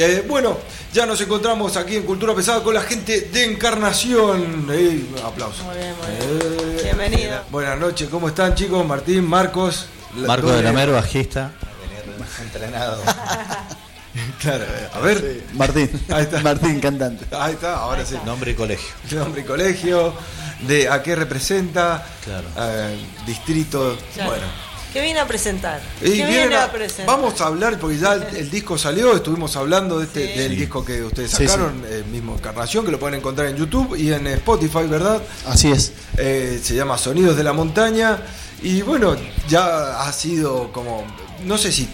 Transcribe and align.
Eh, 0.00 0.24
bueno, 0.28 0.56
ya 0.92 1.06
nos 1.06 1.20
encontramos 1.20 1.76
aquí 1.76 1.96
en 1.96 2.04
Cultura 2.04 2.32
Pesada 2.32 2.62
con 2.62 2.72
la 2.72 2.82
gente 2.82 3.22
de 3.32 3.44
Encarnación. 3.46 4.68
Eh, 4.70 5.04
aplausos. 5.24 5.64
Muy 5.64 5.76
bien, 5.76 5.94
muy 5.96 6.06
bien. 6.06 6.78
Eh, 6.78 6.80
Bienvenido. 6.84 7.40
Buenas 7.50 7.80
noches, 7.80 8.08
¿cómo 8.08 8.28
están 8.28 8.54
chicos? 8.54 8.86
Martín, 8.86 9.26
Marcos. 9.26 9.86
Marco 10.14 10.52
de 10.52 10.62
la 10.62 10.72
Mer, 10.72 10.92
bajista. 10.92 11.50
Entrenado. 12.40 13.02
claro, 14.40 14.66
a 14.94 15.00
ver. 15.00 15.42
Martín. 15.54 15.90
Ahí 16.10 16.22
está. 16.22 16.42
Martín, 16.42 16.78
cantante. 16.78 17.26
Ahí 17.34 17.54
está, 17.54 17.78
ahora 17.78 18.06
sí. 18.06 18.14
Nombre 18.24 18.52
y 18.52 18.54
colegio. 18.54 18.94
Nombre 19.18 19.40
y 19.40 19.44
colegio. 19.44 20.14
De 20.60 20.88
a 20.88 21.02
qué 21.02 21.16
representa. 21.16 22.06
Claro. 22.24 22.46
distrito. 23.26 23.98
Bueno. 24.14 24.67
¿Qué 24.92 25.02
viene 25.02 25.20
a 25.20 25.26
presentar? 25.26 25.80
¿Qué 26.00 26.10
viene 26.10 26.56
a, 26.56 26.72
presentar? 26.72 27.06
Vamos 27.06 27.40
a 27.40 27.46
hablar, 27.46 27.78
porque 27.78 27.98
ya 27.98 28.14
el, 28.14 28.50
disco 28.50 28.78
salió, 28.78 29.14
estuvimos 29.14 29.54
hablando 29.56 29.98
de 29.98 30.06
este, 30.06 30.40
del 30.40 30.56
disco 30.56 30.84
que 30.84 31.02
ustedes 31.02 31.30
sacaron, 31.30 31.84
el 31.90 32.06
mismo 32.06 32.34
Encarnación, 32.34 32.84
que 32.84 32.90
lo 32.90 32.98
pueden 32.98 33.18
encontrar 33.18 33.48
en 33.48 33.56
YouTube 33.56 33.96
y 33.96 34.12
en 34.12 34.26
Spotify, 34.28 34.86
¿verdad? 34.88 35.20
Así 35.46 35.70
es. 35.70 35.92
Eh, 36.16 36.58
se 36.62 36.74
llama 36.74 36.96
Sonidos 36.96 37.36
de 37.36 37.44
la 37.44 37.52
Montaña. 37.52 38.18
Y 38.62 38.82
bueno, 38.82 39.16
ya 39.48 40.00
ha 40.02 40.12
sido 40.12 40.72
como, 40.72 41.04
no 41.44 41.58
sé 41.58 41.70
si 41.70 41.88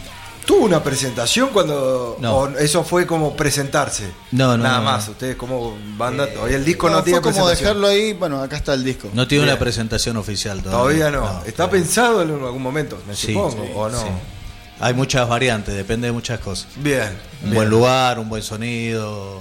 tuvo 0.45 0.65
una 0.65 0.83
presentación 0.83 1.51
cuando 1.51 2.17
no. 2.21 2.49
eso 2.59 2.85
fue 2.85 3.07
como 3.07 3.37
presentarse. 3.37 4.11
No, 4.33 4.57
no. 4.57 4.63
Nada 4.65 4.79
no, 4.79 4.85
más, 4.85 5.09
ustedes 5.09 5.37
como 5.37 5.77
banda, 5.97 6.27
todavía 6.33 6.57
el 6.57 6.65
disco 6.65 6.89
no, 6.91 7.03
tiene 7.03 7.21
fue 7.21 7.33
como 7.33 7.49
dejarlo 7.49 7.87
ahí, 7.87 8.13
bueno, 8.13 8.43
acá 8.43 8.57
está 8.57 8.75
el 8.75 8.85
disco. 8.85 9.11
No 9.13 9.27
tiene 9.27 9.45
una 9.45 9.59
presentación 9.59 10.17
oficial 10.17 10.63
todavía. 10.63 11.11
Todavía 11.11 11.11
no. 11.11 11.43
¿Está 11.47 11.69
pensado 11.71 12.23
en 12.23 12.31
algún 12.31 12.63
momento, 12.63 13.01
me 13.07 13.15
supongo, 13.15 13.63
o 13.75 13.89
no? 13.89 14.35
Hay 14.81 14.93
muchas 14.93 15.29
variantes, 15.29 15.75
depende 15.75 16.09
de 16.09 16.13
muchas 16.13 16.41
cosas. 16.41 16.69
Bien. 16.77 17.17
Un 17.45 17.55
buen 17.55 17.71
lugar, 17.71 18.19
un 18.19 18.29
buen 18.29 18.43
sonido, 18.43 19.41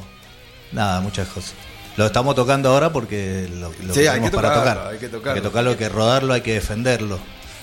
nada, 0.71 1.01
muchas 1.01 1.27
cosas. 1.27 1.53
Lo 1.97 2.05
estamos 2.05 2.35
tocando 2.35 2.69
ahora 2.69 2.91
porque 2.91 3.49
lo, 3.53 3.71
lo 3.85 3.93
sí, 3.93 4.07
hay 4.07 4.19
que 4.21 4.31
para 4.31 4.53
tocar. 4.53 4.87
Hay 4.91 4.97
que 4.97 5.09
tocarlo. 5.09 5.31
Hay 5.31 5.41
que 5.41 5.47
tocarlo, 5.47 5.69
hay 5.71 5.77
que 5.77 5.89
rodarlo, 5.89 6.33
hay 6.33 6.41
que 6.41 6.53
defenderlo 6.53 7.19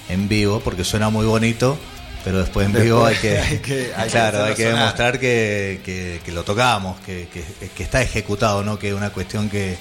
en 0.08 0.28
vivo 0.28 0.60
porque 0.60 0.84
suena 0.84 1.10
muy 1.10 1.26
bonito 1.26 1.78
pero 2.24 2.38
después 2.38 2.66
en 2.66 2.72
vivo 2.72 3.04
hay 3.06 3.16
que, 3.16 3.38
hay 3.38 3.58
que, 3.58 3.92
claro, 4.10 4.44
hay 4.44 4.54
que 4.54 4.66
demostrar 4.66 5.18
que, 5.18 5.80
que, 6.24 6.32
lo 6.32 6.44
tocamos, 6.44 7.00
que, 7.00 7.28
que, 7.28 7.82
está 7.82 8.02
ejecutado, 8.02 8.62
no 8.62 8.78
que 8.78 8.88
es 8.88 8.94
una 8.94 9.10
cuestión 9.10 9.48
que 9.48 9.76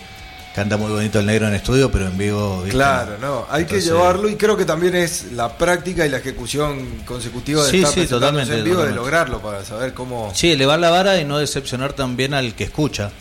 canta 0.55 0.77
muy 0.77 0.91
bonito 0.91 1.19
el 1.19 1.25
negro 1.25 1.47
en 1.47 1.53
estudio, 1.53 1.91
pero 1.91 2.07
en 2.07 2.17
vivo. 2.17 2.63
Claro, 2.69 3.17
no, 3.19 3.45
hay 3.49 3.65
que 3.65 3.79
llevarlo 3.79 4.27
y 4.27 4.35
creo 4.35 4.57
que 4.57 4.65
también 4.65 4.95
es 4.95 5.31
la 5.33 5.57
práctica 5.57 6.05
y 6.05 6.09
la 6.09 6.17
ejecución 6.17 7.03
consecutiva 7.05 7.63
de 7.63 7.71
sí, 7.71 7.77
estar 7.77 7.93
sí, 7.93 8.07
totalmente, 8.07 8.57
en 8.57 8.63
vivo, 8.63 8.77
totalmente. 8.77 8.99
de 8.99 9.05
lograrlo 9.05 9.41
para 9.41 9.63
saber 9.63 9.93
cómo. 9.93 10.31
Sí, 10.33 10.51
elevar 10.51 10.79
la 10.79 10.89
vara 10.89 11.19
y 11.19 11.25
no 11.25 11.37
decepcionar 11.37 11.93
también 11.93 12.33
al 12.33 12.55
que 12.55 12.63
escucha, 12.65 13.11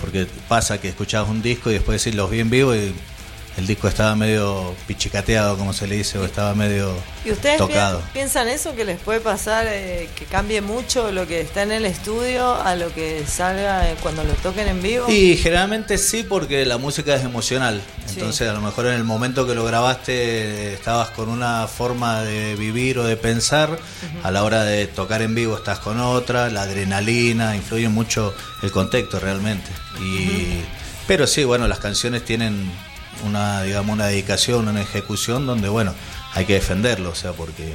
porque 0.00 0.26
pasa 0.48 0.80
que 0.80 0.88
escuchas 0.88 1.28
un 1.28 1.42
disco 1.42 1.70
y 1.70 1.74
después 1.74 2.02
decís 2.02 2.16
los 2.16 2.30
vi 2.30 2.40
en 2.40 2.50
vivo 2.50 2.74
y 2.74 2.94
el 3.58 3.66
disco 3.66 3.88
estaba 3.88 4.14
medio 4.14 4.72
pichicateado, 4.86 5.58
como 5.58 5.72
se 5.72 5.88
le 5.88 5.96
dice, 5.96 6.16
o 6.16 6.24
estaba 6.24 6.54
medio 6.54 6.94
¿Y 7.24 7.32
ustedes 7.32 7.58
tocado. 7.58 8.00
piensan 8.12 8.48
eso 8.48 8.76
que 8.76 8.84
les 8.84 9.00
puede 9.00 9.18
pasar, 9.18 9.66
eh, 9.68 10.08
que 10.14 10.26
cambie 10.26 10.60
mucho 10.60 11.10
lo 11.10 11.26
que 11.26 11.40
está 11.40 11.64
en 11.64 11.72
el 11.72 11.84
estudio 11.84 12.54
a 12.54 12.76
lo 12.76 12.94
que 12.94 13.24
salga 13.26 13.90
eh, 13.90 13.96
cuando 14.00 14.22
lo 14.22 14.32
toquen 14.34 14.68
en 14.68 14.80
vivo? 14.80 15.10
Y 15.10 15.36
generalmente 15.36 15.98
sí, 15.98 16.22
porque 16.22 16.64
la 16.66 16.78
música 16.78 17.16
es 17.16 17.24
emocional. 17.24 17.82
Entonces, 18.08 18.48
a 18.48 18.52
lo 18.52 18.60
mejor 18.60 18.86
en 18.86 18.94
el 18.94 19.04
momento 19.04 19.44
que 19.44 19.56
lo 19.56 19.64
grabaste 19.64 20.72
estabas 20.74 21.10
con 21.10 21.28
una 21.28 21.66
forma 21.66 22.22
de 22.22 22.54
vivir 22.54 22.98
o 23.00 23.04
de 23.04 23.16
pensar, 23.16 23.76
a 24.22 24.30
la 24.30 24.44
hora 24.44 24.62
de 24.62 24.86
tocar 24.86 25.20
en 25.20 25.34
vivo 25.34 25.56
estás 25.56 25.80
con 25.80 25.98
otra, 26.00 26.48
la 26.48 26.62
adrenalina, 26.62 27.56
influye 27.56 27.88
mucho 27.88 28.32
el 28.62 28.70
contexto 28.70 29.18
realmente. 29.18 29.68
Y, 30.00 30.62
Pero 31.08 31.26
sí, 31.26 31.42
bueno, 31.42 31.66
las 31.66 31.80
canciones 31.80 32.24
tienen 32.24 32.70
una, 33.24 33.62
digamos, 33.62 33.92
una 33.92 34.06
dedicación, 34.06 34.68
una 34.68 34.82
ejecución 34.82 35.46
donde, 35.46 35.68
bueno, 35.68 35.94
hay 36.34 36.44
que 36.44 36.54
defenderlo, 36.54 37.10
o 37.10 37.14
sea, 37.14 37.32
porque 37.32 37.74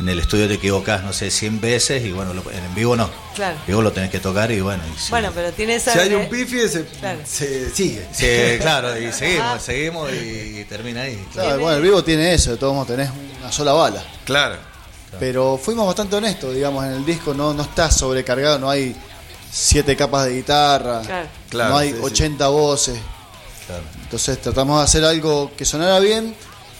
en 0.00 0.08
el 0.08 0.18
estudio 0.18 0.48
te 0.48 0.54
equivocas, 0.54 1.04
no 1.04 1.12
sé, 1.12 1.30
100 1.30 1.60
veces 1.60 2.04
y 2.04 2.10
bueno, 2.10 2.32
en 2.32 2.74
vivo 2.74 2.96
no. 2.96 3.08
Claro. 3.34 3.56
En 3.60 3.66
vivo 3.66 3.82
lo 3.82 3.92
tenés 3.92 4.10
que 4.10 4.18
tocar 4.18 4.50
y 4.50 4.60
bueno. 4.60 4.82
Y 4.86 5.10
Bueno, 5.10 5.30
pero 5.34 5.52
tiene 5.52 5.76
esa... 5.76 5.92
Si 5.92 5.98
hay 6.00 6.14
un 6.14 6.28
pifi, 6.28 6.68
se, 6.68 6.84
se 7.24 7.70
sigue. 7.70 8.06
Sí, 8.12 8.58
claro, 8.60 8.98
y 8.98 9.12
seguimos, 9.12 9.62
seguimos 9.62 10.10
y, 10.12 10.64
termina 10.64 11.02
ahí. 11.02 11.24
Claro, 11.32 11.60
bueno, 11.60 11.76
el 11.76 11.82
vivo 11.82 12.02
tiene 12.02 12.34
eso, 12.34 12.50
de 12.52 12.56
todos 12.56 12.74
modos 12.74 12.88
tenés 12.88 13.10
una 13.40 13.52
sola 13.52 13.72
bala. 13.72 14.02
Claro. 14.24 14.56
Pero 15.20 15.60
fuimos 15.62 15.86
bastante 15.86 16.16
honestos, 16.16 16.52
digamos, 16.52 16.84
en 16.84 16.92
el 16.92 17.06
disco 17.06 17.34
no, 17.34 17.54
no 17.54 17.62
está 17.62 17.88
sobrecargado, 17.88 18.58
no 18.58 18.68
hay 18.68 18.96
siete 19.52 19.94
capas 19.96 20.26
de 20.26 20.34
guitarra, 20.34 21.02
claro. 21.48 21.70
no 21.70 21.78
hay 21.78 21.92
sí, 21.92 21.98
80 22.02 22.48
voces. 22.48 22.98
Entonces 24.02 24.40
tratamos 24.40 24.78
de 24.78 24.84
hacer 24.84 25.04
algo 25.04 25.50
que 25.56 25.64
sonara 25.64 25.98
bien, 26.00 26.34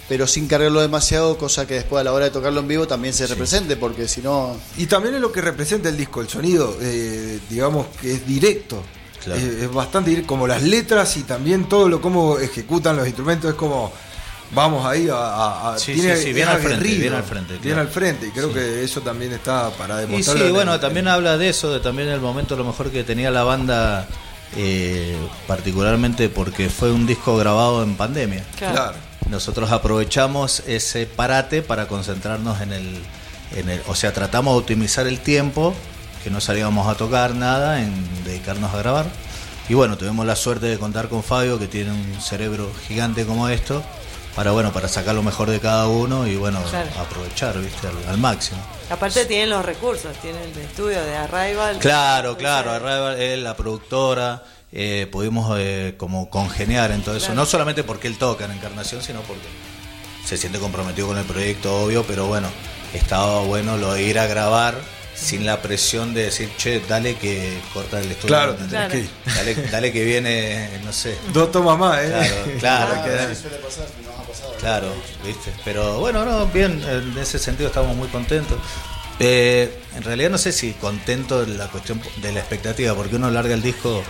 pero 0.09 0.27
sin 0.27 0.47
cargarlo 0.49 0.81
demasiado, 0.83 1.39
cosa 1.39 1.67
que 1.67 1.75
después 1.75 2.00
a 2.00 2.05
la 2.05 2.12
hora 2.12 2.27
de 2.27 2.31
tocarlo 2.31 2.61
en 2.61 2.69
vivo 2.69 2.87
también 2.87 3.15
se 3.15 3.27
represente, 3.27 3.77
porque 3.77 4.06
si 4.09 4.21
no... 4.21 4.56
Y 4.77 4.87
también 4.87 5.15
es 5.15 5.21
lo 5.21 5.33
que 5.33 5.41
representa 5.41 5.89
el 5.89 5.97
disco, 5.97 6.21
el 6.21 6.28
sonido, 6.28 6.77
eh, 6.81 7.39
digamos 7.49 7.87
que 8.00 8.12
es 8.12 8.27
directo. 8.27 8.83
Claro. 9.25 9.41
Es, 9.41 9.62
es 9.62 9.73
bastante 9.73 10.11
directo, 10.11 10.28
como 10.28 10.47
las 10.47 10.62
letras 10.62 11.17
y 11.17 11.23
también 11.23 11.67
todo 11.69 11.89
lo 11.89 12.03
cómo 12.03 12.39
ejecutan 12.39 12.97
los 12.97 13.06
instrumentos, 13.06 13.50
es 13.50 13.56
como 13.56 13.91
vamos 14.50 14.84
ahí 14.84 15.09
a, 15.09 15.15
a- 15.17 15.73
a- 15.75 15.78
Sí, 15.78 15.94
tiene- 15.94 16.17
sí, 16.17 16.25
sí, 16.25 16.33
bien 16.34 16.47
al 16.49 16.61
frente, 16.61 16.84
bien 16.87 17.15
al 17.15 17.23
frente, 17.25 17.53
bien 17.55 17.62
claro. 17.62 17.81
al 17.81 17.89
frente 17.89 18.27
y 18.27 18.31
creo 18.31 18.53
que 18.53 18.84
eso 18.84 19.00
también 19.00 19.33
está 19.33 19.71
para 19.71 20.03
Y 20.03 20.06
demostrar 20.06 20.37
sí, 20.37 20.50
bueno, 20.50 20.78
también 20.78 21.09
habla 21.09 21.39
de 21.39 21.49
eso, 21.49 21.73
de 21.73 21.81
también 21.81 22.11
el 22.11 22.21
momento 22.21 22.55
a 22.55 22.59
lo 22.59 22.65
mejor 22.65 22.91
que 22.91 23.03
tenía 23.03 23.31
la 23.31 23.43
banda, 23.44 24.06
eh, 24.57 25.17
particularmente 25.47 26.29
porque 26.29 26.69
fue 26.69 26.93
un 26.93 27.07
disco 27.07 27.37
grabado 27.37 27.83
en 27.83 27.97
pandemia. 27.97 28.45
Claro. 28.57 28.97
Nosotros 29.29 29.71
aprovechamos 29.73 30.63
ese 30.67 31.07
parate 31.07 31.63
para 31.63 31.89
concentrarnos 31.89 32.61
en 32.61 32.73
el, 32.73 32.99
en 33.57 33.71
el, 33.71 33.81
o 33.89 33.95
sea, 33.95 34.13
tratamos 34.13 34.55
de 34.55 34.61
optimizar 34.61 35.07
el 35.07 35.21
tiempo, 35.21 35.75
que 36.23 36.31
no 36.31 36.41
salíamos 36.41 36.89
a 36.89 36.95
tocar 36.95 37.35
nada, 37.35 37.83
en 37.83 38.25
dedicarnos 38.25 38.73
a 38.75 38.79
grabar. 38.79 39.07
Y 39.69 39.75
bueno, 39.75 39.97
tuvimos 39.97 40.27
la 40.27 40.37
suerte 40.37 40.67
de 40.67 40.79
contar 40.79 41.09
con 41.09 41.23
Fabio, 41.23 41.59
que 41.59 41.67
tiene 41.67 41.93
un 41.93 42.21
cerebro 42.21 42.71
gigante 42.87 43.25
como 43.25 43.49
esto, 43.49 43.83
para 44.34 44.50
bueno, 44.53 44.72
para 44.72 44.89
sacar 44.89 45.15
lo 45.15 45.22
mejor 45.22 45.49
de 45.50 45.61
cada 45.61 45.87
uno 45.89 46.27
y 46.27 46.37
bueno, 46.37 46.61
Claro. 46.71 46.91
aprovechar, 46.99 47.59
viste, 47.59 47.87
al, 47.87 47.97
al 48.09 48.19
máximo. 48.19 48.61
Aparte 48.91 49.25
tienen 49.27 49.50
los 49.50 49.65
recursos, 49.65 50.17
tienen 50.21 50.43
el 50.43 50.59
estudio 50.59 51.03
de 51.05 51.17
Arrival. 51.17 51.78
Claro, 51.78 52.37
claro, 52.37 52.73
Arrival, 52.73 53.21
él, 53.21 53.44
la 53.44 53.56
productora, 53.56 54.43
eh, 54.73 55.06
pudimos 55.11 55.56
eh, 55.61 55.94
como 55.97 56.28
congeniar 56.31 56.91
en 56.91 57.03
todo 57.03 57.17
eso, 57.17 57.27
Claro. 57.27 57.41
no 57.41 57.47
solamente 57.47 57.84
porque 57.84 58.09
él 58.09 58.19
toca 58.19 58.44
en 58.47 58.50
Encarnación, 58.53 59.03
sino 59.03 59.21
porque 59.21 59.47
se 60.27 60.37
siente 60.37 60.59
comprometido 60.59 61.06
con 61.09 61.19
el 61.19 61.25
proyecto, 61.25 61.84
obvio, 61.84 62.03
pero 62.05 62.27
bueno, 62.27 62.49
estaba 62.93 63.41
bueno 63.43 63.77
lo 63.77 63.93
de 63.94 64.03
ir 64.03 64.19
a 64.19 64.27
grabar 64.27 64.75
sin 65.15 65.47
la 65.47 65.62
presión 65.62 66.12
de 66.12 66.25
decir, 66.25 66.50
che, 66.56 66.81
dale 66.89 67.15
que 67.15 67.56
corta 67.73 68.00
el 68.00 68.11
estudio. 68.11 68.27
Claro. 68.34 68.56
Dale, 68.69 69.55
dale 69.71 69.93
que 69.93 70.03
viene, 70.05 70.81
no 70.84 70.93
sé. 70.93 71.17
dos 71.33 71.53
tomas 71.53 71.78
más 71.78 71.99
eh 72.03 72.56
Claro, 72.59 72.94
claro, 73.05 73.34
suele 73.34 73.56
pasar. 73.59 73.87
Claro, 74.65 74.89
viste. 75.23 75.53
Pero 75.63 76.01
bueno, 76.01 76.25
no, 76.25 76.47
bien, 76.47 76.83
en 76.89 77.19
ese 77.19 77.39
sentido 77.39 77.69
estamos 77.69 77.95
muy 77.95 78.09
contentos. 78.09 78.57
Eh, 79.19 79.79
en 79.95 80.03
realidad 80.03 80.31
no 80.31 80.39
sé 80.39 80.53
si 80.53 80.73
contento 80.73 81.45
de 81.45 81.55
la 81.55 81.69
cuestión 81.69 82.01
de 82.23 82.33
la 82.33 82.41
expectativa, 82.41 82.95
porque 82.95 83.17
uno 83.17 83.31
larga 83.31 83.53
el 83.53 83.61
disco 83.61 84.03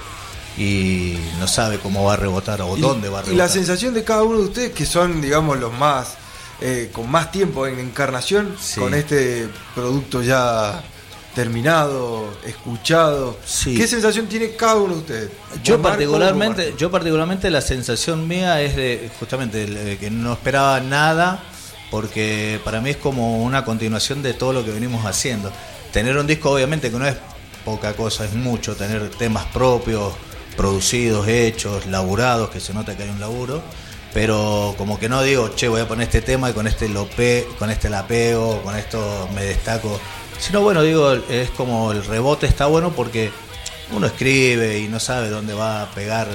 y 0.57 1.19
no 1.41 1.49
sabe 1.49 1.79
cómo 1.81 2.05
va 2.05 2.13
a 2.13 2.17
rebotar 2.17 2.63
o 2.63 2.77
Y- 2.77 2.81
dónde 2.81 3.09
va 3.09 3.19
a 3.19 3.23
Y 3.23 3.25
rebotar. 3.27 3.47
la 3.49 3.53
sensación 3.53 3.95
de 3.95 4.05
cada 4.05 4.23
uno 4.23 4.39
de 4.39 4.45
ustedes, 4.45 4.71
que 4.73 4.87
son, 4.87 5.21
digamos, 5.21 5.59
los 5.59 5.73
más, 5.73 6.15
eh, 6.61 6.89
con 6.93 7.11
más 7.11 7.33
tiempo 7.33 7.67
en 7.67 7.81
encarnación, 7.81 8.57
Sí. 8.61 8.79
con 8.79 8.95
este 8.95 9.49
producto 9.75 10.23
ya 10.23 10.85
terminado, 11.35 12.33
escuchado. 12.47 13.37
Sí. 13.45 13.77
¿Qué 13.77 13.87
sensación 13.87 14.27
tiene 14.27 14.55
cada 14.57 14.77
uno 14.77 14.95
de 14.95 15.01
ustedes? 15.01 15.31
Yo 15.63 15.83
particularmente, 15.83 16.75
yo 16.79 16.91
particularmente 16.91 17.51
la 17.51 17.61
sensación 17.61 18.27
mía 18.29 18.63
es 18.63 18.77
de 18.77 19.11
justamente 19.19 19.67
de 19.67 19.99
que 19.99 20.11
no 20.11 20.33
esperaba 20.33 20.81
nada, 20.81 21.43
porque 21.91 22.61
para 22.65 22.81
mí 22.81 22.91
es 22.91 22.97
como 22.97 23.43
una 23.43 23.65
continuación 23.65 24.23
de 24.23 24.35
todo 24.35 24.53
lo 24.53 24.65
que 24.65 24.71
venimos 24.71 25.05
haciendo. 25.05 25.53
Tener 25.93 26.17
un 26.17 26.27
disco 26.27 26.51
obviamente 26.51 26.91
que 26.91 26.99
no 26.99 27.07
es 27.07 27.17
poca 27.65 27.95
cosa, 27.95 28.25
es 28.25 28.35
mucho, 28.35 28.77
tener 28.77 29.11
temas 29.11 29.45
propios, 29.47 30.13
producidos, 30.57 31.27
hechos, 31.29 31.87
laburados, 31.87 32.51
que 32.51 32.61
se 32.61 32.75
nota 32.75 32.97
que 32.97 33.05
hay 33.05 33.09
un 33.09 33.21
laburo, 33.21 33.63
pero 34.13 34.75
como 34.79 34.99
que 34.99 35.09
no 35.09 35.23
digo, 35.23 35.51
che, 35.57 35.69
voy 35.69 35.81
a 35.81 35.89
poner 35.89 36.07
este 36.07 36.21
tema 36.21 36.51
y 36.51 36.53
con 36.53 36.67
este 36.67 36.89
lo 36.89 37.07
pe 37.07 37.47
con 37.59 37.71
este 37.71 37.89
la 37.89 38.07
pego, 38.07 38.63
con 38.63 38.77
esto 38.77 39.29
me 39.35 39.43
destaco. 39.45 40.01
Sino 40.39 40.61
bueno, 40.61 40.83
digo, 40.83 41.13
es 41.13 41.51
como 41.51 41.93
el 41.93 42.05
rebote 42.05 42.47
está 42.47 42.67
bueno 42.67 42.93
porque 42.93 43.31
uno 43.93 44.07
escribe 44.07 44.79
y 44.79 44.89
no 44.89 45.01
sabe 45.01 45.29
dónde 45.31 45.55
va 45.55 45.83
a 45.83 45.91
pegar. 45.91 46.29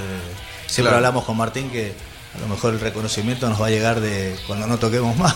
Siempre 0.66 0.84
Claro. 0.92 0.98
hablamos 0.98 1.26
con 1.26 1.38
Martín 1.38 1.70
que 1.70 1.94
a 2.36 2.40
lo 2.40 2.48
mejor 2.48 2.74
el 2.74 2.80
reconocimiento 2.80 3.50
nos 3.50 3.62
va 3.62 3.68
a 3.68 3.70
llegar 3.70 4.00
de 4.00 4.36
cuando 4.48 4.68
no 4.68 4.78
toquemos 4.78 5.16
más. 5.18 5.36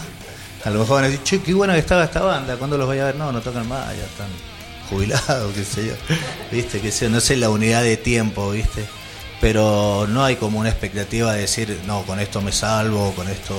A 0.64 0.70
lo 0.70 0.80
mejor 0.80 0.96
van 0.96 1.06
a 1.06 1.08
decir, 1.08 1.24
che, 1.24 1.42
qué 1.42 1.54
buena 1.54 1.74
que 1.74 1.80
estaba 1.80 2.04
esta 2.06 2.22
banda, 2.22 2.56
¿cuándo 2.56 2.78
los 2.78 2.88
voy 2.88 2.98
a 3.00 3.06
ver? 3.06 3.16
No, 3.16 3.32
no 3.32 3.42
tocan 3.42 3.68
más, 3.68 3.88
ya 3.98 4.04
están 4.06 4.28
jubilado, 4.90 5.52
qué 5.56 5.64
sé 5.66 5.88
yo, 5.88 5.94
viste, 6.52 6.80
que 6.80 6.92
sé, 6.92 7.10
no 7.10 7.20
sé 7.20 7.36
la 7.36 7.50
unidad 7.50 7.84
de 7.84 7.98
tiempo, 7.98 8.50
viste, 8.52 8.86
pero 9.42 10.08
no 10.08 10.24
hay 10.24 10.38
como 10.38 10.60
una 10.60 10.70
expectativa 10.70 11.34
de 11.34 11.42
decir, 11.42 11.82
no, 11.86 12.04
con 12.04 12.20
esto 12.20 12.42
me 12.42 12.52
salvo, 12.54 13.12
con 13.14 13.28
esto... 13.28 13.56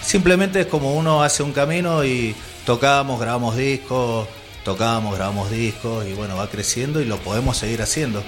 Simplemente 0.00 0.60
es 0.60 0.66
como 0.66 0.94
uno 0.94 1.24
hace 1.24 1.42
un 1.42 1.52
camino 1.52 2.04
y 2.04 2.36
tocamos, 2.68 3.18
grabamos 3.18 3.56
discos, 3.56 4.28
tocamos, 4.62 5.16
grabamos 5.16 5.50
discos 5.50 6.06
y 6.06 6.12
bueno, 6.12 6.36
va 6.36 6.50
creciendo 6.50 7.00
y 7.00 7.06
lo 7.06 7.16
podemos 7.16 7.56
seguir 7.56 7.80
haciendo. 7.80 8.22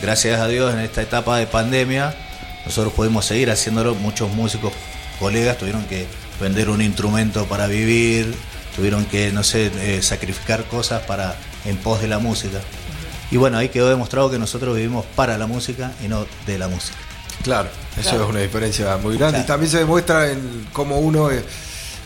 Gracias 0.00 0.40
a 0.40 0.48
Dios 0.48 0.72
en 0.72 0.80
esta 0.80 1.02
etapa 1.02 1.36
de 1.36 1.46
pandemia 1.46 2.16
nosotros 2.64 2.94
pudimos 2.94 3.26
seguir 3.26 3.50
haciéndolo, 3.50 3.94
muchos 3.94 4.30
músicos, 4.30 4.72
colegas 5.20 5.58
tuvieron 5.58 5.84
que 5.84 6.06
vender 6.40 6.70
un 6.70 6.80
instrumento 6.80 7.44
para 7.44 7.66
vivir, 7.66 8.34
tuvieron 8.74 9.04
que, 9.04 9.32
no 9.32 9.44
sé, 9.44 9.70
eh, 9.76 10.00
sacrificar 10.00 10.64
cosas 10.64 11.02
para 11.02 11.36
en 11.66 11.76
pos 11.76 12.00
de 12.00 12.08
la 12.08 12.18
música. 12.18 12.60
Y 13.30 13.36
bueno, 13.36 13.58
ahí 13.58 13.68
quedó 13.68 13.90
demostrado 13.90 14.30
que 14.30 14.38
nosotros 14.38 14.76
vivimos 14.76 15.04
para 15.14 15.36
la 15.36 15.46
música 15.46 15.92
y 16.02 16.08
no 16.08 16.24
de 16.46 16.56
la 16.56 16.68
música. 16.68 16.96
Claro, 17.42 17.68
eso 17.98 18.22
es 18.22 18.30
una 18.30 18.40
diferencia 18.40 18.96
muy 18.96 19.18
grande. 19.18 19.40
Y 19.40 19.42
también 19.42 19.70
se 19.70 19.76
demuestra 19.76 20.30
en 20.30 20.68
cómo 20.72 21.00
uno, 21.00 21.30
eh, 21.30 21.44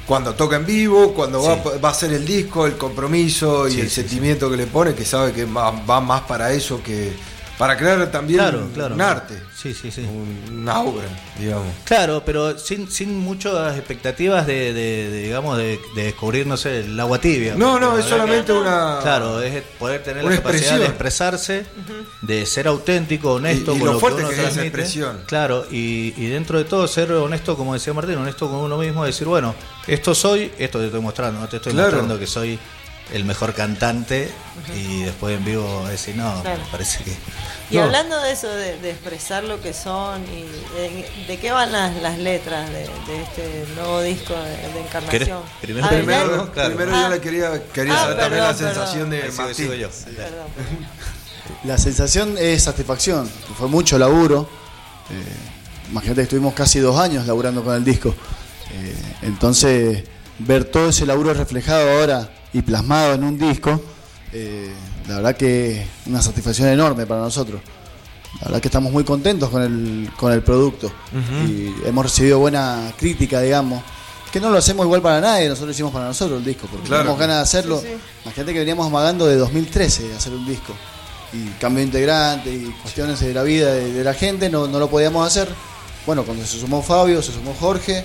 cuando 0.09 0.35
toca 0.35 0.57
en 0.57 0.67
vivo, 0.67 1.13
cuando 1.13 1.43
va, 1.43 1.57
va, 1.57 1.89
a 1.91 1.93
hacer 1.93 2.13
el 2.15 2.25
disco, 2.25 2.67
el 2.67 2.77
compromiso 2.77 3.69
y 3.69 3.79
el 3.79 3.91
sentimiento 3.91 4.51
que 4.51 4.57
le 4.57 4.67
pone, 4.67 4.95
que 4.95 5.05
sabe 5.05 5.33
que 5.33 5.45
va 5.45 6.01
más 6.01 6.23
para 6.23 6.51
eso 6.51 6.83
que 6.83 7.13
para 7.59 7.77
crear 7.77 8.11
también 8.13 8.41
un 8.93 9.01
arte. 9.01 9.43
Sí, 9.55 9.75
sí, 9.75 9.91
sí. 9.91 10.07
una 10.49 10.81
obra, 10.81 11.09
digamos. 11.37 11.67
Claro, 11.83 12.23
pero 12.25 12.57
sin, 12.57 12.89
sin 12.89 13.19
muchas 13.19 13.77
expectativas 13.77 14.47
de, 14.47 15.23
digamos, 15.25 15.59
de, 15.59 15.81
descubrir, 15.97 16.47
no 16.47 16.57
sé, 16.57 16.81
el 16.81 16.99
agua 17.01 17.21
tibia. 17.21 17.57
No, 17.57 17.81
no, 17.81 17.99
es 17.99 18.05
solamente 18.05 18.53
una. 18.53 19.01
Claro, 19.03 19.43
es 19.43 19.61
poder 19.77 20.05
tener 20.05 20.23
la 20.23 20.37
capacidad 20.37 20.79
de 20.79 20.87
expresarse, 20.87 21.67
de 22.23 22.47
ser 22.47 22.69
auténtico, 22.69 23.33
honesto 23.33 23.75
y, 23.75 23.81
con 23.81 23.95
lo, 23.95 23.99
fuerte 24.01 24.23
que, 24.23 24.35
es 24.35 24.53
esa 24.53 24.63
expresión. 24.63 25.23
Claro, 25.27 25.67
y, 25.69 26.15
y, 26.17 26.29
dentro 26.29 26.59
de 26.59 26.65
todo 26.65 26.87
ser 26.87 27.11
honesto, 27.11 27.57
como 27.57 27.75
decía 27.75 27.93
Martín, 27.93 28.19
honesto 28.19 28.49
con 28.49 28.61
uno 28.61 28.79
mismo, 28.79 29.05
decir, 29.05 29.27
bueno, 29.27 29.57
esto 29.89 30.15
soy, 30.15 30.53
esto 30.59 30.79
te 30.79 30.87
estoy 30.87 31.01
mostrando, 31.01 31.41
no 31.41 31.49
te 31.49 31.57
estoy 31.57 31.73
mostrando 31.73 32.19
que 32.19 32.27
soy 32.27 32.59
el 33.13 33.25
mejor 33.25 33.55
cantante 33.55 34.31
y 34.77 35.03
después 35.03 35.37
en 35.37 35.45
vivo 35.45 35.87
decir, 35.89 36.15
no, 36.15 36.43
me 36.43 36.57
parece 36.71 37.03
que... 37.05 37.17
Y 37.71 37.79
hablando 37.79 38.21
de 38.21 38.33
eso, 38.33 38.49
de, 38.49 38.91
expresar 38.91 39.45
lo 39.45 39.61
que 39.61 39.73
son 39.73 40.23
y 40.25 40.47
de, 41.27 41.39
qué 41.39 41.51
van 41.51 41.73
las, 41.73 42.19
letras 42.19 42.69
de, 42.71 42.85
este 43.23 43.67
nuevo 43.75 44.01
disco 44.03 44.35
de, 44.35 44.81
Encarnación. 44.81 45.43
Primero, 45.61 45.87
ah, 45.87 45.89
primero, 45.91 46.53
primero 46.53 46.91
yo 46.91 47.09
le 47.09 47.21
quería, 47.21 47.63
quería 47.73 47.95
ah, 47.95 48.03
saber 48.03 48.19
también 48.19 48.45
la 48.45 48.55
sensación 48.55 49.11
de 49.11 49.31
Martín. 49.33 49.73
Yo. 49.73 49.89
La 51.65 51.79
sensación 51.79 52.37
es 52.39 52.63
satisfacción, 52.63 53.29
fue 53.57 53.69
mucho 53.69 53.99
laburo. 53.99 54.49
Eh, 55.11 55.91
imagínate 55.91 56.17
que 56.17 56.23
estuvimos 56.25 56.55
casi 56.55 56.79
dos 56.79 56.99
años 56.99 57.27
laburando 57.27 57.65
con 57.65 57.75
el 57.75 57.85
disco. 57.85 58.15
Eh, 58.73 58.95
entonces, 59.23 60.05
ver 60.39 60.65
todo 60.65 60.91
ese 60.91 61.07
laburo 61.07 61.35
reflejado 61.35 61.91
ahora 61.91 62.31
y 62.53 62.63
plasmado 62.63 63.15
en 63.15 63.25
un 63.25 63.39
disco, 63.39 63.81
eh, 64.33 64.73
la 65.07 65.17
verdad 65.17 65.37
que 65.37 65.87
una 66.07 66.23
satisfacción 66.23 66.69
enorme 66.69 67.07
para 67.07 67.21
nosotros. 67.21 67.61
La 68.41 68.47
verdad 68.47 68.61
que 68.61 68.69
estamos 68.69 68.93
muy 68.93 69.05
contentos 69.05 69.49
con 69.49 69.63
el, 69.63 70.11
con 70.17 70.33
el 70.33 70.43
producto 70.43 70.93
y 71.47 71.73
hemos 71.87 72.05
recibido 72.05 72.39
buena 72.39 72.93
crítica, 72.97 73.41
digamos. 73.41 73.83
Que 74.31 74.39
no 74.39 74.51
lo 74.51 74.59
hacemos 74.59 74.85
igual 74.85 75.01
para 75.01 75.23
nadie, 75.23 75.49
nosotros 75.49 75.69
lo 75.69 75.73
hicimos 75.73 75.93
para 75.93 76.05
nosotros 76.05 76.39
el 76.39 76.45
disco, 76.45 76.69
porque 76.71 76.91
tenemos 76.91 77.19
ganas 77.19 77.37
de 77.37 77.43
hacerlo. 77.43 77.83
Imagínate 78.25 78.53
que 78.53 78.59
veníamos 78.59 78.87
amagando 78.87 79.27
de 79.27 79.37
2013 79.37 80.15
hacer 80.15 80.35
un 80.35 80.47
disco. 80.47 80.75
Y 81.33 81.47
cambio 81.61 81.79
de 81.79 81.87
integrante 81.87 82.51
y 82.51 82.75
cuestiones 82.83 83.21
de 83.21 83.33
la 83.33 83.43
vida 83.43 83.73
de, 83.73 84.05
la 84.05 84.13
gente, 84.13 84.51
no, 84.51 84.69
no, 84.69 84.79
lo 84.79 84.91
podíamos 84.91 85.27
hacer. 85.27 85.49
Bueno, 86.07 86.25
cuando 86.25 86.45
se 86.45 86.59
sumó 86.59 86.83
Fabio, 86.83 87.23
se 87.23 87.33
sumó 87.33 87.55
Jorge, 87.59 88.05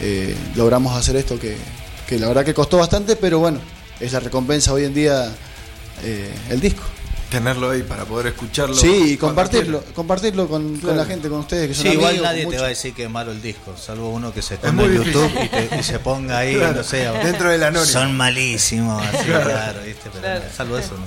eh, 0.00 0.36
logramos 0.56 0.96
hacer 0.96 1.16
esto 1.16 1.38
que, 1.38 1.56
que 2.06 2.18
la 2.18 2.28
verdad 2.28 2.44
que 2.44 2.54
costó 2.54 2.78
bastante, 2.78 3.16
pero 3.16 3.38
bueno, 3.38 3.60
es 4.00 4.12
la 4.12 4.20
recompensa 4.20 4.72
hoy 4.72 4.84
en 4.84 4.94
día 4.94 5.32
eh, 6.04 6.32
el 6.50 6.60
disco. 6.60 6.82
Tenerlo 7.30 7.70
ahí 7.70 7.82
para 7.82 8.06
poder 8.06 8.28
escucharlo. 8.28 8.74
Sí, 8.74 9.12
y 9.12 9.16
compartirlo, 9.18 9.84
compartirlo 9.94 10.48
con, 10.48 10.80
la 10.82 11.04
gente, 11.04 11.28
con 11.28 11.40
ustedes 11.40 11.68
que 11.68 11.74
son 11.74 11.84
sí, 11.84 11.92
igual 11.92 12.22
nadie 12.22 12.46
te 12.46 12.56
va 12.58 12.64
a 12.64 12.68
decir 12.68 12.94
que 12.94 13.04
es 13.04 13.10
malo 13.10 13.32
el 13.32 13.42
disco, 13.42 13.76
salvo 13.76 14.08
uno 14.08 14.32
que 14.32 14.40
se 14.40 14.56
ponga 14.56 14.84
en 14.84 14.94
YouTube 14.94 15.30
y, 15.78 15.82
se 15.82 15.98
ponga 15.98 16.38
ahí, 16.38 16.56
no 16.56 16.82
sé, 16.82 17.06
dentro 17.22 17.50
del 17.50 17.62
anónimo. 17.64 17.84
Son 17.84 18.16
malísimos, 18.16 19.02
así, 19.02 19.26
claro, 19.26 19.80
¿viste? 19.84 20.08
Pero 20.10 20.40
salvo 20.56 20.78
eso, 20.78 20.96
¿no? 20.96 21.04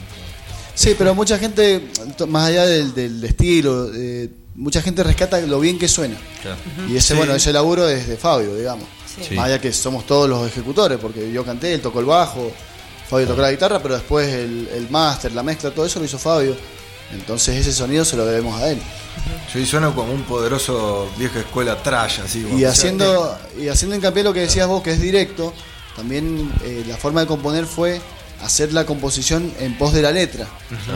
Sí, 0.75 0.95
pero 0.95 1.15
mucha 1.15 1.39
gente, 1.39 1.89
más 2.27 2.49
allá 2.49 2.65
del, 2.65 3.23
estilo, 3.23 3.91
eh, 3.93 4.29
mucha 4.55 4.81
gente 4.81 5.03
rescata 5.03 5.39
lo 5.41 5.59
bien 5.59 5.79
que 5.79 5.87
suena. 5.87 6.17
Y 6.87 6.97
ese, 6.97 7.13
bueno, 7.13 7.33
ese 7.35 7.53
laburo 7.53 7.87
es 7.87 8.07
de 8.07 8.17
Fabio, 8.17 8.55
digamos. 8.55 8.87
Más 9.35 9.45
allá 9.45 9.59
que 9.59 9.71
somos 9.73 10.05
todos 10.05 10.29
los 10.29 10.47
ejecutores, 10.47 10.97
porque 10.99 11.31
yo 11.31 11.43
canté, 11.43 11.73
él 11.73 11.81
tocó 11.81 11.99
el 11.99 12.05
bajo, 12.05 12.51
Fabio 13.09 13.27
tocó 13.27 13.41
la 13.41 13.51
guitarra, 13.51 13.81
pero 13.81 13.95
después 13.95 14.27
el, 14.29 14.69
el 14.73 14.89
máster, 14.89 15.33
la 15.33 15.43
mezcla, 15.43 15.71
todo 15.71 15.85
eso 15.85 15.99
lo 15.99 16.05
hizo 16.05 16.17
Fabio. 16.17 16.55
Entonces 17.13 17.57
ese 17.57 17.73
sonido 17.73 18.05
se 18.05 18.15
lo 18.15 18.25
debemos 18.25 18.59
a 18.61 18.71
él. 18.71 18.81
Sí, 19.51 19.65
suena 19.65 19.93
como 19.93 20.13
un 20.13 20.23
poderoso 20.23 21.09
vieja 21.17 21.39
escuela 21.39 21.81
trash, 21.83 22.21
así. 22.21 22.47
Y 22.55 22.63
haciendo, 22.63 23.37
y 23.59 23.67
haciendo 23.67 23.95
hincapié 23.97 24.23
lo 24.23 24.33
que 24.33 24.41
decías 24.41 24.67
vos, 24.67 24.81
que 24.81 24.91
es 24.91 25.01
directo, 25.01 25.53
también 25.95 26.49
eh, 26.63 26.85
la 26.87 26.95
forma 26.95 27.19
de 27.21 27.27
componer 27.27 27.65
fue 27.65 27.99
hacer 28.43 28.73
la 28.73 28.85
composición 28.85 29.53
en 29.59 29.77
pos 29.77 29.93
de 29.93 30.01
la 30.01 30.11
letra. 30.11 30.47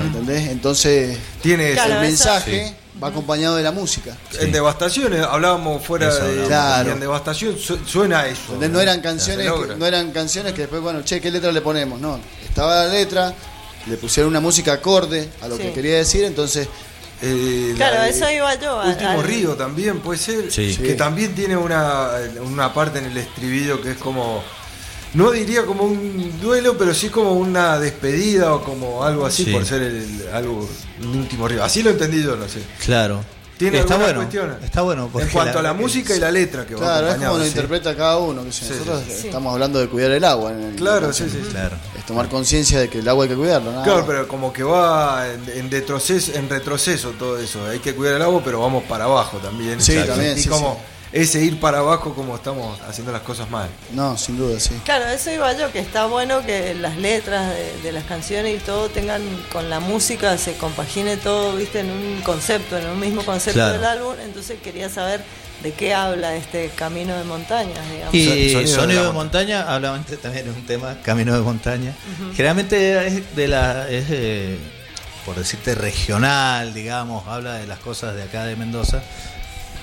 ¿Entendés? 0.01 0.49
Entonces, 0.49 1.17
tiene 1.41 1.71
el 1.71 1.99
mensaje 1.99 2.75
va 3.01 3.09
acompañado 3.09 3.55
de 3.55 3.63
la 3.63 3.71
música. 3.71 4.15
En 4.39 4.51
Devastaciones, 4.51 5.21
hablábamos 5.21 5.83
fuera 5.83 6.13
de 6.13 6.45
claro. 6.45 6.91
en 6.91 6.99
Devastación 6.99 7.57
suena 7.57 8.27
eso. 8.27 8.57
no 8.69 8.79
eran 8.79 9.01
canciones 9.01 9.51
que, 9.51 9.75
no 9.75 9.85
eran 9.85 10.11
canciones 10.11 10.53
que 10.53 10.61
después, 10.61 10.81
bueno, 10.81 11.01
che, 11.03 11.19
¿qué 11.19 11.31
letra 11.31 11.51
le 11.51 11.61
ponemos? 11.61 11.99
No, 11.99 12.19
estaba 12.43 12.85
la 12.85 12.93
letra, 12.93 13.33
le 13.87 13.97
pusieron 13.97 14.29
una 14.29 14.39
música 14.39 14.73
acorde 14.73 15.29
a 15.41 15.47
lo 15.47 15.57
que 15.57 15.73
quería 15.73 15.97
decir, 15.97 16.23
entonces 16.23 16.67
eh, 17.21 17.73
claro, 17.75 18.03
eso 18.03 18.29
iba 18.29 18.55
yo. 18.55 18.81
Último 18.85 19.21
Río 19.21 19.55
también 19.55 19.99
puede 19.99 20.19
ser. 20.19 20.49
Que 20.49 20.95
también 20.95 21.33
tiene 21.33 21.55
una, 21.57 22.11
una 22.41 22.73
parte 22.73 22.99
en 22.99 23.05
el 23.05 23.17
estribillo 23.17 23.81
que 23.81 23.91
es 23.91 23.97
como 23.97 24.43
no 25.15 25.31
diría 25.31 25.65
como 25.65 25.83
un 25.83 26.39
duelo, 26.41 26.77
pero 26.77 26.93
sí 26.93 27.09
como 27.09 27.33
una 27.33 27.79
despedida 27.79 28.53
o 28.53 28.63
como 28.63 29.03
algo 29.03 29.25
así 29.25 29.45
por 29.45 29.65
ser 29.65 29.81
el, 29.81 30.29
algo 30.33 30.67
un 31.01 31.17
último 31.17 31.47
río. 31.47 31.63
Así 31.63 31.81
lo 31.81 31.89
entendí 31.89 32.21
yo, 32.21 32.35
no 32.35 32.47
sé. 32.47 32.59
Claro. 32.83 33.23
Tiene 33.57 33.79
está 33.79 33.95
bueno, 33.95 34.21
Está 34.61 34.81
bueno. 34.81 35.09
En 35.17 35.29
cuanto 35.29 35.59
a 35.59 35.61
la 35.61 35.73
música 35.73 36.13
y 36.13 36.19
la 36.19 36.29
letra 36.29 36.65
que 36.65 36.75
Claro, 36.75 37.09
es 37.09 37.15
como 37.15 37.37
lo 37.37 37.45
interpreta 37.45 37.95
cada 37.95 38.17
uno. 38.17 38.43
nosotros 38.43 39.03
estamos 39.07 39.53
hablando 39.53 39.79
de 39.79 39.87
cuidar 39.87 40.11
el 40.11 40.23
agua. 40.25 40.51
claro, 40.75 41.13
sí, 41.13 41.25
sí. 41.31 41.39
Claro. 41.51 41.77
Es 41.97 42.05
tomar 42.05 42.27
conciencia 42.27 42.79
de 42.79 42.89
que 42.89 42.99
el 42.99 43.07
agua 43.07 43.23
hay 43.23 43.29
que 43.29 43.37
cuidarlo. 43.37 43.71
claro, 43.83 44.03
pero 44.05 44.27
como 44.27 44.51
que 44.51 44.63
va 44.63 45.27
en, 45.55 45.71
retroceso, 45.71 46.33
en 46.33 46.49
retroceso 46.49 47.11
todo 47.11 47.39
eso. 47.39 47.65
Hay 47.65 47.79
que 47.79 47.95
cuidar 47.95 48.15
el 48.15 48.21
agua, 48.21 48.41
pero 48.43 48.59
vamos 48.59 48.83
para 48.83 49.05
abajo 49.05 49.37
también. 49.37 49.79
Sí, 49.79 49.95
también. 50.05 50.37
Y 50.37 50.43
como 50.45 50.77
ese 51.15 51.41
ir 51.41 51.61
para 51.61 51.79
abajo 51.79 52.13
como 52.13 52.35
estamos 52.35 52.77
haciendo 52.81 53.13
las 53.13 53.21
cosas 53.21 53.49
mal. 53.49 53.69
No, 53.93 54.17
sin 54.17 54.37
duda, 54.37 54.59
sí. 54.59 54.75
Claro, 54.83 55.07
eso 55.07 55.31
iba 55.31 55.53
yo, 55.53 55.71
que 55.71 55.79
está 55.79 56.07
bueno 56.07 56.45
que 56.45 56.75
las 56.75 56.97
letras 56.97 57.53
de, 57.81 57.91
las 57.93 58.03
canciones 58.03 58.57
y 58.57 58.59
todo 58.59 58.89
tengan 58.89 59.21
con 59.49 59.69
la 59.69 59.79
música, 59.79 60.37
se 60.37 60.57
compagine 60.57 61.15
todo, 61.15 61.55
viste, 61.55 61.79
en 61.79 61.89
un 61.89 62.21
concepto, 62.21 62.77
en 62.77 62.87
un 62.87 62.99
mismo 62.99 63.23
concepto 63.23 63.65
del 63.65 63.85
álbum. 63.85 64.13
Entonces 64.21 64.59
quería 64.61 64.89
saber 64.89 65.21
de 65.63 65.71
qué 65.71 65.93
habla 65.93 66.35
este 66.35 66.69
Camino 66.75 67.17
de 67.17 67.23
Montaña, 67.23 67.81
digamos. 67.93 68.13
Y 68.13 68.67
Sonido, 68.67 69.05
de, 69.05 69.13
Montaña, 69.13 69.73
hablaba 69.73 69.97
también 70.21 70.43
de 70.43 70.51
un 70.51 70.65
tema, 70.65 70.97
Camino 71.01 71.33
de 71.33 71.39
Montaña. 71.39 71.95
Generalmente 72.35 73.07
es 73.07 73.35
de 73.37 73.47
la... 73.47 73.89
Es 73.89 74.05
por 75.25 75.35
decirte 75.35 75.73
regional, 75.73 76.73
digamos, 76.73 77.25
habla 77.27 77.53
de 77.53 77.65
las 77.65 77.79
cosas 77.79 78.15
de 78.15 78.21
acá 78.21 78.45
de 78.45 78.55
Mendoza 78.55 79.01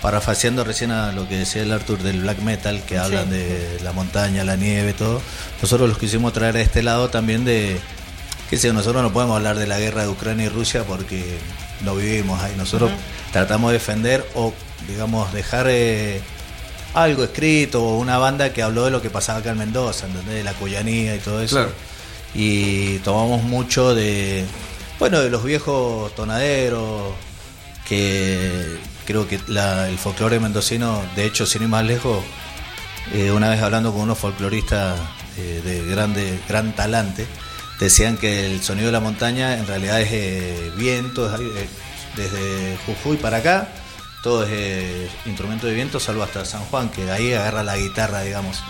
parafaseando 0.03 0.65
recién 0.65 0.91
a 0.91 1.13
lo 1.13 1.29
que 1.29 1.39
decía 1.39 1.63
el 1.63 1.71
Arthur 1.71 2.03
del 2.03 2.23
black 2.23 2.41
metal, 2.41 2.83
que 2.85 2.99
hablan 2.99 3.31
de 3.31 3.79
la 3.83 3.93
montaña, 3.93 4.43
la 4.43 4.57
nieve, 4.57 4.93
todo, 4.93 5.23
nosotros 5.63 5.89
los 5.89 5.97
quisimos 5.97 6.33
traer 6.33 6.57
a 6.57 6.61
este 6.61 6.83
lado 6.83 7.09
también 7.09 7.45
de, 7.45 7.81
que 8.51 8.59
sé, 8.59 8.73
nosotros 8.73 9.01
no 9.01 9.13
podemos 9.13 9.37
hablar 9.37 9.57
de 9.57 9.69
la 9.69 9.79
guerra 9.79 10.03
de 10.03 10.09
Ucrania 10.09 10.47
y 10.47 10.49
Rusia 10.49 10.83
porque 10.83 11.39
no 11.85 11.95
vivimos 11.95 12.43
ahí, 12.43 12.53
nosotros 12.57 12.91
tratamos 13.31 13.71
de 13.71 13.79
defender 13.79 14.27
o, 14.35 14.53
digamos, 14.89 15.33
dejar 15.33 15.69
eh, 15.71 16.21
algo 16.95 17.23
escrito 17.23 17.85
o 17.85 17.99
una 17.99 18.19
banda 18.19 18.53
que 18.53 18.61
habló 18.61 18.85
de 18.85 18.91
lo 18.91 19.01
que 19.01 19.09
pasaba 19.09 19.39
acá 19.39 19.53
en 19.53 19.59
Mendoza, 19.59 20.07
¿entendés? 20.07 20.35
De 20.35 20.43
la 20.43 20.53
cuyanía 20.55 21.15
y 21.15 21.21
todo 21.21 21.41
eso. 21.41 21.69
Y 22.35 22.99
tomamos 22.99 23.45
mucho 23.45 23.95
de, 23.95 24.45
bueno, 24.99 25.21
de 25.21 25.31
los 25.31 25.45
viejos 25.45 26.13
tonaderos 26.17 27.15
que 27.89 28.79
creo 29.07 29.29
que 29.29 29.37
el 29.37 29.99
folclore 29.99 30.41
mendocino, 30.41 31.03
de 31.17 31.25
hecho, 31.25 31.47
sin 31.47 31.63
ir 31.63 31.69
más 31.69 31.85
lejos, 31.85 32.25
eh, 33.13 33.33
una 33.33 33.51
vez 33.51 33.61
hablando 33.61 33.93
con 33.93 34.03
unos 34.03 34.19
folcloristas 34.19 34.99
eh, 35.37 35.61
de 35.65 35.85
grande, 35.87 36.41
gran 36.49 36.75
talante, 36.75 37.27
decían 37.81 38.17
que 38.17 38.47
el 38.47 38.63
sonido 38.63 38.87
de 38.87 38.93
la 38.93 39.01
montaña 39.01 39.59
en 39.59 39.67
realidad 39.67 40.01
es 40.01 40.09
eh, 40.13 40.73
viento, 40.77 41.29
desde 42.17 42.77
Jujuy 42.87 43.17
para 43.17 43.39
acá, 43.39 43.69
todo 44.23 44.45
es 44.45 45.11
instrumento 45.27 45.67
de 45.67 45.75
viento, 45.75 45.99
salvo 45.99 46.23
hasta 46.23 46.45
San 46.45 46.63
Juan, 46.67 46.91
que 46.91 47.11
ahí 47.11 47.33
agarra 47.33 47.63
la 47.63 47.77
guitarra, 47.77 48.23
digamos 48.23 48.63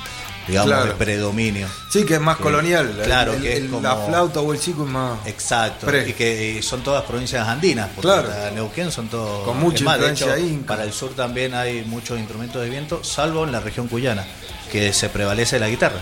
digamos, 0.47 0.87
el 0.87 0.93
predominio. 0.93 1.69
Sí, 1.91 2.05
que 2.05 2.15
es 2.15 2.21
más 2.21 2.37
colonial. 2.37 3.01
Claro, 3.05 3.41
que 3.41 3.59
es 3.59 3.65
como... 3.65 3.81
La 3.81 3.97
flauta 3.97 4.41
o 4.41 4.53
el 4.53 4.61
chico 4.61 4.85
es 4.85 4.91
más. 4.91 5.27
Exacto. 5.27 5.87
Y 6.07 6.13
que 6.13 6.61
son 6.63 6.83
todas 6.83 7.05
provincias 7.05 7.47
andinas. 7.47 7.89
Porque 7.95 8.09
claro. 8.09 8.55
Neuquén 8.55 8.91
son 8.91 9.09
todos. 9.09 9.45
Con 9.45 9.59
mucha 9.59 9.85
influencia 9.85 10.37
Para 10.67 10.85
el 10.85 10.93
sur 10.93 11.15
también 11.15 11.55
hay 11.55 11.85
muchos 11.85 12.19
instrumentos 12.19 12.63
de 12.63 12.71
viento, 12.71 13.03
salvo 13.05 13.45
en 13.45 13.53
la 13.53 13.61
región 13.61 13.89
cuyana, 13.89 14.27
que 14.71 14.93
se 14.93 15.09
prevalece 15.09 15.59
la 15.59 15.69
guitarra. 15.69 16.01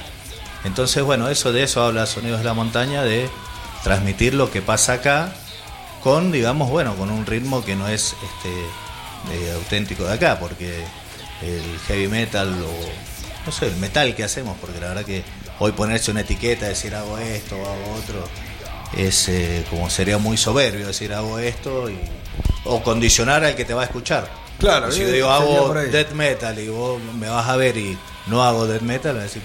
Entonces, 0.64 1.02
bueno, 1.02 1.28
eso 1.28 1.52
de 1.52 1.62
eso 1.62 1.82
habla 1.82 2.06
Sonidos 2.06 2.38
de 2.38 2.44
la 2.44 2.54
Montaña, 2.54 3.02
de 3.02 3.28
transmitir 3.82 4.34
lo 4.34 4.50
que 4.50 4.60
pasa 4.60 4.94
acá 4.94 5.32
con, 6.02 6.32
digamos, 6.32 6.68
bueno, 6.70 6.94
con 6.96 7.10
un 7.10 7.26
ritmo 7.26 7.64
que 7.64 7.76
no 7.76 7.88
es 7.88 8.14
este 8.22 9.52
auténtico 9.52 10.04
de 10.04 10.14
acá, 10.14 10.38
porque 10.38 10.84
el 11.42 11.78
heavy 11.86 12.08
metal 12.08 12.48
o 12.62 13.09
no 13.46 13.52
sé, 13.52 13.66
el 13.66 13.76
metal 13.76 14.14
que 14.14 14.24
hacemos, 14.24 14.56
porque 14.60 14.80
la 14.80 14.88
verdad 14.88 15.04
que 15.04 15.22
hoy 15.58 15.72
ponerse 15.72 16.10
una 16.10 16.20
etiqueta, 16.20 16.68
decir 16.68 16.94
hago 16.94 17.18
esto 17.18 17.56
o 17.56 17.60
hago 17.60 17.94
otro, 17.98 18.24
es 18.96 19.28
eh, 19.28 19.64
como 19.70 19.88
sería 19.88 20.18
muy 20.18 20.36
soberbio 20.36 20.86
decir 20.86 21.12
hago 21.12 21.38
esto 21.38 21.88
y, 21.88 21.98
o 22.64 22.82
condicionar 22.82 23.44
al 23.44 23.54
que 23.54 23.64
te 23.64 23.74
va 23.74 23.82
a 23.82 23.84
escuchar. 23.84 24.28
Claro, 24.58 24.92
si 24.92 25.00
yo 25.00 25.10
digo 25.10 25.30
hago 25.30 25.72
death 25.72 26.12
metal 26.12 26.58
y 26.58 26.68
vos 26.68 27.00
me 27.18 27.28
vas 27.28 27.48
a 27.48 27.56
ver 27.56 27.76
y 27.78 27.96
no 28.26 28.44
hago 28.44 28.66
death 28.66 28.82
metal, 28.82 29.14
vas 29.14 29.22
a 29.22 29.26
decir, 29.26 29.42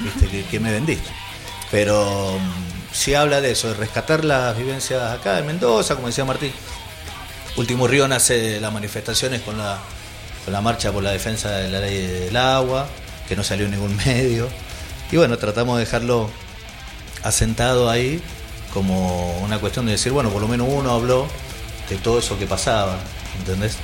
¿viste 0.00 0.44
que, 0.50 0.60
me 0.60 0.72
vendiste? 0.72 1.08
Pero 1.70 2.38
mm, 2.38 2.94
si 2.94 3.14
habla 3.14 3.40
de 3.40 3.52
eso, 3.52 3.68
de 3.68 3.74
rescatar 3.74 4.24
las 4.24 4.56
vivencias 4.56 5.00
acá 5.12 5.38
en 5.38 5.46
Mendoza, 5.46 5.94
como 5.94 6.08
decía 6.08 6.24
Martín. 6.24 6.52
Último 7.56 7.86
Río 7.86 8.08
nace 8.08 8.60
las 8.60 8.72
manifestaciones 8.72 9.42
con 9.42 9.58
la, 9.58 9.78
con 10.44 10.52
la 10.52 10.60
marcha 10.60 10.90
por 10.90 11.02
la 11.02 11.12
defensa 11.12 11.50
de 11.50 11.68
la 11.68 11.80
ley 11.80 12.06
del 12.06 12.36
agua, 12.36 12.88
que 13.32 13.36
no 13.36 13.42
salió 13.42 13.64
en 13.64 13.70
ningún 13.70 13.96
medio. 13.96 14.46
Y 15.10 15.16
bueno, 15.16 15.38
tratamos 15.38 15.78
de 15.78 15.86
dejarlo 15.86 16.28
asentado 17.22 17.88
ahí 17.88 18.20
como 18.74 19.38
una 19.38 19.58
cuestión 19.58 19.86
de 19.86 19.92
decir, 19.92 20.12
bueno, 20.12 20.28
por 20.28 20.42
lo 20.42 20.48
menos 20.48 20.68
uno 20.70 20.90
habló 20.92 21.26
de 21.88 21.96
todo 21.96 22.18
eso 22.18 22.38
que 22.38 22.46
pasaba, 22.46 22.98
¿entendés? 23.38 23.78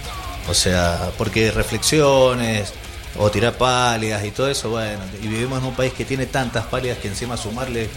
O 0.51 0.55
sea, 0.55 1.13
porque 1.17 1.51
reflexiones 1.51 2.75
o 3.17 3.31
tirar 3.31 3.55
pálidas 3.55 4.23
y 4.23 4.33
todo 4.33 4.51
eso, 4.51 4.69
bueno, 4.69 5.01
y 5.23 5.29
vivimos 5.29 5.61
en 5.61 5.65
un 5.65 5.75
país 5.75 5.95
que 5.95 6.05
tiene 6.05 6.27
tantas 6.27 6.67
pálidas 6.67 6.99
que 6.99 7.09
encima 7.09 7.39
sumarle 7.39 7.89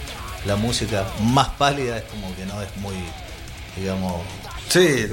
la 0.46 0.56
música 0.56 1.04
más 1.20 1.48
pálida 1.50 1.98
es 1.98 2.04
como 2.04 2.34
que 2.34 2.46
no 2.46 2.62
es 2.62 2.74
muy, 2.78 2.94
digamos, 3.76 4.22
sí, 4.70 5.06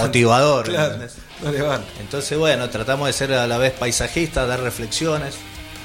motivador. 0.00 0.66
Entonces, 2.00 2.38
bueno, 2.38 2.70
tratamos 2.70 3.06
de 3.06 3.12
ser 3.12 3.34
a 3.34 3.46
la 3.46 3.58
vez 3.58 3.72
paisajistas, 3.74 4.48
dar 4.48 4.60
reflexiones, 4.60 5.34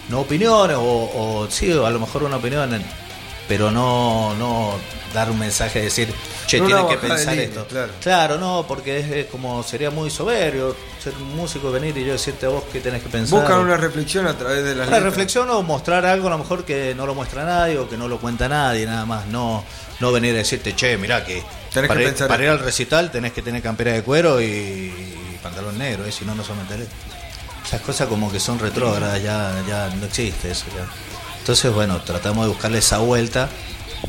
no 0.09 0.21
opiniones, 0.21 0.77
o, 0.79 1.47
sí, 1.49 1.71
a 1.71 1.89
lo 1.89 1.99
mejor 1.99 2.23
una 2.23 2.37
opinión, 2.37 2.83
pero 3.47 3.71
no, 3.71 4.33
no 4.35 4.73
dar 5.13 5.29
un 5.29 5.39
mensaje 5.39 5.79
de 5.79 5.85
decir, 5.85 6.13
che, 6.47 6.59
tiene 6.59 6.87
que 6.87 6.97
pensar 6.97 7.37
esto. 7.37 7.67
Claro. 8.01 8.37
no, 8.37 8.65
porque 8.67 9.21
es, 9.21 9.25
como 9.27 9.63
sería 9.63 9.91
muy 9.91 10.09
soberbio 10.09 10.75
ser 11.01 11.13
un 11.15 11.35
músico, 11.35 11.71
venir 11.71 11.97
y 11.97 12.05
yo 12.05 12.13
decirte 12.13 12.45
a 12.45 12.49
vos 12.49 12.63
qué 12.71 12.79
tenés 12.79 13.03
que 13.03 13.09
pensar. 13.09 13.39
Buscan 13.39 13.59
una 13.59 13.77
reflexión 13.77 14.27
a 14.27 14.37
través 14.37 14.63
de 14.63 14.75
las 14.75 14.87
Una 14.87 14.99
reflexión 14.99 15.49
o 15.49 15.61
mostrar 15.61 16.05
algo 16.05 16.27
a 16.27 16.31
lo 16.31 16.37
mejor 16.37 16.65
que 16.65 16.95
no 16.95 17.05
lo 17.05 17.13
muestra 17.13 17.45
nadie 17.45 17.77
o 17.77 17.89
que 17.89 17.97
no 17.97 18.07
lo 18.07 18.19
cuenta 18.19 18.49
nadie, 18.49 18.85
nada 18.85 19.05
más. 19.05 19.27
No, 19.27 19.63
no 19.99 20.11
venir 20.11 20.33
a 20.33 20.37
decirte, 20.37 20.75
che, 20.75 20.97
mirá 20.97 21.23
que, 21.23 21.43
para, 21.73 22.01
ir, 22.01 22.15
para 22.15 22.43
ir 22.43 22.49
al 22.49 22.59
recital 22.59 23.11
tenés 23.11 23.33
que 23.33 23.41
tener 23.41 23.61
campera 23.61 23.93
de 23.93 24.01
cuero 24.01 24.41
y 24.41 25.13
pantalón 25.43 25.77
negro, 25.77 26.05
¿eh? 26.05 26.11
si 26.11 26.25
no, 26.25 26.33
no 26.33 26.43
se 26.43 26.53
meteré. 26.53 26.87
Esas 27.65 27.81
cosas 27.81 28.07
como 28.07 28.31
que 28.31 28.39
son 28.39 28.59
retrógradas, 28.59 29.21
ya, 29.21 29.63
ya 29.67 29.89
no 29.95 30.05
existe 30.05 30.51
eso. 30.51 30.65
Ya. 30.75 30.87
Entonces, 31.39 31.73
bueno, 31.73 32.01
tratamos 32.01 32.45
de 32.45 32.51
buscarle 32.51 32.77
esa 32.77 32.99
vuelta 32.99 33.49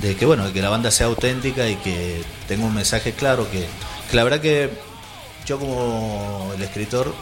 de 0.01 0.17
que, 0.17 0.27
bueno, 0.27 0.53
que 0.53 0.63
la 0.63 0.71
banda 0.71 0.91
sea 0.91 1.07
auténtica 1.07 1.69
y 1.69 1.77
que 1.77 2.23
tenga 2.49 2.65
un 2.65 2.75
mensaje 2.75 3.13
claro, 3.13 3.51
que, 3.51 3.67
que 4.11 4.17
la 4.17 4.25
verdad 4.25 4.41
que 4.41 4.71
yo 5.47 5.59
como 5.59 6.53
el 6.55 6.63
escritor 6.63 7.15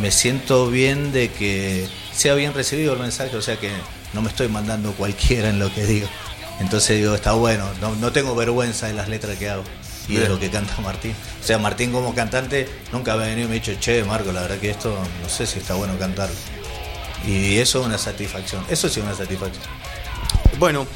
me 0.00 0.10
siento 0.10 0.68
bien 0.68 1.12
de 1.12 1.30
que 1.30 1.88
sea 2.12 2.34
bien 2.34 2.54
recibido 2.54 2.92
el 2.92 2.98
mensaje, 2.98 3.36
o 3.36 3.42
sea 3.42 3.56
que 3.56 3.70
no 4.12 4.22
me 4.22 4.28
estoy 4.28 4.48
mandando 4.48 4.92
cualquiera 4.92 5.48
en 5.48 5.58
lo 5.58 5.72
que 5.72 5.84
digo. 5.86 6.08
Entonces 6.60 6.98
digo, 6.98 7.14
está 7.14 7.32
bueno, 7.32 7.64
no, 7.80 7.94
no 7.96 8.12
tengo 8.12 8.34
vergüenza 8.34 8.88
de 8.88 8.94
las 8.94 9.08
letras 9.08 9.38
que 9.38 9.48
hago 9.48 9.62
y 10.08 10.16
de 10.16 10.28
lo 10.28 10.38
que 10.38 10.50
canta 10.50 10.80
Martín. 10.80 11.14
O 11.42 11.46
sea, 11.46 11.58
Martín 11.58 11.92
como 11.92 12.14
cantante 12.14 12.68
nunca 12.92 13.16
me 13.16 13.24
ha 13.24 13.26
venido 13.26 13.46
y 13.46 13.50
me 13.50 13.56
ha 13.56 13.60
dicho, 13.60 13.72
che, 13.78 14.02
Marco, 14.04 14.32
la 14.32 14.42
verdad 14.42 14.58
que 14.58 14.70
esto 14.70 14.96
no 15.22 15.28
sé 15.28 15.46
si 15.46 15.58
está 15.58 15.74
bueno 15.74 15.98
cantar. 15.98 16.30
Y 17.26 17.58
eso 17.58 17.80
es 17.80 17.86
una 17.86 17.98
satisfacción, 17.98 18.64
eso 18.70 18.88
sí 18.88 19.00
es 19.00 19.06
una 19.06 19.14
satisfacción. 19.14 19.64
Bueno, 20.58 20.86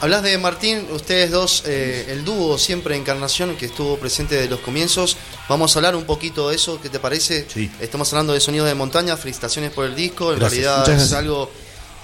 hablas 0.00 0.22
de 0.22 0.36
Martín, 0.36 0.86
ustedes 0.90 1.30
dos, 1.30 1.62
eh, 1.66 2.06
el 2.08 2.24
dúo 2.24 2.58
siempre 2.58 2.96
Encarnación 2.96 3.56
que 3.56 3.66
estuvo 3.66 3.96
presente 3.98 4.34
desde 4.34 4.50
los 4.50 4.60
comienzos. 4.60 5.16
Vamos 5.48 5.74
a 5.74 5.78
hablar 5.78 5.96
un 5.96 6.04
poquito 6.04 6.50
de 6.50 6.56
eso, 6.56 6.80
¿qué 6.80 6.90
te 6.90 6.98
parece? 6.98 7.46
Sí. 7.52 7.70
Estamos 7.80 8.12
hablando 8.12 8.32
de 8.32 8.40
Sonido 8.40 8.64
de 8.66 8.74
Montaña, 8.74 9.16
felicitaciones 9.16 9.70
por 9.70 9.86
el 9.86 9.94
disco, 9.94 10.32
en 10.32 10.40
realidad 10.40 10.88
es 10.88 11.12
algo 11.12 11.50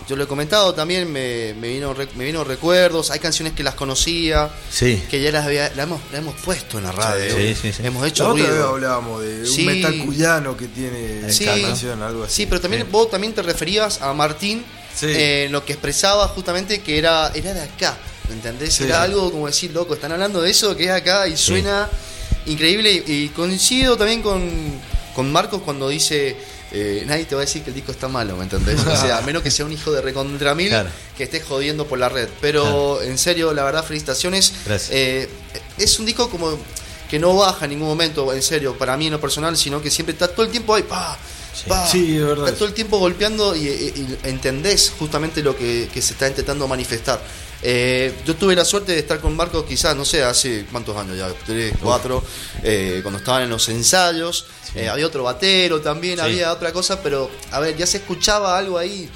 yo 0.08 0.16
lo 0.16 0.24
he 0.24 0.26
comentado 0.26 0.74
también, 0.74 1.10
me, 1.10 1.54
me, 1.54 1.68
vino, 1.68 1.94
me 2.16 2.24
vino 2.24 2.44
recuerdos, 2.44 3.10
hay 3.10 3.20
canciones 3.20 3.52
que 3.52 3.62
las 3.62 3.74
conocía, 3.74 4.50
que 4.78 5.22
ya 5.22 5.30
las, 5.30 5.46
había, 5.46 5.68
hemos, 5.68 6.00
puesto 6.44 6.78
en 6.78 6.84
la 6.84 6.92
radio, 6.92 7.36
hemos 7.82 8.06
hecho 8.06 8.24
la 8.24 8.30
ruido. 8.30 8.68
hablábamos 8.70 9.22
de 9.22 9.48
un 9.48 9.66
metal 9.66 9.98
cuyano 10.04 10.56
que 10.56 10.68
tiene 10.68 11.20
canción, 11.22 12.02
algo 12.02 12.24
así. 12.24 12.42
Sí, 12.42 12.46
pero 12.46 12.60
también 12.60 12.86
vos 12.90 13.10
también 13.10 13.32
te 13.32 13.42
referías 13.42 14.00
a 14.02 14.12
Martín 14.12 14.64
en 15.02 15.52
lo 15.52 15.64
que 15.64 15.72
expresaba 15.72 16.28
justamente 16.28 16.80
que 16.80 16.98
era, 16.98 17.30
era 17.34 17.54
de 17.54 17.62
acá, 17.62 17.96
¿me 18.28 18.34
entendés? 18.34 18.80
Era 18.80 19.02
algo 19.02 19.30
como 19.30 19.46
decir, 19.46 19.72
loco, 19.72 19.94
están 19.94 20.12
hablando 20.12 20.42
de 20.42 20.50
eso 20.50 20.76
que 20.76 20.84
es 20.84 20.90
acá 20.90 21.28
y 21.28 21.36
suena 21.36 21.88
increíble 22.46 23.04
y, 23.06 23.28
coincido 23.28 23.96
también 23.96 24.22
con, 24.22 24.50
con 25.14 25.30
Marcos 25.30 25.62
cuando 25.62 25.88
dice 25.88 26.36
eh, 26.74 27.04
nadie 27.06 27.26
te 27.26 27.34
va 27.34 27.42
a 27.42 27.44
decir 27.44 27.62
que 27.62 27.68
el 27.68 27.74
disco 27.74 27.92
está 27.92 28.08
malo, 28.08 28.34
¿me 28.36 28.44
entendés? 28.44 28.80
O 28.80 28.96
sea, 28.96 29.18
a 29.18 29.20
menos 29.26 29.42
que 29.42 29.50
sea 29.50 29.66
un 29.66 29.72
hijo 29.72 29.92
de 29.92 30.00
recontra 30.00 30.54
mil 30.54 30.72
que 31.16 31.24
esté 31.24 31.40
jodiendo 31.40 31.86
por 31.86 31.98
la 31.98 32.08
red. 32.08 32.28
Pero 32.40 33.02
en 33.02 33.18
serio, 33.18 33.52
la 33.52 33.62
verdad, 33.62 33.84
felicitaciones. 33.84 34.54
Eh, 34.90 35.28
es 35.76 35.98
un 35.98 36.06
disco 36.06 36.30
como 36.30 36.58
que 37.10 37.18
no 37.18 37.36
baja 37.36 37.66
en 37.66 37.72
ningún 37.72 37.88
momento, 37.88 38.32
en 38.32 38.42
serio, 38.42 38.78
para 38.78 38.96
mí 38.96 39.06
en 39.06 39.12
lo 39.12 39.20
personal, 39.20 39.54
sino 39.56 39.82
que 39.82 39.90
siempre 39.90 40.14
está 40.14 40.28
todo 40.28 40.46
el 40.46 40.50
tiempo 40.50 40.74
ahí, 40.74 40.82
pa, 40.82 41.18
Sí, 41.86 42.16
es 42.16 42.24
verdad. 42.24 42.46
Está 42.46 42.58
todo 42.58 42.68
el 42.68 42.74
tiempo 42.74 42.98
golpeando 42.98 43.54
y, 43.54 44.18
entendés 44.22 44.94
justamente 44.98 45.42
lo 45.42 45.54
que, 45.54 45.90
se 45.92 46.14
está 46.14 46.26
intentando 46.26 46.66
manifestar. 46.66 47.20
Eh, 47.64 48.14
yo 48.24 48.34
tuve 48.34 48.56
la 48.56 48.64
suerte 48.64 48.92
de 48.92 48.98
estar 48.98 49.20
con 49.20 49.36
Marcos 49.36 49.66
quizás, 49.68 49.94
no 49.94 50.06
sé, 50.06 50.24
hace 50.24 50.64
cuántos 50.72 50.96
años 50.96 51.18
ya, 51.18 51.28
tres, 51.44 51.74
cuatro, 51.80 52.24
cuando 53.02 53.18
estaban 53.18 53.42
en 53.42 53.50
los 53.50 53.68
ensayos. 53.68 54.46
Eh, 54.74 54.88
había 54.88 55.06
otro 55.06 55.22
batero 55.22 55.80
también, 55.80 56.20
había 56.20 56.52
otra 56.52 56.72
cosa, 56.72 57.02
pero 57.02 57.30
a 57.50 57.60
ver, 57.60 57.76
ya 57.76 57.86
se 57.86 57.98
escuchaba 57.98 58.56
algo 58.56 58.78
ahí. 58.78 59.08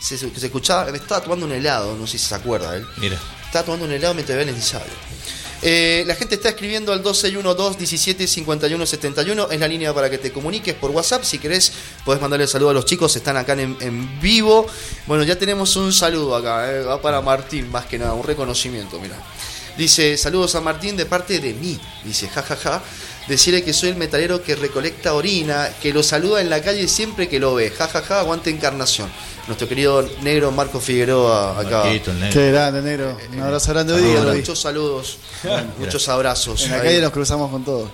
Se, 0.00 0.16
se 0.16 0.46
escuchaba, 0.46 0.90
me 0.90 0.98
estaba 0.98 1.20
tomando 1.22 1.46
un 1.46 1.52
helado, 1.52 1.96
no 1.96 2.06
sé 2.06 2.18
si 2.18 2.26
se 2.26 2.34
acuerda 2.34 2.76
él. 2.76 2.86
Mira. 2.98 3.18
Estaba 3.46 3.64
tomando 3.64 3.86
un 3.86 3.92
helado 3.92 4.14
mientras 4.14 4.36
veía 4.36 4.50
el 4.50 4.56
ensayo. 4.56 4.84
Eh, 5.62 6.04
la 6.06 6.14
gente 6.14 6.34
está 6.34 6.50
escribiendo 6.50 6.92
al 6.92 6.98
1212 6.98 7.78
17 7.78 8.26
51 8.26 8.86
71. 8.86 9.50
Es 9.50 9.60
la 9.60 9.68
línea 9.68 9.94
para 9.94 10.10
que 10.10 10.18
te 10.18 10.30
comuniques 10.30 10.74
por 10.74 10.90
WhatsApp. 10.90 11.24
Si 11.24 11.38
querés, 11.38 11.72
podés 12.04 12.20
mandarle 12.20 12.46
saludo 12.46 12.70
a 12.70 12.74
los 12.74 12.84
chicos. 12.84 13.16
Están 13.16 13.36
acá 13.36 13.54
en, 13.54 14.20
vivo. 14.20 14.66
Bueno, 15.06 15.24
ya 15.24 15.36
tenemos 15.36 15.74
un 15.76 15.92
saludo 15.92 16.36
acá. 16.36 16.70
Eh, 16.72 16.82
va 16.82 17.00
para 17.00 17.20
Martín, 17.20 17.70
más 17.70 17.86
que 17.86 17.98
nada. 17.98 18.12
Un 18.12 18.24
reconocimiento, 18.24 19.00
mira. 19.00 19.16
Dice: 19.78 20.16
Saludos 20.16 20.54
a 20.54 20.60
Martín 20.60 20.96
de 20.96 21.06
parte 21.06 21.40
de 21.40 21.54
mí. 21.54 21.80
Dice: 22.04 22.28
jajaja. 22.28 22.56
Ja, 22.56 22.78
ja 22.78 22.82
decirle 23.28 23.62
que 23.62 23.72
soy 23.72 23.90
el 23.90 23.96
metalero 23.96 24.42
que 24.42 24.54
recolecta 24.54 25.14
orina, 25.14 25.68
que 25.82 25.92
lo 25.92 26.02
saluda 26.02 26.40
en 26.40 26.50
la 26.50 26.62
calle 26.62 26.88
siempre 26.88 27.28
que 27.28 27.38
lo 27.38 27.54
ve. 27.54 27.70
Ja, 27.70 27.88
ja, 27.88 28.02
ja, 28.02 28.20
aguante 28.20 28.50
encarnación. 28.50 29.10
Nuestro 29.46 29.68
querido 29.68 30.08
negro 30.22 30.50
Marco 30.50 30.80
Figueroa 30.80 31.60
acá. 31.60 31.84
Qué 32.32 32.50
grande, 32.50 32.82
negro. 32.82 33.16
Un 33.32 33.40
abrazo 33.40 33.72
grande 33.72 33.92
hoy 33.92 34.02
día. 34.02 34.20
Muchos 34.22 34.60
saludos, 34.60 35.18
muchos 35.78 36.08
abrazos. 36.08 36.64
En 36.64 36.72
la 36.72 36.82
calle 36.82 37.00
nos 37.00 37.12
cruzamos 37.12 37.50
con 37.50 37.64
todos. 37.64 37.90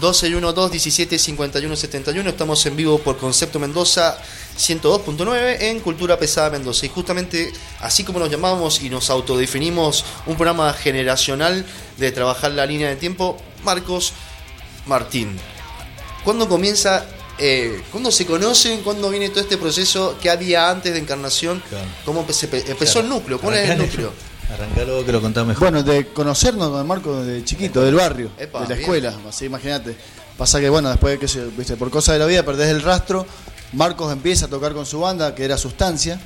12 0.00 0.30
2 0.30 0.70
17 0.70 1.18
51 1.18 1.76
71. 1.76 2.30
Estamos 2.30 2.64
en 2.64 2.76
vivo 2.76 2.98
por 2.98 3.18
Concepto 3.18 3.58
Mendoza 3.58 4.16
102.9 4.58 5.56
en 5.60 5.80
Cultura 5.80 6.18
Pesada 6.18 6.50
Mendoza. 6.50 6.86
Y 6.86 6.88
justamente 6.88 7.52
así 7.80 8.02
como 8.02 8.18
nos 8.18 8.30
llamamos 8.30 8.80
y 8.80 8.88
nos 8.88 9.10
autodefinimos 9.10 10.04
un 10.26 10.36
programa 10.36 10.72
generacional 10.72 11.66
de 11.98 12.10
trabajar 12.10 12.52
la 12.52 12.64
línea 12.64 12.88
de 12.88 12.96
tiempo, 12.96 13.36
Marcos 13.64 14.14
Martín. 14.86 15.38
¿Cuándo 16.24 16.48
comienza, 16.48 17.04
eh, 17.38 17.82
cuándo 17.90 18.10
se 18.10 18.26
conocen, 18.26 18.82
cuándo 18.82 19.10
viene 19.10 19.28
todo 19.28 19.40
este 19.40 19.58
proceso 19.58 20.16
que 20.20 20.30
había 20.30 20.70
antes 20.70 20.92
de 20.92 21.00
Encarnación? 21.00 21.62
¿Cómo 22.04 22.20
empezó, 22.20 23.00
el 23.00 23.08
núcleo? 23.08 23.40
¿Cuál 23.40 23.56
es 23.56 23.70
el 23.70 23.78
núcleo? 23.78 24.12
Arrancalo 24.52 25.04
que 25.04 25.12
lo 25.12 25.20
contás 25.20 25.46
mejor. 25.46 25.70
Bueno, 25.70 25.82
de 25.82 26.08
conocernos 26.08 26.70
con 26.70 26.86
Marco 26.86 27.22
de 27.24 27.44
chiquito, 27.44 27.82
del 27.82 27.94
barrio, 27.94 28.30
de 28.36 28.48
la 28.68 28.74
escuela, 28.74 29.14
así 29.28 29.46
imagínate. 29.46 29.96
Pasa 30.36 30.60
que 30.60 30.68
bueno, 30.68 30.88
después 30.88 31.18
que 31.18 31.28
se, 31.28 31.44
viste, 31.46 31.76
por 31.76 31.90
cosas 31.90 32.14
de 32.14 32.18
la 32.18 32.26
vida 32.26 32.42
perdés 32.42 32.68
el 32.68 32.82
rastro, 32.82 33.26
Marcos 33.72 34.12
empieza 34.12 34.46
a 34.46 34.48
tocar 34.48 34.72
con 34.72 34.84
su 34.84 35.00
banda, 35.00 35.34
que 35.34 35.44
era 35.44 35.56
Sustancia, 35.56 36.20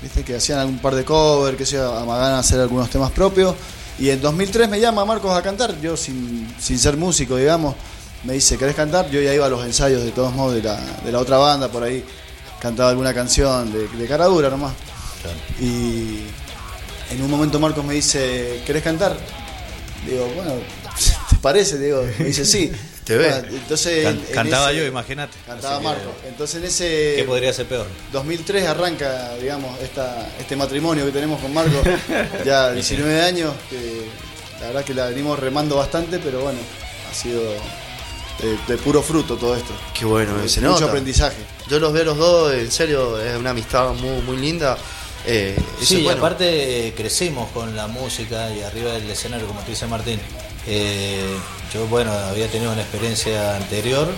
viste, 0.00 0.24
que 0.24 0.36
hacían 0.36 0.58
algún 0.58 0.78
par 0.78 0.94
de 0.94 1.04
covers, 1.04 1.56
que 1.56 1.66
se 1.66 1.78
amagan 1.78 2.32
a 2.32 2.38
hacer 2.40 2.60
algunos 2.60 2.90
temas 2.90 3.10
propios. 3.12 3.54
Y 4.02 4.10
en 4.10 4.20
2003 4.20 4.68
me 4.68 4.80
llama 4.80 5.04
Marcos 5.04 5.30
a 5.30 5.40
cantar, 5.42 5.80
yo 5.80 5.96
sin, 5.96 6.52
sin 6.58 6.76
ser 6.76 6.96
músico, 6.96 7.36
digamos, 7.36 7.76
me 8.24 8.32
dice, 8.32 8.58
¿querés 8.58 8.74
cantar? 8.74 9.08
Yo 9.08 9.20
ya 9.20 9.32
iba 9.32 9.46
a 9.46 9.48
los 9.48 9.64
ensayos 9.64 10.02
de 10.02 10.10
todos 10.10 10.34
modos 10.34 10.56
de 10.56 10.62
la, 10.64 10.74
de 11.04 11.12
la 11.12 11.20
otra 11.20 11.36
banda, 11.36 11.68
por 11.70 11.84
ahí 11.84 12.04
cantaba 12.60 12.90
alguna 12.90 13.14
canción 13.14 13.72
de, 13.72 13.86
de 13.86 14.06
cara 14.08 14.24
dura 14.24 14.50
nomás. 14.50 14.72
Y 15.60 16.18
en 17.12 17.22
un 17.22 17.30
momento 17.30 17.60
Marcos 17.60 17.84
me 17.84 17.94
dice, 17.94 18.64
¿querés 18.66 18.82
cantar? 18.82 19.16
Digo, 20.04 20.26
bueno, 20.34 20.54
¿te 21.30 21.36
parece? 21.36 21.78
Digo, 21.78 22.02
me 22.18 22.24
dice, 22.24 22.44
sí. 22.44 22.72
Te 23.04 23.16
ve. 23.16 23.28
entonces, 23.50 24.16
cantaba 24.32 24.72
yo, 24.72 24.84
imagínate. 24.84 25.36
Cantaba 25.46 25.80
Marcos. 25.80 26.12
Entonces 26.26 26.56
en 26.56 26.64
ese... 26.64 27.14
¿Qué 27.16 27.24
podría 27.24 27.52
ser 27.52 27.66
peor? 27.66 27.86
2003 28.12 28.66
arranca, 28.66 29.34
digamos, 29.40 29.80
esta, 29.80 30.28
este 30.38 30.54
matrimonio 30.54 31.04
que 31.04 31.12
tenemos 31.12 31.40
con 31.40 31.52
Marcos, 31.52 31.82
ya 32.44 32.72
19 32.72 33.22
años, 33.22 33.52
que 33.68 34.06
la 34.60 34.68
verdad 34.68 34.84
que 34.84 34.94
la 34.94 35.06
venimos 35.06 35.38
remando 35.38 35.76
bastante, 35.76 36.20
pero 36.20 36.42
bueno, 36.42 36.58
ha 37.10 37.14
sido 37.14 37.42
de, 38.68 38.76
puro 38.78 39.02
fruto 39.02 39.36
todo 39.36 39.56
esto. 39.56 39.72
Qué 39.94 40.04
bueno, 40.04 40.32
se 40.48 40.60
Mucho 40.60 40.86
aprendizaje. 40.86 41.36
Yo 41.68 41.78
los 41.78 41.92
veo 41.92 42.04
los 42.04 42.18
dos, 42.18 42.52
en 42.52 42.70
serio, 42.70 43.20
es 43.20 43.36
una 43.36 43.50
amistad 43.50 43.92
muy, 43.94 44.20
muy 44.22 44.36
linda. 44.36 44.76
Eh, 45.24 45.56
sí, 45.80 46.08
aparte 46.08 46.88
eh, 46.88 46.94
crecimos 46.94 47.50
con 47.52 47.76
la 47.76 47.86
música 47.86 48.50
y 48.52 48.62
arriba 48.62 48.92
del 48.92 49.08
escenario, 49.08 49.46
como 49.46 49.60
te 49.60 49.70
dice 49.70 49.86
Martín. 49.86 50.20
Eh, 50.66 51.38
yo, 51.72 51.86
bueno, 51.86 52.12
había 52.12 52.48
tenido 52.48 52.72
una 52.72 52.82
experiencia 52.82 53.56
anterior 53.56 54.08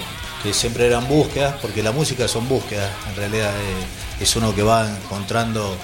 que 0.43 0.53
siempre 0.53 0.87
eran 0.87 1.09
búsquedas, 1.09 1.55
porque 1.63 1.83
la 1.83 1.93
música 1.93 2.29
son 2.29 2.49
búsquedas, 2.49 2.91
en 3.09 3.17
realidad 3.17 3.53
es 4.21 4.37
uno 4.37 4.55
que 4.55 4.63
va 4.63 4.89
encontrando, 4.91 5.75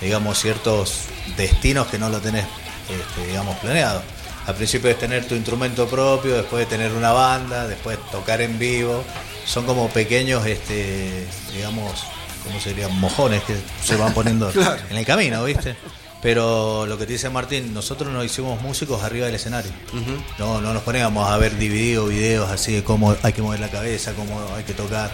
digamos, 0.00 0.38
ciertos 0.38 1.04
destinos 1.36 1.86
que 1.86 1.98
no 1.98 2.10
lo 2.10 2.20
tenés, 2.20 2.44
este, 2.90 3.26
digamos, 3.26 3.56
planeado. 3.58 4.02
Al 4.46 4.54
principio 4.54 4.90
es 4.90 4.98
tener 4.98 5.26
tu 5.26 5.34
instrumento 5.34 5.86
propio, 5.86 6.34
después 6.34 6.68
de 6.68 6.76
tener 6.76 6.92
una 6.92 7.12
banda, 7.12 7.66
después 7.68 7.98
tocar 8.10 8.40
en 8.40 8.58
vivo. 8.58 9.04
Son 9.46 9.64
como 9.64 9.88
pequeños, 9.88 10.44
este, 10.46 11.26
digamos, 11.54 12.04
¿cómo 12.44 12.60
serían? 12.60 12.98
Mojones 12.98 13.42
que 13.44 13.56
se 13.82 13.96
van 13.96 14.12
poniendo 14.12 14.50
en 14.90 14.96
el 14.96 15.06
camino, 15.06 15.44
¿viste? 15.44 15.76
Pero 16.22 16.86
lo 16.86 16.96
que 16.96 17.04
te 17.04 17.14
dice 17.14 17.28
Martín, 17.28 17.74
nosotros 17.74 18.12
nos 18.12 18.24
hicimos 18.24 18.62
músicos 18.62 19.02
arriba 19.02 19.26
del 19.26 19.34
escenario. 19.34 19.72
no, 20.38 20.60
no 20.60 20.72
nos 20.72 20.82
poníamos 20.84 21.28
a 21.28 21.36
ver 21.36 21.58
dividido 21.58 22.06
videos 22.06 22.48
así 22.48 22.72
de 22.72 22.84
cómo 22.84 23.14
hay 23.22 23.32
que 23.32 23.42
mover 23.42 23.60
la 23.60 23.70
cabeza, 23.70 24.12
cómo 24.14 24.40
hay 24.56 24.62
que 24.62 24.72
tocar 24.72 25.10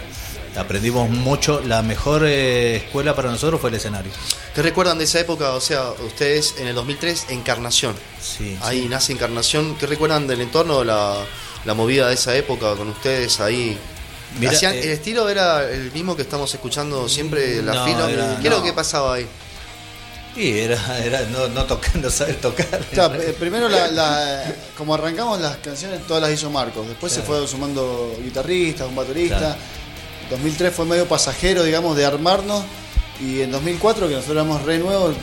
aprendimos 0.55 1.09
mucho. 1.09 1.61
La 1.65 1.81
mejor 1.81 2.23
eh, 2.25 2.77
escuela 2.77 3.15
para 3.15 3.31
nosotros 3.31 3.59
fue 3.59 3.69
el 3.69 3.75
escenario. 3.77 4.11
¿Qué 4.53 4.61
recuerdan 4.61 4.97
de 4.97 5.03
esa 5.05 5.19
época? 5.19 5.51
O 5.51 5.61
sea, 5.61 5.91
ustedes 6.05 6.55
en 6.59 6.67
el 6.67 6.75
2003, 6.75 7.27
Encarnación. 7.29 7.95
Sí. 8.21 8.57
Ahí 8.61 8.87
nace 8.89 9.13
Encarnación. 9.13 9.75
¿Qué 9.75 9.87
recuerdan 9.87 10.27
del 10.27 10.41
entorno, 10.41 10.83
la, 10.83 11.15
la 11.65 11.73
movida 11.73 12.07
de 12.07 12.15
esa 12.15 12.35
época 12.35 12.75
con 12.75 12.89
ustedes 12.89 13.39
ahí? 13.39 13.77
Mira, 14.39 14.53
eh, 14.53 14.83
¿El 14.83 14.89
estilo 14.91 15.27
era 15.27 15.69
el 15.69 15.91
mismo 15.91 16.15
que 16.15 16.21
estamos 16.21 16.53
escuchando 16.53 17.09
siempre, 17.09 17.61
la 17.63 17.85
fila? 17.85 18.37
¿Qué 18.41 18.47
es 18.47 18.53
lo 18.53 18.63
que 18.63 18.73
pasaba 18.73 19.15
ahí? 19.15 19.27
Sí, 20.35 20.59
era, 20.59 21.03
era 21.03 21.21
no, 21.31 21.47
no, 21.49 21.65
tocar, 21.65 22.11
saber 22.11 22.35
tocar. 22.35 22.81
Eh, 22.93 23.35
primero, 23.37 23.67
como 24.77 24.93
arrancamos 24.93 25.39
las 25.41 25.57
canciones, 25.57 26.05
todas 26.07 26.21
las 26.21 26.31
hizo 26.31 26.49
Marcos. 26.49 26.87
Después 26.87 27.11
se 27.11 27.21
fue 27.21 27.45
sumando 27.47 28.15
guitarristas, 28.23 28.87
un 28.87 28.95
baterista. 28.95 29.57
2003 30.29 30.73
fue 30.73 30.85
medio 30.85 31.07
pasajero, 31.07 31.63
digamos, 31.63 31.97
de 31.97 32.05
armarnos. 32.05 32.63
Y 33.19 33.41
en 33.41 33.51
2004, 33.51 34.07
que 34.07 34.13
nosotros 34.13 34.37
éramos 34.37 34.63
re 34.63 34.77
nuevos, 34.77 35.15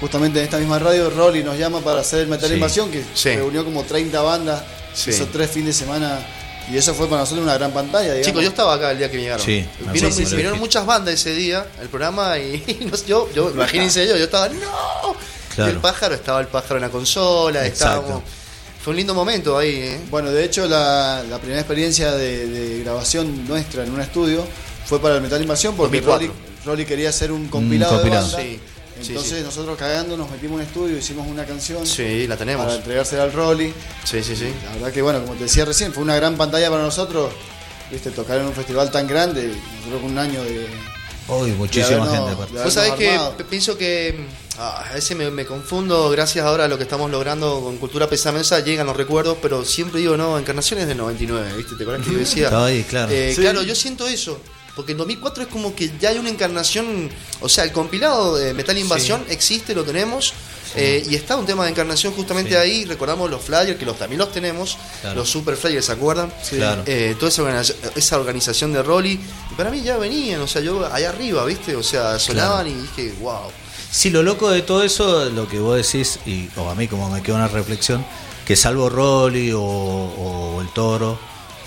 justamente 0.00 0.38
en 0.38 0.44
esta 0.44 0.58
misma 0.58 0.78
radio, 0.78 1.10
Rolly 1.10 1.42
nos 1.42 1.58
llama 1.58 1.80
para 1.80 2.00
hacer 2.00 2.26
Metal 2.28 2.52
Invasión, 2.52 2.90
que 2.90 3.02
se 3.14 3.36
reunió 3.36 3.64
como 3.64 3.82
30 3.82 4.20
bandas, 4.22 4.62
hizo 5.06 5.26
tres 5.26 5.50
fines 5.50 5.78
de 5.78 5.84
semana. 5.84 6.20
Y 6.70 6.76
eso 6.76 6.94
fue 6.94 7.08
para 7.08 7.22
nosotros 7.22 7.44
una 7.44 7.54
gran 7.54 7.72
pantalla. 7.72 8.14
Digamos. 8.14 8.26
Chicos, 8.26 8.42
yo 8.42 8.48
estaba 8.48 8.74
acá 8.74 8.92
el 8.92 8.98
día 8.98 9.10
que 9.10 9.18
llegaron. 9.18 9.44
Sí, 9.44 9.66
vinieron, 9.92 10.58
muchas 10.58 10.86
bandas 10.86 11.14
ese 11.14 11.34
día 11.34 11.66
al 11.80 11.88
programa 11.88 12.38
y, 12.38 12.62
yo, 13.06 13.28
yo, 13.34 13.50
imagínense 13.50 14.06
yo, 14.06 14.16
yo 14.16 14.24
estaba, 14.24 14.48
¡no! 14.48 15.66
el 15.66 15.76
pájaro, 15.78 16.14
estaba 16.14 16.40
el 16.40 16.46
pájaro 16.46 16.76
en 16.76 16.82
la 16.82 16.88
consola, 16.88 17.66
estábamos 17.66 18.22
fue 18.82 18.90
un 18.90 18.96
lindo 18.96 19.14
momento 19.14 19.56
ahí. 19.56 19.76
¿eh? 19.76 20.00
Bueno, 20.10 20.30
de 20.30 20.44
hecho, 20.44 20.66
la, 20.66 21.22
primera 21.40 21.60
experiencia 21.60 22.12
de, 22.12 22.80
grabación 22.82 23.46
nuestra 23.46 23.84
en 23.84 23.92
un 23.92 24.00
estudio 24.00 24.44
fue 24.84 25.00
para 25.00 25.16
el 25.16 25.22
Metal 25.22 25.40
Invasión 25.40 25.76
porque 25.76 26.02
Rolly, 26.64 26.84
quería 26.84 27.08
hacer 27.08 27.32
un 27.32 27.48
compilado, 27.48 28.02
de 28.02 28.10
banda. 28.10 28.38
Entonces 29.08 29.44
nosotros 29.44 29.76
cagando 29.76 30.16
nos 30.16 30.30
metimos 30.30 30.60
en 30.60 30.62
un 30.62 30.68
estudio, 30.68 30.98
hicimos 30.98 31.26
una 31.26 31.44
canción. 31.44 31.86
Sí, 31.86 32.26
la 32.26 32.36
tenemos. 32.36 32.64
Para 32.64 32.76
entregársela 32.76 33.24
al 33.24 33.32
Rolly. 33.32 33.72
Sí, 34.04 34.22
sí, 34.22 34.36
sí. 34.36 34.52
La 34.64 34.72
verdad 34.72 34.92
que 34.92 35.02
bueno, 35.02 35.20
como 35.22 35.34
te 35.34 35.44
decía 35.44 35.64
recién, 35.64 35.92
fue 35.92 36.02
una 36.02 36.16
gran 36.16 36.36
pantalla 36.36 36.70
para 36.70 36.82
nosotros. 36.82 37.32
Viste, 37.90 38.10
tocar 38.10 38.38
en 38.38 38.46
un 38.46 38.54
festival 38.54 38.90
tan 38.90 39.06
grande, 39.06 39.54
nosotros 39.76 40.02
con 40.02 40.12
un 40.12 40.18
año 40.18 40.42
de. 40.42 40.66
Uy, 41.28 41.52
muchísima 41.52 42.06
gente. 42.06 42.34
Vos 42.34 42.72
sabés 42.72 42.92
que 42.94 43.44
pienso 43.48 43.76
que 43.76 44.26
Ah, 44.58 44.84
a 44.90 44.94
veces 44.94 45.16
me, 45.16 45.46
confundo, 45.46 46.10
gracias 46.10 46.44
ahora 46.44 46.66
a 46.66 46.68
lo 46.68 46.76
que 46.76 46.82
estamos 46.82 47.10
logrando 47.10 47.62
con 47.62 47.78
Cultura 47.78 48.08
Pesamesa, 48.08 48.60
llegan 48.60 48.86
los 48.86 48.96
recuerdos, 48.96 49.38
pero 49.40 49.64
siempre 49.64 50.00
digo, 50.00 50.16
no, 50.16 50.38
Encarnaciones 50.38 50.86
del 50.86 50.98
99, 50.98 51.56
¿viste? 51.56 51.74
¿Te 51.74 51.84
acuerdas 51.84 52.06
que 52.06 52.12
yo 52.12 52.18
decía? 52.18 52.48
claro. 52.88 53.10
Eh, 53.10 53.32
claro, 53.34 53.62
yo 53.62 53.74
siento 53.74 54.06
eso, 54.06 54.38
porque 54.74 54.92
en 54.92 54.98
2004 54.98 55.44
es 55.44 55.48
como 55.48 55.74
que 55.74 55.90
ya 56.00 56.10
hay 56.10 56.18
una 56.18 56.30
encarnación, 56.30 57.10
o 57.40 57.48
sea, 57.48 57.64
el 57.64 57.72
compilado 57.72 58.36
de 58.36 58.54
Metal 58.54 58.76
Invasión 58.76 59.24
existe, 59.28 59.74
lo 59.74 59.84
tenemos, 59.84 60.32
eh, 60.74 61.04
y 61.08 61.14
está 61.14 61.36
un 61.36 61.44
tema 61.44 61.64
de 61.64 61.70
encarnación 61.70 62.14
justamente 62.14 62.56
ahí, 62.56 62.84
recordamos 62.84 63.30
los 63.30 63.42
flyers, 63.42 63.78
que 63.78 63.84
los, 63.84 63.98
también 63.98 64.18
los 64.18 64.32
tenemos, 64.32 64.78
los 65.14 65.28
super 65.28 65.56
flyers, 65.56 65.86
¿se 65.86 65.92
acuerdan? 65.92 66.32
Claro. 66.48 66.82
Eh, 66.86 67.14
toda 67.18 67.28
esa, 67.28 67.74
esa, 67.94 68.18
organización 68.18 68.72
de 68.72 68.82
Rolly, 68.82 69.20
y 69.50 69.54
para 69.54 69.70
mí 69.70 69.82
ya 69.82 69.98
venían, 69.98 70.40
o 70.40 70.46
sea, 70.46 70.62
yo 70.62 70.86
allá 70.86 71.10
arriba, 71.10 71.44
¿viste? 71.44 71.76
O 71.76 71.82
sea, 71.82 72.18
sonaban 72.18 72.66
y 72.66 72.74
dije, 72.74 73.14
wow. 73.20 73.50
Sí, 73.90 74.08
lo 74.08 74.22
loco 74.22 74.50
de 74.50 74.62
todo 74.62 74.82
eso, 74.82 75.26
lo 75.26 75.46
que 75.46 75.58
vos 75.58 75.76
decís, 75.76 76.18
y 76.24 76.48
o 76.56 76.70
a 76.70 76.74
mí 76.74 76.88
como 76.88 77.10
me 77.10 77.22
queda 77.22 77.36
una 77.36 77.48
reflexión, 77.48 78.02
que 78.46 78.56
salvo 78.56 78.88
Rolly 78.88 79.52
o, 79.54 80.58
el 80.60 80.68
Toro, 80.68 81.18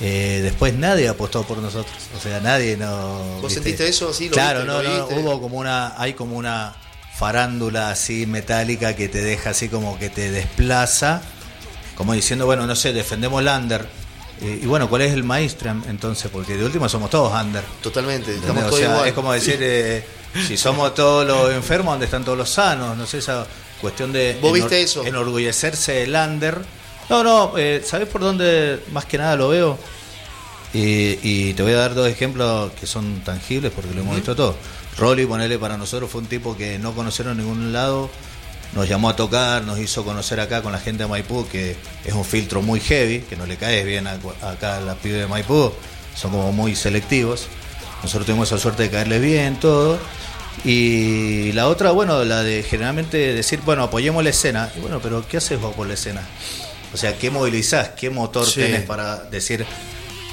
eh, 0.01 0.41
después 0.43 0.73
nadie 0.73 1.07
apostó 1.07 1.43
por 1.43 1.57
nosotros. 1.59 1.95
O 2.17 2.19
sea, 2.19 2.39
nadie 2.39 2.77
no. 2.77 3.39
¿Vos 3.41 3.53
sentiste 3.53 3.87
eso? 3.87 4.13
Sí, 4.13 4.29
claro, 4.29 4.65
no, 4.65 4.81
no, 4.81 5.07
hubo 5.07 5.41
como 5.41 5.57
una, 5.57 5.99
hay 5.99 6.13
como 6.13 6.37
una 6.37 6.75
farándula 7.15 7.91
así 7.91 8.25
metálica 8.25 8.95
que 8.95 9.07
te 9.07 9.21
deja 9.21 9.51
así 9.51 9.69
como 9.69 9.97
que 9.97 10.09
te 10.09 10.31
desplaza, 10.31 11.21
como 11.95 12.13
diciendo, 12.13 12.45
bueno, 12.45 12.67
no 12.67 12.75
sé, 12.75 12.91
defendemos 12.91 13.41
Lander. 13.43 13.87
Eh, 14.41 14.59
y 14.63 14.65
bueno, 14.65 14.89
¿cuál 14.89 15.03
es 15.03 15.13
el 15.13 15.23
mainstream 15.23 15.81
entonces? 15.87 16.29
Porque 16.29 16.57
de 16.57 16.65
última 16.65 16.89
somos 16.89 17.09
todos 17.09 17.31
under. 17.41 17.63
Totalmente, 17.81 18.35
estamos 18.35 18.69
todos 18.69 19.07
Es 19.07 19.13
como 19.13 19.31
decir, 19.31 19.57
eh, 19.61 20.05
si 20.45 20.57
somos 20.57 20.93
todos 20.93 21.25
los 21.25 21.53
enfermos, 21.53 21.93
¿dónde 21.93 22.05
están 22.05 22.25
todos 22.25 22.37
los 22.37 22.49
sanos? 22.49 22.97
No 22.97 23.07
sé, 23.07 23.19
esa 23.19 23.47
cuestión 23.79 24.11
de 24.11 24.37
¿Vos 24.41 24.51
viste 24.51 24.81
eso? 24.81 25.05
enorgullecerse 25.05 25.93
del 25.93 26.15
under. 26.15 26.59
No, 27.09 27.23
no, 27.23 27.57
eh, 27.57 27.81
¿sabés 27.85 28.07
por 28.07 28.21
dónde 28.21 28.83
más 28.91 29.05
que 29.05 29.17
nada 29.17 29.35
lo 29.35 29.49
veo? 29.49 29.77
Y, 30.73 31.53
te 31.53 31.63
voy 31.63 31.71
a 31.71 31.77
dar 31.77 31.93
dos 31.93 32.09
ejemplos 32.09 32.71
que 32.73 32.85
son 32.85 33.21
tangibles 33.21 33.71
porque 33.73 33.93
lo 33.93 34.01
hemos 34.01 34.15
visto 34.15 34.35
todo. 34.35 34.55
Rolly, 34.97 35.25
ponele 35.25 35.57
para 35.57 35.77
nosotros, 35.77 36.09
fue 36.09 36.21
un 36.21 36.27
tipo 36.27 36.57
que 36.57 36.77
no 36.79 36.93
conocieron 36.93 37.39
en 37.39 37.45
ningún 37.45 37.71
lado, 37.71 38.09
nos 38.73 38.89
llamó 38.89 39.09
a 39.09 39.15
tocar, 39.15 39.63
nos 39.63 39.79
hizo 39.79 40.03
conocer 40.03 40.41
acá 40.41 40.61
con 40.61 40.73
la 40.73 40.79
gente 40.79 41.03
de 41.03 41.09
Maipú, 41.09 41.47
que 41.47 41.77
es 42.03 42.13
un 42.13 42.25
filtro 42.25 42.61
muy 42.61 42.81
heavy, 42.81 43.21
que 43.21 43.37
no 43.37 43.45
le 43.45 43.55
caes 43.55 43.85
bien 43.85 44.05
acá 44.07 44.77
a 44.77 44.81
la 44.81 44.95
pibe 44.95 45.19
de 45.19 45.27
Maipú, 45.27 45.71
son 46.13 46.31
como 46.31 46.51
muy 46.51 46.75
selectivos. 46.75 47.47
Nosotros 48.03 48.25
tuvimos 48.25 48.49
esa 48.49 48.57
suerte 48.57 48.83
de 48.83 48.89
caerle 48.89 49.19
bien, 49.19 49.57
todo. 49.59 49.97
Y 50.65 51.53
la 51.53 51.67
otra, 51.69 51.91
bueno, 51.91 52.23
la 52.25 52.43
de 52.43 52.63
generalmente 52.63 53.33
decir, 53.33 53.61
bueno, 53.63 53.83
apoyemos 53.83 54.23
la 54.23 54.31
escena. 54.31 54.69
Y 54.75 54.79
bueno, 54.79 54.99
pero 55.01 55.25
¿qué 55.27 55.37
haces 55.37 55.59
vos 55.59 55.73
por 55.73 55.87
la 55.87 55.93
escena? 55.93 56.21
O 56.95 56.97
sea, 56.97 57.17
¿qué 57.17 57.29
movilizás? 57.29 57.89
¿Qué 57.89 58.09
motor 58.09 58.49
tenés 58.49 58.83
para 58.83 59.17
decir, 59.17 59.65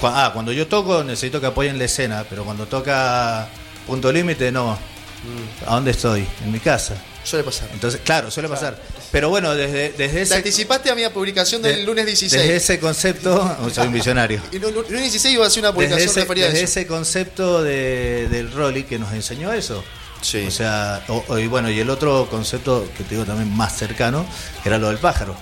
ah, 0.00 0.30
cuando 0.32 0.52
yo 0.52 0.68
toco 0.68 1.02
necesito 1.02 1.40
que 1.40 1.48
apoyen 1.48 1.76
la 1.76 1.86
escena, 1.86 2.24
pero 2.30 2.44
cuando 2.44 2.66
toca 2.66 3.48
punto 3.84 4.12
límite, 4.12 4.52
no. 4.52 4.74
Mm. 4.74 5.68
¿A 5.68 5.74
dónde 5.74 5.90
estoy? 5.90 6.24
En 6.44 6.52
mi 6.52 6.60
casa. 6.60 6.94
Suele 7.24 7.42
pasar. 7.42 7.68
Entonces, 7.72 8.00
claro, 8.04 8.30
suele 8.30 8.48
pasar. 8.48 8.80
Pero 9.10 9.28
bueno, 9.28 9.56
desde, 9.56 9.90
desde 9.90 10.22
ese. 10.22 10.30
Te 10.30 10.36
anticipaste 10.36 10.88
a 10.88 10.94
mi 10.94 11.02
publicación 11.08 11.62
del 11.62 11.84
lunes 11.84 12.06
16. 12.06 12.40
Desde 12.40 12.54
ese 12.54 12.78
concepto, 12.78 13.56
soy 13.74 13.88
un 13.88 13.92
visionario. 13.92 14.40
y 14.52 14.56
el 14.56 14.72
lunes 14.72 15.00
16 15.00 15.34
iba 15.34 15.44
a 15.44 15.50
ser 15.50 15.64
una 15.64 15.74
publicación 15.74 16.14
desde 16.14 16.22
ese, 16.22 16.34
desde 16.34 16.62
ese 16.62 16.86
concepto 16.86 17.60
de, 17.64 18.28
del 18.30 18.52
Rolly 18.52 18.84
que 18.84 19.00
nos 19.00 19.12
enseñó 19.12 19.52
eso. 19.52 19.82
O 20.20 20.50
sea, 20.52 21.04
y 21.36 21.46
bueno, 21.48 21.68
y 21.68 21.80
el 21.80 21.90
otro 21.90 22.28
concepto 22.30 22.88
que 22.96 23.02
te 23.02 23.16
digo 23.16 23.24
también 23.24 23.52
más 23.52 23.76
cercano 23.76 24.24
era 24.64 24.78
lo 24.78 24.86
del 24.86 24.98
pájaro. 24.98 25.34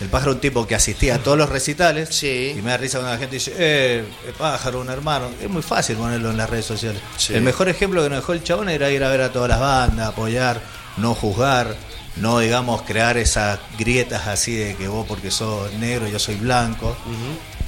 El 0.00 0.08
pájaro 0.08 0.32
un 0.32 0.40
tipo 0.40 0.66
que 0.66 0.76
asistía 0.76 1.16
a 1.16 1.18
todos 1.18 1.36
los 1.36 1.48
recitales 1.48 2.22
y 2.22 2.60
me 2.62 2.70
da 2.70 2.76
risa 2.76 2.98
cuando 2.98 3.14
la 3.14 3.18
gente 3.18 3.36
dice, 3.36 3.52
eh, 3.58 4.04
el 4.26 4.32
pájaro, 4.34 4.80
un 4.80 4.90
hermano. 4.90 5.28
Es 5.42 5.50
muy 5.50 5.62
fácil 5.62 5.96
ponerlo 5.96 6.30
en 6.30 6.36
las 6.36 6.48
redes 6.48 6.66
sociales. 6.66 7.02
El 7.30 7.42
mejor 7.42 7.68
ejemplo 7.68 8.02
que 8.02 8.08
nos 8.08 8.18
dejó 8.18 8.32
el 8.32 8.42
chabón 8.44 8.68
era 8.68 8.90
ir 8.90 9.02
a 9.02 9.08
ver 9.08 9.22
a 9.22 9.32
todas 9.32 9.48
las 9.48 9.58
bandas, 9.58 10.08
apoyar, 10.08 10.60
no 10.98 11.14
juzgar, 11.14 11.74
no 12.16 12.38
digamos 12.38 12.82
crear 12.82 13.16
esas 13.16 13.58
grietas 13.76 14.26
así 14.28 14.54
de 14.54 14.76
que 14.76 14.88
vos 14.88 15.06
porque 15.06 15.30
sos 15.30 15.72
negro, 15.74 16.06
yo 16.08 16.18
soy 16.18 16.36
blanco. 16.36 16.96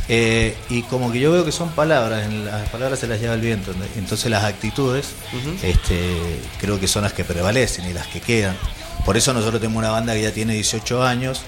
Eh, 0.08 0.56
y 0.68 0.82
como 0.82 1.12
que 1.12 1.20
yo 1.20 1.30
veo 1.32 1.44
que 1.44 1.52
son 1.52 1.70
palabras, 1.70 2.26
en 2.26 2.44
las 2.44 2.68
palabras 2.70 2.98
se 2.98 3.06
las 3.06 3.20
lleva 3.20 3.34
el 3.34 3.40
viento, 3.40 3.72
entonces 3.96 4.28
las 4.28 4.42
actitudes 4.42 5.10
este, 5.62 6.40
creo 6.58 6.80
que 6.80 6.88
son 6.88 7.04
las 7.04 7.12
que 7.12 7.22
prevalecen 7.22 7.88
y 7.88 7.92
las 7.92 8.08
que 8.08 8.20
quedan. 8.20 8.56
Por 9.04 9.16
eso 9.16 9.32
nosotros 9.32 9.60
tenemos 9.60 9.78
una 9.78 9.90
banda 9.90 10.14
que 10.14 10.22
ya 10.22 10.32
tiene 10.32 10.54
18 10.54 11.02
años 11.04 11.42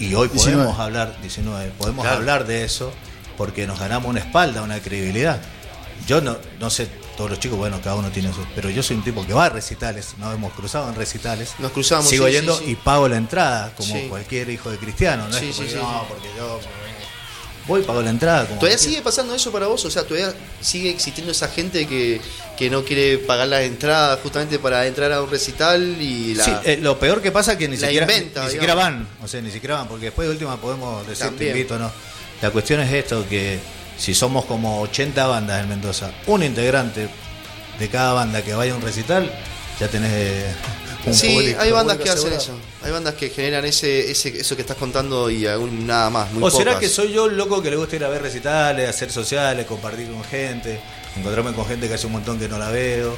y 0.00 0.14
hoy 0.14 0.28
podemos 0.28 0.78
hablar, 0.78 1.16
19, 1.20 1.72
podemos 1.78 2.06
hablar 2.06 2.46
de 2.46 2.64
eso 2.64 2.92
porque 3.36 3.66
nos 3.66 3.78
ganamos 3.78 4.08
una 4.08 4.20
espalda, 4.20 4.62
una 4.62 4.80
credibilidad. 4.80 5.40
Yo 6.06 6.20
no, 6.20 6.38
no 6.58 6.70
sé, 6.70 6.88
todos 7.16 7.30
los 7.30 7.38
chicos, 7.38 7.58
bueno, 7.58 7.80
cada 7.82 7.96
uno 7.96 8.10
tiene 8.10 8.30
eso, 8.30 8.44
pero 8.54 8.70
yo 8.70 8.82
soy 8.82 8.96
un 8.96 9.04
tipo 9.04 9.26
que 9.26 9.34
va 9.34 9.46
a 9.46 9.48
recitales, 9.50 10.14
nos 10.18 10.34
hemos 10.34 10.52
cruzado 10.54 10.88
en 10.88 10.94
recitales. 10.94 11.54
Nos 11.58 11.72
cruzamos. 11.72 12.08
Sigo 12.08 12.28
yendo 12.28 12.60
y 12.66 12.76
pago 12.76 13.08
la 13.08 13.18
entrada, 13.18 13.72
como 13.76 13.94
cualquier 14.08 14.48
hijo 14.48 14.70
de 14.70 14.78
cristiano, 14.78 15.28
¿no? 15.28 15.36
Es 15.36 15.74
no, 15.74 16.06
porque 16.08 16.28
yo 16.36 16.60
voy, 17.66 17.82
pago 17.82 18.02
la 18.02 18.10
entrada. 18.10 18.46
¿Todavía 18.46 18.78
sigue 18.78 19.02
pasando 19.02 19.34
eso 19.34 19.50
para 19.52 19.66
vos? 19.66 19.84
O 19.84 19.90
sea, 19.90 20.04
¿todavía 20.04 20.32
sigue 20.60 20.90
existiendo 20.90 21.32
esa 21.32 21.48
gente 21.48 21.86
que, 21.86 22.20
no 22.70 22.84
quiere 22.84 23.16
pagar 23.16 23.48
la 23.48 23.62
entrada 23.62 24.18
justamente 24.22 24.58
para 24.58 24.86
entrar 24.86 25.10
a 25.12 25.22
un 25.22 25.30
recital 25.30 25.96
y 26.00 26.34
la... 26.34 26.44
Sí, 26.44 26.52
eh, 26.64 26.78
lo 26.80 26.98
peor 26.98 27.22
que 27.22 27.32
pasa 27.32 27.52
es 27.52 27.58
que 27.58 27.68
ni, 27.68 27.76
siquiera, 27.78 28.06
ni 28.06 28.50
siquiera 28.50 28.74
van, 28.74 29.08
o 29.22 29.28
sea, 29.28 29.40
ni 29.40 29.50
siquiera 29.50 29.76
van, 29.76 29.88
porque 29.88 30.06
después 30.06 30.28
de 30.28 30.32
última 30.32 30.60
podemos 30.60 31.06
decir 31.06 31.34
te 31.38 31.48
invito 31.48 31.78
no. 31.78 31.90
La 32.42 32.50
cuestión 32.50 32.80
es 32.80 32.92
esto, 32.92 33.26
que 33.28 33.58
si 33.98 34.14
somos 34.14 34.44
como 34.44 34.80
80 34.82 35.26
bandas 35.26 35.62
en 35.62 35.70
Mendoza, 35.70 36.10
un 36.26 36.42
integrante 36.42 37.08
de 37.78 37.88
cada 37.88 38.12
banda 38.12 38.42
que 38.42 38.52
vaya 38.52 38.74
a 38.74 38.76
un 38.76 38.82
recital, 38.82 39.30
ya 39.78 39.88
tenés 39.88 40.54
sí, 41.12 41.54
hay 41.58 41.70
bandas 41.70 41.96
que 41.98 42.10
hacen 42.10 42.32
eso. 42.32 42.52
Hay 42.82 42.90
bandas 42.90 43.14
que 43.14 43.28
generan 43.28 43.64
ese, 43.64 44.10
ese 44.10 44.40
eso 44.40 44.56
que 44.56 44.62
estás 44.62 44.76
contando 44.76 45.28
y 45.30 45.46
aún 45.46 45.86
nada 45.86 46.08
más. 46.08 46.28
¿O 46.40 46.50
será 46.50 46.78
que 46.78 46.88
soy 46.88 47.12
yo 47.12 47.26
el 47.26 47.36
loco 47.36 47.62
que 47.62 47.70
le 47.70 47.76
gusta 47.76 47.96
ir 47.96 48.04
a 48.04 48.08
ver 48.08 48.22
recitales, 48.22 48.88
hacer 48.88 49.12
sociales, 49.12 49.66
compartir 49.66 50.10
con 50.10 50.24
gente, 50.24 50.80
encontrarme 51.16 51.52
con 51.52 51.66
gente 51.66 51.88
que 51.88 51.94
hace 51.94 52.06
un 52.06 52.12
montón 52.12 52.38
que 52.38 52.48
no 52.48 52.58
la 52.58 52.70
veo? 52.70 53.16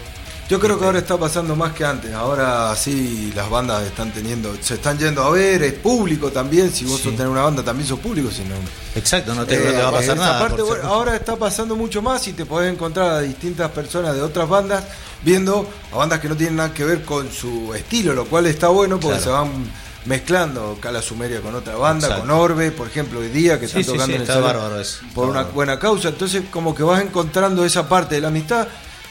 Yo 0.49 0.61
creo 0.61 0.79
que 0.79 0.85
ahora 0.85 0.99
está 0.99 1.17
pasando 1.17 1.57
más 1.57 1.73
que 1.73 1.85
antes. 1.85 2.13
Ahora 2.13 2.75
sí 2.77 3.33
las 3.35 3.49
bandas 3.49 3.85
están 3.85 4.13
teniendo, 4.13 4.55
se 4.61 4.75
están 4.75 4.99
yendo 4.99 5.23
a 5.23 5.31
ver, 5.31 5.63
es 5.63 5.75
público 5.75 6.31
también. 6.31 6.71
Si 6.71 6.85
vos 6.85 7.01
sos 7.01 7.13
tener 7.13 7.29
una 7.29 7.43
banda 7.43 7.63
también 7.63 7.89
sos 7.89 7.99
público, 8.01 8.31
si 8.31 8.43
no. 8.45 8.55
Exacto, 8.95 9.35
no 9.35 9.47
te, 9.47 9.59
va 9.73 9.89
a 9.89 9.93
pasar 9.93 10.17
nada. 10.17 10.49
ahora 10.85 11.17
está 11.17 11.37
pasando 11.37 11.75
mucho 11.77 12.03
más 12.03 12.27
y 12.29 12.33
te 12.33 12.45
podés 12.45 12.73
encontrar 12.73 13.11
a 13.11 13.21
distintas 13.21 13.71
personas 13.71 14.15
de 14.15 14.23
otras 14.23 14.49
bandas 14.49 14.85
viendo 15.23 15.67
a 15.93 15.97
bandas 15.97 16.21
que 16.21 16.29
no 16.29 16.37
tienen 16.37 16.57
nada 16.57 16.75
que 16.75 16.85
ver 16.85 17.03
con 17.05 17.31
su 17.33 17.73
estilo, 17.75 18.13
lo 18.13 18.27
cual 18.27 18.47
está 18.47 18.69
bueno 18.69 19.01
porque 19.01 19.21
se 19.21 19.31
van 19.31 19.71
mezclando 20.05 20.79
Cala 20.81 21.01
Sumeria 21.01 21.41
con 21.41 21.55
otra 21.55 21.77
banda, 21.77 22.19
con 22.19 22.31
Orbe, 22.31 22.73
por 22.73 22.89
ejemplo, 22.89 23.21
hoy 23.21 23.29
día 23.29 23.59
que 23.59 23.67
están 23.67 23.85
tocando 23.85 24.17
en 24.17 24.23
el 24.23 24.87
por 25.15 25.29
una 25.29 25.45
buena 25.45 25.79
causa. 25.79 26.09
Entonces, 26.09 26.43
como 26.51 26.75
que 26.75 26.83
vas 26.83 27.01
encontrando 27.01 27.65
esa 27.65 27.89
parte 27.89 28.17
de 28.17 28.21
la 28.21 28.29
amistad 28.29 28.67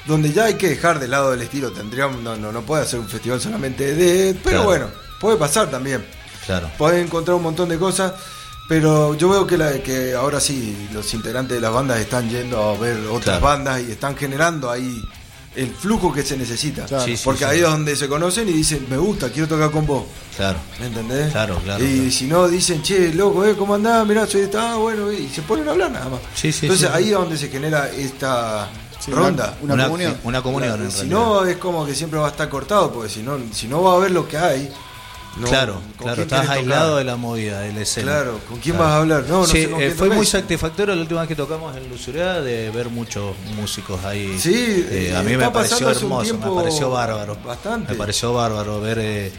donde 0.06 0.32
ya 0.32 0.46
hay 0.46 0.56
que 0.56 0.70
dejar 0.70 1.00
de 1.00 1.08
lado 1.08 1.34
el 1.34 1.42
estilo. 1.42 1.72
Tendríamos, 1.72 2.22
no, 2.22 2.36
no, 2.36 2.52
no 2.52 2.62
puede 2.62 2.84
hacer 2.84 3.00
un 3.00 3.08
festival 3.08 3.40
solamente 3.40 3.94
de. 3.96 4.36
Pero 4.44 4.64
bueno, 4.64 4.88
puede 5.20 5.38
pasar 5.38 5.70
también. 5.70 6.06
Claro. 6.46 6.72
Puedes 6.78 7.04
encontrar 7.06 7.36
un 7.36 7.44
montón 7.44 7.70
de 7.70 7.78
cosas. 7.78 8.14
Pero 8.68 9.16
yo 9.16 9.28
veo 9.28 9.46
que, 9.46 9.58
la, 9.58 9.74
que 9.84 10.14
ahora 10.14 10.40
sí, 10.40 10.88
los 10.94 11.14
integrantes 11.14 11.56
de 11.56 11.62
las 11.62 11.74
bandas 11.74 12.00
están 12.00 12.30
yendo 12.30 12.62
a 12.62 12.78
ver 12.78 12.98
otras 13.08 13.42
bandas 13.42 13.82
y 13.82 13.92
están 13.92 14.16
generando 14.16 14.72
ahí 14.72 15.04
el 15.56 15.70
flujo 15.70 16.14
que 16.14 16.24
se 16.24 16.38
necesita. 16.38 16.86
porque 17.24 17.44
ahí 17.44 17.60
es 17.60 17.66
donde 17.66 17.96
se 17.96 18.08
conocen 18.08 18.48
y 18.48 18.54
dicen, 18.54 18.88
me 18.90 18.98
gusta, 18.98 19.30
quiero 19.30 19.48
tocar 19.48 19.72
con 19.72 19.86
vos. 19.86 20.06
Claro. 20.38 20.60
¿Me 20.80 20.88
entendés? 20.88 21.32
Claro, 21.32 21.58
claro. 21.58 21.84
Y 21.84 22.12
si 22.12 22.28
no, 22.28 22.48
dicen, 22.48 22.82
che, 22.82 23.14
loco, 23.14 23.46
¿eh? 23.46 23.56
¿cómo 23.58 23.76
andás? 23.76 24.08
Mirá, 24.08 24.26
soy 24.26 24.42
esta, 24.42 24.72
ah, 24.72 24.76
bueno, 24.78 25.12
y 25.12 25.28
se 25.28 25.42
ponen 25.42 25.68
a 25.68 25.72
hablar 25.72 25.92
nada 25.92 26.10
más. 26.10 26.22
Entonces 26.42 26.90
ahí 26.90 27.08
es 27.08 27.12
donde 27.12 27.38
se 27.38 27.50
genera 27.50 27.90
esta 27.90 28.70
ronda. 29.08 29.58
Una, 29.62 29.86
comunión. 29.86 30.18
Una 30.24 30.42
comunión 30.42 30.92
si 30.92 31.08
no, 31.08 31.46
es 31.46 31.58
como 31.58 31.86
que 31.86 31.96
siempre 31.96 32.20
va 32.20 32.28
a 32.28 32.32
estar 32.32 32.50
cortado, 32.50 32.92
porque 32.92 33.10
si 33.10 33.24
no, 33.24 33.40
si 33.52 33.68
no 33.68 33.82
va 33.82 33.96
a 33.96 33.98
ver 33.98 34.12
lo 34.12 34.28
que 34.28 34.38
hay. 34.38 34.72
claro, 35.46 35.82
claro, 35.98 36.22
estás 36.22 36.50
aislado 36.50 36.98
de 36.98 37.06
la 37.06 37.16
movida, 37.16 37.62
del 37.62 37.78
escena. 37.78 38.12
Claro, 38.12 38.40
¿con 38.48 38.60
quién 38.60 38.78
vas 38.78 38.90
a 38.90 38.98
hablar? 38.98 39.24
No, 39.28 39.40
no 39.40 39.48
sí, 39.48 39.68
eh, 39.80 39.94
fue 39.98 40.10
muy 40.10 40.26
satisfactorio 40.26 40.94
la 40.94 41.02
última 41.02 41.22
vez 41.22 41.30
que 41.30 41.36
tocamos 41.36 41.76
en 41.76 41.90
Luzurea 41.90 42.42
de 42.42 42.70
ver 42.70 42.90
muchos 42.90 43.36
músicos 43.56 44.04
ahí. 44.04 44.38
Sí, 44.38 44.86
eh, 44.90 45.16
a 45.18 45.24
mí 45.24 45.36
me 45.38 45.50
pareció 45.50 45.90
hermoso, 45.90 46.38
me 46.38 46.56
pareció 46.56 46.92
bárbaro. 46.92 47.38
Bastante. 47.44 47.94
Me 47.94 47.98
pareció 47.98 48.34
bárbaro 48.34 48.82
ver 48.82 49.00
eh, 49.00 49.32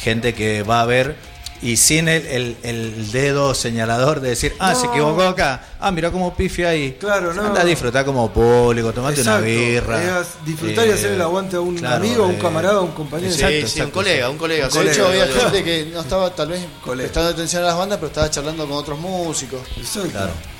gente 0.00 0.32
que 0.34 0.62
va 0.62 0.82
a 0.82 0.86
ver 0.86 1.31
y 1.62 1.76
sin 1.76 2.08
el, 2.08 2.56
el, 2.62 3.12
dedo 3.12 3.54
señalador 3.54 4.20
de 4.20 4.30
decir, 4.30 4.52
ah, 4.58 4.74
se 4.74 4.86
equivocó 4.86 5.22
acá, 5.22 5.64
ah, 5.80 5.90
mira 5.92 6.10
cómo 6.10 6.34
pifia 6.34 6.70
ahí. 6.70 6.96
Claro, 6.98 7.32
no. 7.32 7.42
Anda 7.42 7.62
a 7.62 7.64
disfrutar 7.64 8.04
como 8.04 8.30
público, 8.32 8.92
tomate 8.92 9.20
una 9.20 9.38
birra. 9.38 10.24
disfrutar 10.44 10.88
y 10.88 10.90
hacer 10.90 11.12
el 11.12 11.20
eh, 11.20 11.22
aguante 11.22 11.56
a 11.56 11.60
un 11.60 11.84
amigo, 11.84 12.24
a 12.24 12.26
un 12.26 12.34
eh, 12.34 12.38
camarada, 12.38 12.78
a 12.78 12.82
un 12.82 12.90
compañero. 12.90 13.32
Sí, 13.32 13.66
sí, 13.66 13.80
un 13.80 13.90
colega, 13.90 14.28
un 14.28 14.38
colega. 14.38 14.68
De 14.68 14.90
hecho, 14.90 15.06
había 15.06 15.26
gente 15.28 15.62
que 15.62 15.86
no 15.86 16.00
estaba 16.00 16.34
tal 16.34 16.48
vez 16.48 16.66
prestando 16.84 17.30
atención 17.30 17.62
a 17.62 17.66
las 17.66 17.78
bandas, 17.78 17.98
pero 17.98 18.08
estaba 18.08 18.30
charlando 18.30 18.66
con 18.66 18.76
otros 18.76 18.98
músicos. 18.98 19.60
Exacto. 19.76 20.10
Claro 20.10 20.51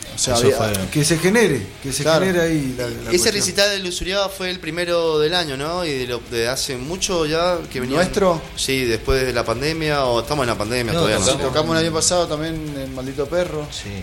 que 0.90 1.05
se 1.05 1.18
genere, 1.18 1.66
que 1.83 1.92
se 1.92 2.05
genere 2.05 2.40
ahí 2.40 2.77
Ese 3.11 3.31
recital 3.31 3.70
de 3.70 3.79
Lusuriaba 3.81 4.29
fue 4.29 4.51
el 4.51 4.61
primero 4.61 5.18
del 5.18 5.35
año, 5.35 5.57
¿no? 5.57 5.85
Y 5.85 6.07
de, 6.31 6.48
hace 6.48 6.77
mucho 6.77 7.27
ya 7.27 7.59
que 7.70 7.81
venía. 7.81 7.96
¿Nuestro? 7.96 8.40
Sí, 8.57 8.85
después 8.85 9.25
de 9.25 9.33
la 9.33 9.44
pandemia, 9.44 10.05
o 10.07 10.20
estamos 10.20 10.44
en 10.44 10.48
la 10.48 10.59
pandemia 10.59 10.92
todavía. 10.92 11.18
no 11.18 11.37
tocamos 11.37 11.77
el 11.77 11.85
año 11.85 11.94
pasado 11.94 12.27
también 12.27 12.55
en 12.77 12.94
Maldito 12.94 13.27
Perro. 13.27 13.66
Sí. 13.70 14.03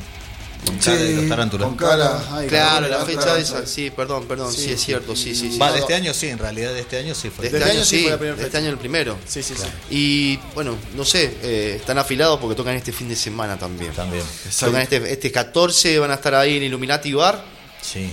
Con 1.68 1.78
cara, 1.78 2.22
claro, 2.48 2.88
la 2.88 3.06
fecha 3.06 3.36
de 3.36 3.42
esa, 3.42 3.66
sí, 3.66 3.92
perdón, 3.92 4.26
perdón, 4.28 4.54
sí, 4.54 4.72
es 4.72 4.82
cierto, 4.82 5.16
sí, 5.16 5.34
sí, 5.34 5.52
sí. 5.52 5.58
Va, 5.58 5.72
de 5.72 5.80
este 5.80 5.96
año 5.96 6.14
sí, 6.14 6.28
en 6.28 6.38
realidad 6.38 6.74
de 6.74 6.82
este 6.82 6.98
año 6.98 7.16
sí 7.16 7.30
fue. 7.30 7.50
De 7.50 7.58
este, 7.58 7.72
año, 7.72 7.86
sí, 7.86 8.10
de 8.10 8.44
este 8.44 8.58
año 8.58 8.70
el 8.70 8.78
primero. 8.78 9.18
Sí, 9.26 9.42
sí, 9.42 9.56
sí. 9.56 9.68
Y 9.90 10.38
bueno, 10.54 10.76
no 10.96 11.06
sé, 11.06 11.38
eh, 11.42 11.76
están 11.80 11.98
afilados 11.98 12.40
porque 12.40 12.56
tocan 12.56 12.76
este 12.76 12.92
fin 12.92 13.08
de 13.08 13.16
semana 13.16 13.58
también. 13.58 13.94
También. 13.94 14.24
Tocan 14.60 14.82
este, 14.82 15.12
este 15.12 15.32
14, 15.32 16.00
van 16.00 16.12
a 16.12 16.16
estar 16.16 16.36
ahí 16.36 16.58
en 16.58 16.64
Illuminati 16.64 17.14
Bar. 17.14 17.44
Sí. 17.82 18.12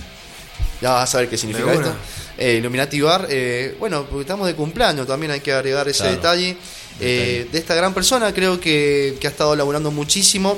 Ya 0.81 0.91
vas 0.91 1.03
a 1.03 1.11
saber 1.11 1.29
qué 1.29 1.37
significa 1.37 1.73
esto. 1.73 1.93
Eh, 2.37 2.55
Illuminati 2.59 3.01
Bar, 3.01 3.27
eh, 3.29 3.75
bueno, 3.79 4.05
porque 4.05 4.21
estamos 4.21 4.47
de 4.47 4.55
cumpleaños, 4.55 5.07
también 5.07 5.31
hay 5.31 5.41
que 5.41 5.51
agregar 5.51 5.87
ese 5.87 6.07
detalle. 6.07 6.55
Eh, 6.99 7.47
de 7.51 7.59
esta 7.59 7.75
gran 7.75 7.93
persona, 7.93 8.33
creo 8.33 8.59
que, 8.59 9.17
que 9.19 9.27
ha 9.27 9.29
estado 9.29 9.55
laburando 9.55 9.91
muchísimo. 9.91 10.57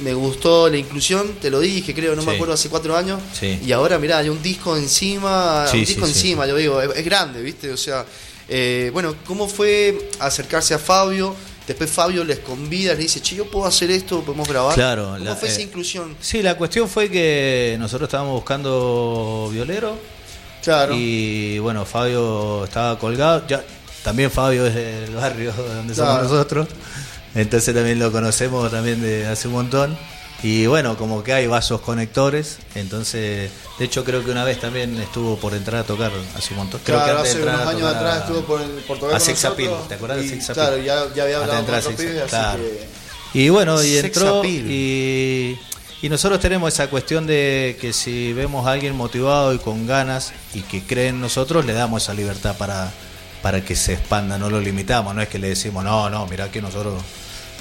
Me 0.00 0.12
gustó 0.12 0.68
la 0.68 0.76
inclusión, 0.76 1.34
te 1.40 1.50
lo 1.50 1.60
dije, 1.60 1.94
creo, 1.94 2.16
no 2.16 2.22
me 2.22 2.34
acuerdo, 2.34 2.54
hace 2.54 2.68
cuatro 2.68 2.96
años. 2.96 3.20
Y 3.40 3.70
ahora, 3.72 3.98
mirá, 3.98 4.18
hay 4.18 4.28
un 4.28 4.42
disco 4.42 4.76
encima, 4.76 5.66
un 5.72 5.84
disco 5.84 6.06
encima, 6.06 6.46
yo 6.46 6.56
digo, 6.56 6.80
es, 6.80 7.04
grande, 7.04 7.40
¿viste? 7.42 7.70
O 7.70 7.76
sea, 7.76 8.04
eh, 8.48 8.90
bueno, 8.92 9.14
¿cómo 9.24 9.48
fue 9.48 10.10
acercarse 10.18 10.74
a 10.74 10.78
Fabio? 10.78 11.34
Después 11.66 11.90
Fabio 11.90 12.24
les 12.24 12.40
convida, 12.40 12.92
les 12.92 13.04
dice, 13.04 13.22
che, 13.22 13.36
yo 13.36 13.46
puedo 13.46 13.64
hacer 13.64 13.90
esto, 13.90 14.20
podemos 14.20 14.46
grabar. 14.46 14.74
Claro, 14.74 15.16
¿Cómo 15.18 15.36
fue 15.36 15.48
esa 15.48 15.60
eh, 15.60 15.64
inclusión? 15.64 16.14
Sí, 16.20 16.42
la 16.42 16.56
cuestión 16.56 16.88
fue 16.88 17.08
que 17.08 17.76
nosotros 17.78 18.08
estábamos 18.08 18.34
buscando 18.34 19.48
violero. 19.50 19.96
Claro. 20.62 20.94
Y 20.94 21.58
bueno, 21.60 21.86
Fabio 21.86 22.64
estaba 22.64 22.98
colgado. 22.98 23.46
Ya, 23.46 23.64
también 24.02 24.30
Fabio 24.30 24.66
es 24.66 24.74
del 24.74 25.14
barrio 25.14 25.52
donde 25.52 25.94
somos 25.94 26.24
nosotros. 26.24 26.68
Entonces 27.34 27.74
también 27.74 27.98
lo 27.98 28.12
conocemos 28.12 28.70
también 28.70 29.00
de 29.02 29.26
hace 29.26 29.48
un 29.48 29.54
montón. 29.54 29.98
Y 30.42 30.66
bueno, 30.66 30.98
como 30.98 31.22
que 31.22 31.32
hay 31.32 31.46
vasos 31.46 31.80
conectores, 31.80 32.58
entonces, 32.74 33.50
de 33.78 33.84
hecho 33.84 34.04
creo 34.04 34.22
que 34.22 34.30
una 34.30 34.44
vez 34.44 34.60
también 34.60 35.00
estuvo 35.00 35.38
por 35.38 35.54
entrar 35.54 35.82
a 35.82 35.84
tocar 35.84 36.12
hace 36.36 36.52
un 36.52 36.58
montón. 36.58 36.82
Creo 36.84 36.98
claro, 36.98 37.22
que 37.22 37.28
hace 37.28 37.42
unos 37.42 37.66
años 37.66 37.94
atrás 37.94 38.18
estuvo 38.18 38.42
por, 38.42 38.60
por 38.82 38.98
tocar 38.98 39.16
a 39.16 39.20
Sexapil, 39.20 39.70
¿te 39.88 39.94
acuerdas 39.94 40.18
de 40.18 40.28
Sexapil? 40.28 40.54
Claro, 40.54 40.76
ya, 40.76 41.14
ya 41.14 41.22
había 41.22 41.38
hablado 41.38 41.64
con 41.64 41.74
otro 41.74 41.90
pibe, 41.92 42.22
claro. 42.28 42.62
Y 43.32 43.48
bueno, 43.48 43.82
y 43.82 43.96
entró 43.96 44.44
y, 44.44 45.58
y 46.02 46.08
nosotros 46.10 46.40
tenemos 46.40 46.74
esa 46.74 46.90
cuestión 46.90 47.26
de 47.26 47.78
que 47.80 47.94
si 47.94 48.34
vemos 48.34 48.66
a 48.66 48.72
alguien 48.72 48.94
motivado 48.94 49.54
y 49.54 49.58
con 49.58 49.86
ganas 49.86 50.34
y 50.52 50.60
que 50.60 50.82
cree 50.82 51.08
en 51.08 51.22
nosotros, 51.22 51.64
le 51.64 51.72
damos 51.72 52.02
esa 52.02 52.12
libertad 52.12 52.54
para, 52.58 52.92
para 53.40 53.64
que 53.64 53.74
se 53.74 53.94
expanda, 53.94 54.36
no 54.36 54.50
lo 54.50 54.60
limitamos, 54.60 55.14
no 55.14 55.22
es 55.22 55.28
que 55.28 55.38
le 55.38 55.48
decimos, 55.48 55.84
no, 55.84 56.10
no, 56.10 56.26
mira 56.26 56.50
que 56.50 56.60
nosotros 56.60 57.02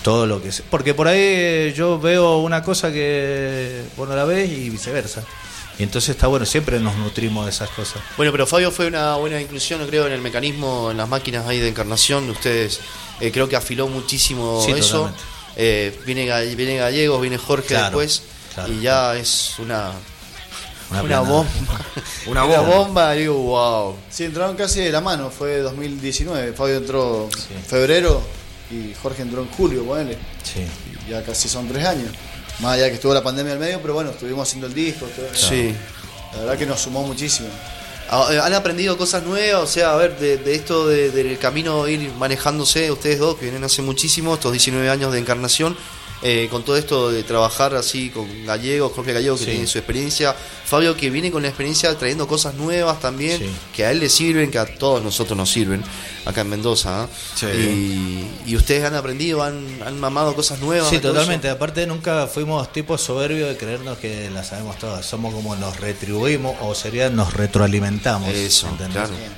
todo 0.04 0.28
lo 0.28 0.42
que 0.42 0.52
Porque 0.70 0.94
por 0.94 1.08
ahí 1.08 1.74
yo 1.74 2.00
veo 2.00 2.38
una 2.40 2.62
cosa 2.62 2.92
que 2.92 3.82
vos 3.98 4.08
no 4.08 4.16
la 4.16 4.26
ves 4.26 4.50
y 4.52 4.70
viceversa. 4.70 5.24
Y 5.80 5.84
entonces 5.84 6.12
está 6.12 6.28
bueno, 6.28 6.46
siempre 6.46 6.80
nos 6.80 6.96
nutrimos 6.98 7.46
de 7.46 7.52
esas 7.52 7.70
cosas. 7.70 8.00
Bueno, 8.16 8.32
pero 8.32 8.46
Fabio 8.46 8.72
fue 8.72 8.86
una 8.86 9.16
buena 9.16 9.42
inclusión, 9.42 9.84
creo, 9.88 10.06
en 10.06 10.14
el 10.14 10.22
mecanismo, 10.22 10.92
en 10.92 10.98
las 10.98 11.10
máquinas 11.10 11.48
ahí 11.48 11.60
de 11.60 11.70
encarnación. 11.70 12.30
Ustedes 12.30 12.80
eh, 13.20 13.32
creo 13.32 13.50
que 13.50 13.56
afiló 13.56 13.88
muchísimo 13.88 14.64
eso. 14.68 15.10
Eh, 15.56 16.00
viene, 16.06 16.26
viene 16.56 16.78
Gallegos, 16.78 17.20
viene 17.22 17.38
Jorge 17.38 17.76
después. 17.76 18.22
y 18.68 18.82
ya 18.82 19.16
es 19.16 19.56
una 19.58 19.94
una, 21.02 21.22
bomba. 21.22 21.50
una 22.28 22.44
bomba. 22.44 22.62
bomba, 22.62 23.12
digo, 23.14 23.34
wow. 23.34 23.96
Sí, 24.12 24.26
entraron 24.26 24.56
casi 24.56 24.82
de 24.82 24.92
la 24.92 25.02
mano, 25.02 25.32
fue 25.32 25.60
2019. 25.60 26.54
Fabio 26.54 26.78
entró 26.78 27.30
en 27.56 27.64
febrero 27.64 28.22
y 28.74 28.96
Jorge 29.02 29.22
entró 29.22 29.42
en 29.42 29.50
julio, 29.50 29.84
bueno. 29.84 30.12
Sí. 30.44 30.66
ya 31.10 31.24
casi 31.24 31.48
son 31.48 31.68
tres 31.68 31.86
años. 31.86 32.10
Más 32.60 32.74
allá 32.74 32.88
que 32.90 32.96
estuvo 32.96 33.14
la 33.14 33.24
pandemia 33.24 33.54
al 33.54 33.60
medio, 33.60 33.82
pero 33.82 33.94
bueno, 33.94 34.12
estuvimos 34.12 34.48
haciendo 34.48 34.68
el 34.68 34.74
disco. 34.74 35.08
sí. 35.34 35.74
La 36.34 36.40
verdad 36.40 36.58
que 36.58 36.66
nos 36.66 36.82
sumó 36.82 37.04
muchísimo. 37.04 37.48
Ah, 38.10 38.28
eh, 38.32 38.40
¿Han 38.40 38.54
aprendido 38.54 38.98
cosas 38.98 39.24
nuevas? 39.24 39.64
O 39.64 39.68
sea, 39.68 39.94
a 39.94 39.96
ver, 39.96 40.18
de, 40.18 40.56
esto 40.56 40.88
del 40.88 41.38
camino 41.38 41.88
ir 41.88 42.12
manejándose, 42.14 42.92
ustedes 42.92 43.20
dos 43.20 43.36
que 43.36 43.46
vienen 43.46 43.64
hace 43.64 43.82
muchísimo, 43.82 44.34
estos 44.34 44.52
19 44.52 44.90
años 44.90 45.12
de 45.14 45.20
encarnación, 45.20 45.78
eh, 46.26 46.48
con 46.50 46.64
todo 46.64 46.78
esto 46.78 47.12
de 47.12 47.24
trabajar 47.24 47.76
así 47.76 48.10
con 48.10 48.46
gallegos, 48.46 48.94
Jorge 48.96 49.12
Gallego 49.12 49.38
que 49.38 49.46
tiene 49.46 49.68
su 49.68 49.78
experiencia, 49.78 50.34
Fabio 50.66 50.96
que 50.96 51.10
viene 51.10 51.30
con 51.32 51.42
la 51.42 51.50
experiencia 51.50 51.94
trayendo 51.98 52.28
cosas 52.28 52.54
nuevas 52.56 53.02
también, 53.02 53.42
que 53.76 53.86
a 53.86 53.92
él 53.92 54.00
le 54.00 54.08
sirven, 54.08 54.50
que 54.50 54.58
a 54.58 54.66
todos 54.66 55.04
nosotros 55.04 55.38
nos 55.38 55.50
sirven, 55.52 55.84
acá 56.26 56.42
en 56.42 56.50
Mendoza. 56.50 57.10
¿eh? 57.42 58.32
Y, 58.46 58.56
ustedes 58.56 58.86
han 58.86 58.96
aprendido, 58.96 59.44
han, 59.44 60.00
mamado 60.00 60.34
cosas 60.34 60.60
nuevas. 60.60 60.90
Sí, 60.90 61.00
totalmente. 61.00 61.50
Aparte 61.50 61.86
nunca 61.86 62.28
fuimos 62.28 62.72
tipos 62.72 63.02
soberbios 63.02 63.50
de 63.50 63.58
creernos 63.58 63.98
que 63.98 64.30
las 64.30 64.48
sabemos 64.48 64.78
todas. 64.78 65.06
Somos 65.06 65.34
como 65.34 65.58
nos 65.58 65.80
retribuimos 65.82 66.56
o 66.62 66.74
sería 66.74 67.10
nos 67.10 67.34
retroalimentamos. 67.34 68.30
Eso, 68.30 68.70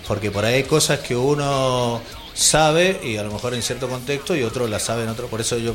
Porque 0.07 0.29
por 0.29 0.45
ahí 0.45 0.55
hay 0.55 0.63
cosas 0.63 0.99
que 0.99 1.15
uno 1.15 1.99
sabe 2.35 2.99
y 3.03 3.17
a 3.17 3.23
lo 3.23 3.31
mejor 3.31 3.53
en 3.53 3.63
cierto 3.63 3.87
contexto 3.87 4.35
y 4.35 4.43
otro 4.43 4.67
la 4.67 4.79
sabe 4.79 5.03
en 5.03 5.09
otro. 5.09 5.27
Por 5.27 5.41
eso 5.41 5.57
yo 5.57 5.73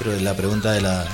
creo 0.00 0.16
que 0.16 0.22
la 0.22 0.34
pregunta 0.34 0.72
de 0.72 0.80
la, 0.80 1.04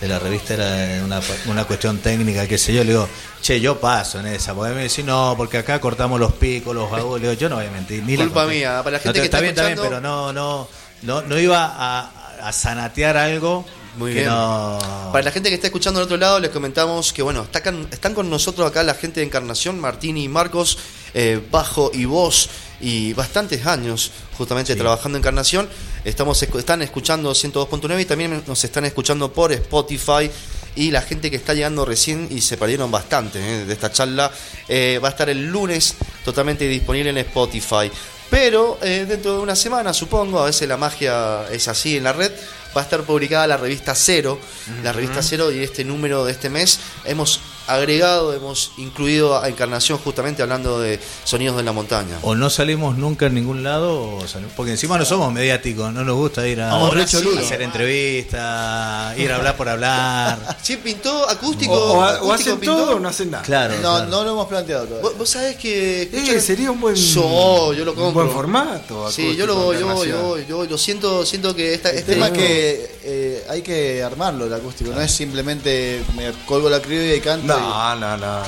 de 0.00 0.08
la 0.08 0.18
revista 0.18 0.54
era 0.54 1.04
una, 1.04 1.20
una 1.46 1.64
cuestión 1.66 1.98
técnica, 1.98 2.48
qué 2.48 2.56
sé 2.56 2.72
yo, 2.72 2.82
le 2.82 2.92
digo, 2.92 3.08
che, 3.42 3.60
yo 3.60 3.78
paso 3.78 4.18
en 4.18 4.26
esa, 4.26 4.54
porque 4.54 4.74
me 4.74 4.84
dice, 4.84 5.02
no, 5.02 5.34
porque 5.36 5.58
acá 5.58 5.78
cortamos 5.78 6.18
los 6.18 6.32
picos, 6.32 6.74
los 6.74 6.90
agudos, 6.90 7.20
le 7.20 7.28
digo, 7.28 7.38
yo 7.38 7.48
no 7.50 7.56
voy 7.56 7.66
a 7.66 7.70
mentir, 7.70 8.02
ni 8.02 8.16
Culpa 8.16 8.46
mía, 8.46 8.80
para 8.82 8.96
la 8.96 8.98
gente 8.98 9.20
que 9.20 9.26
está, 9.26 9.40
bien, 9.40 9.54
escuchando... 9.54 9.82
bien, 9.82 9.92
pero 9.92 10.00
no, 10.00 10.32
no, 10.32 10.66
no, 11.02 11.22
no 11.22 11.38
iba 11.38 11.64
a, 11.64 12.10
a 12.42 12.52
sanatear 12.52 13.18
algo 13.18 13.66
muy 14.00 14.14
bien. 14.14 14.28
Para 14.28 15.22
la 15.22 15.30
gente 15.30 15.50
que 15.50 15.56
está 15.56 15.66
escuchando 15.66 16.00
al 16.00 16.06
otro 16.06 16.16
lado, 16.16 16.40
les 16.40 16.50
comentamos 16.50 17.12
que 17.12 17.20
bueno, 17.20 17.46
están 17.52 18.14
con 18.14 18.30
nosotros 18.30 18.66
acá 18.66 18.82
la 18.82 18.94
gente 18.94 19.20
de 19.20 19.26
Encarnación, 19.26 19.78
Martín 19.78 20.16
y 20.16 20.26
Marcos, 20.26 20.78
eh, 21.12 21.38
bajo 21.50 21.90
y 21.92 22.06
voz, 22.06 22.48
y 22.80 23.12
bastantes 23.12 23.66
años 23.66 24.10
justamente 24.38 24.74
trabajando 24.74 25.18
en 25.18 25.20
Encarnación. 25.20 25.68
Estamos, 26.02 26.42
están 26.42 26.80
escuchando 26.80 27.32
102.9 27.32 28.00
y 28.00 28.04
también 28.06 28.42
nos 28.46 28.64
están 28.64 28.86
escuchando 28.86 29.30
por 29.32 29.52
Spotify. 29.52 30.30
Y 30.76 30.92
la 30.92 31.02
gente 31.02 31.30
que 31.30 31.36
está 31.36 31.52
llegando 31.52 31.84
recién 31.84 32.28
y 32.30 32.40
se 32.40 32.56
perdieron 32.56 32.90
bastante 32.90 33.38
eh, 33.38 33.66
de 33.66 33.72
esta 33.72 33.92
charla, 33.92 34.30
eh, 34.66 34.98
va 35.02 35.08
a 35.08 35.10
estar 35.10 35.28
el 35.28 35.46
lunes 35.46 35.94
totalmente 36.24 36.66
disponible 36.66 37.10
en 37.10 37.18
Spotify. 37.18 37.90
Pero 38.30 38.78
dentro 38.80 39.34
de 39.34 39.38
una 39.40 39.56
semana, 39.56 39.92
supongo, 39.92 40.38
a 40.38 40.44
veces 40.44 40.68
la 40.68 40.76
magia 40.76 41.48
es 41.50 41.66
así 41.66 41.96
en 41.96 42.04
la 42.04 42.12
red, 42.12 42.30
va 42.76 42.80
a 42.80 42.84
estar 42.84 43.02
publicada 43.02 43.46
la 43.46 43.56
revista 43.56 43.94
Cero. 43.94 44.38
La 44.82 44.92
revista 44.92 45.22
Cero 45.22 45.50
y 45.50 45.62
este 45.62 45.84
número 45.84 46.24
de 46.24 46.32
este 46.32 46.50
mes 46.50 46.80
hemos 47.04 47.40
agregado, 47.74 48.34
hemos 48.34 48.72
incluido 48.76 49.40
a 49.40 49.48
Encarnación 49.48 49.98
justamente 49.98 50.42
hablando 50.42 50.80
de 50.80 51.00
sonidos 51.24 51.56
de 51.56 51.62
la 51.62 51.72
montaña. 51.72 52.18
O 52.22 52.34
no 52.34 52.50
salimos 52.50 52.96
nunca 52.96 53.26
en 53.26 53.34
ningún 53.34 53.62
lado, 53.62 54.18
porque 54.56 54.72
encima 54.72 54.98
no 54.98 55.04
somos 55.04 55.32
mediáticos, 55.32 55.92
no 55.92 56.04
nos 56.04 56.16
gusta 56.16 56.46
ir 56.46 56.60
a, 56.60 56.70
hacer 56.76 57.62
entrevistas, 57.62 59.18
ir 59.18 59.32
a 59.32 59.36
hablar 59.36 59.56
por 59.56 59.68
hablar. 59.68 60.58
Sí, 60.62 60.76
pintó 60.76 61.28
acústico. 61.28 61.72
O, 61.72 62.32
hacen 62.32 62.60
todo 62.60 62.96
o 62.96 63.00
no 63.00 63.08
hacen 63.08 63.30
nada. 63.30 63.42
Claro, 63.42 63.74
no, 63.82 64.04
no 64.06 64.24
lo 64.24 64.32
hemos 64.32 64.46
planteado 64.46 64.84
todavía. 64.86 65.10
Vos, 65.16 65.28
sabés 65.28 65.56
que... 65.56 66.02
Eh, 66.02 66.40
sería 66.40 66.70
un 66.70 66.80
buen, 66.80 66.94
yo 66.94 67.72
lo 67.84 67.94
compro. 67.94 68.08
Un 68.08 68.14
buen 68.14 68.30
formato. 68.30 69.10
Sí, 69.10 69.34
yo 69.36 69.46
lo, 69.46 69.72
yo, 69.72 70.04
yo, 70.04 70.38
yo, 70.38 70.64
lo 70.64 70.78
siento, 70.78 71.24
siento 71.24 71.54
que 71.54 71.74
esta, 71.74 71.90
este 71.90 72.14
tema 72.14 72.32
que 72.32 72.99
eh, 73.02 73.44
hay 73.48 73.62
que 73.62 74.02
armarlo 74.02 74.46
el 74.46 74.52
acústico, 74.52 74.92
no 74.92 75.00
es 75.00 75.10
simplemente 75.10 76.02
me 76.14 76.32
colgo 76.46 76.68
la 76.68 76.80
criolla 76.80 77.14
y 77.14 77.20
canto. 77.20 77.46
No, 77.58 77.96
no, 77.96 78.16
no. 78.16 78.42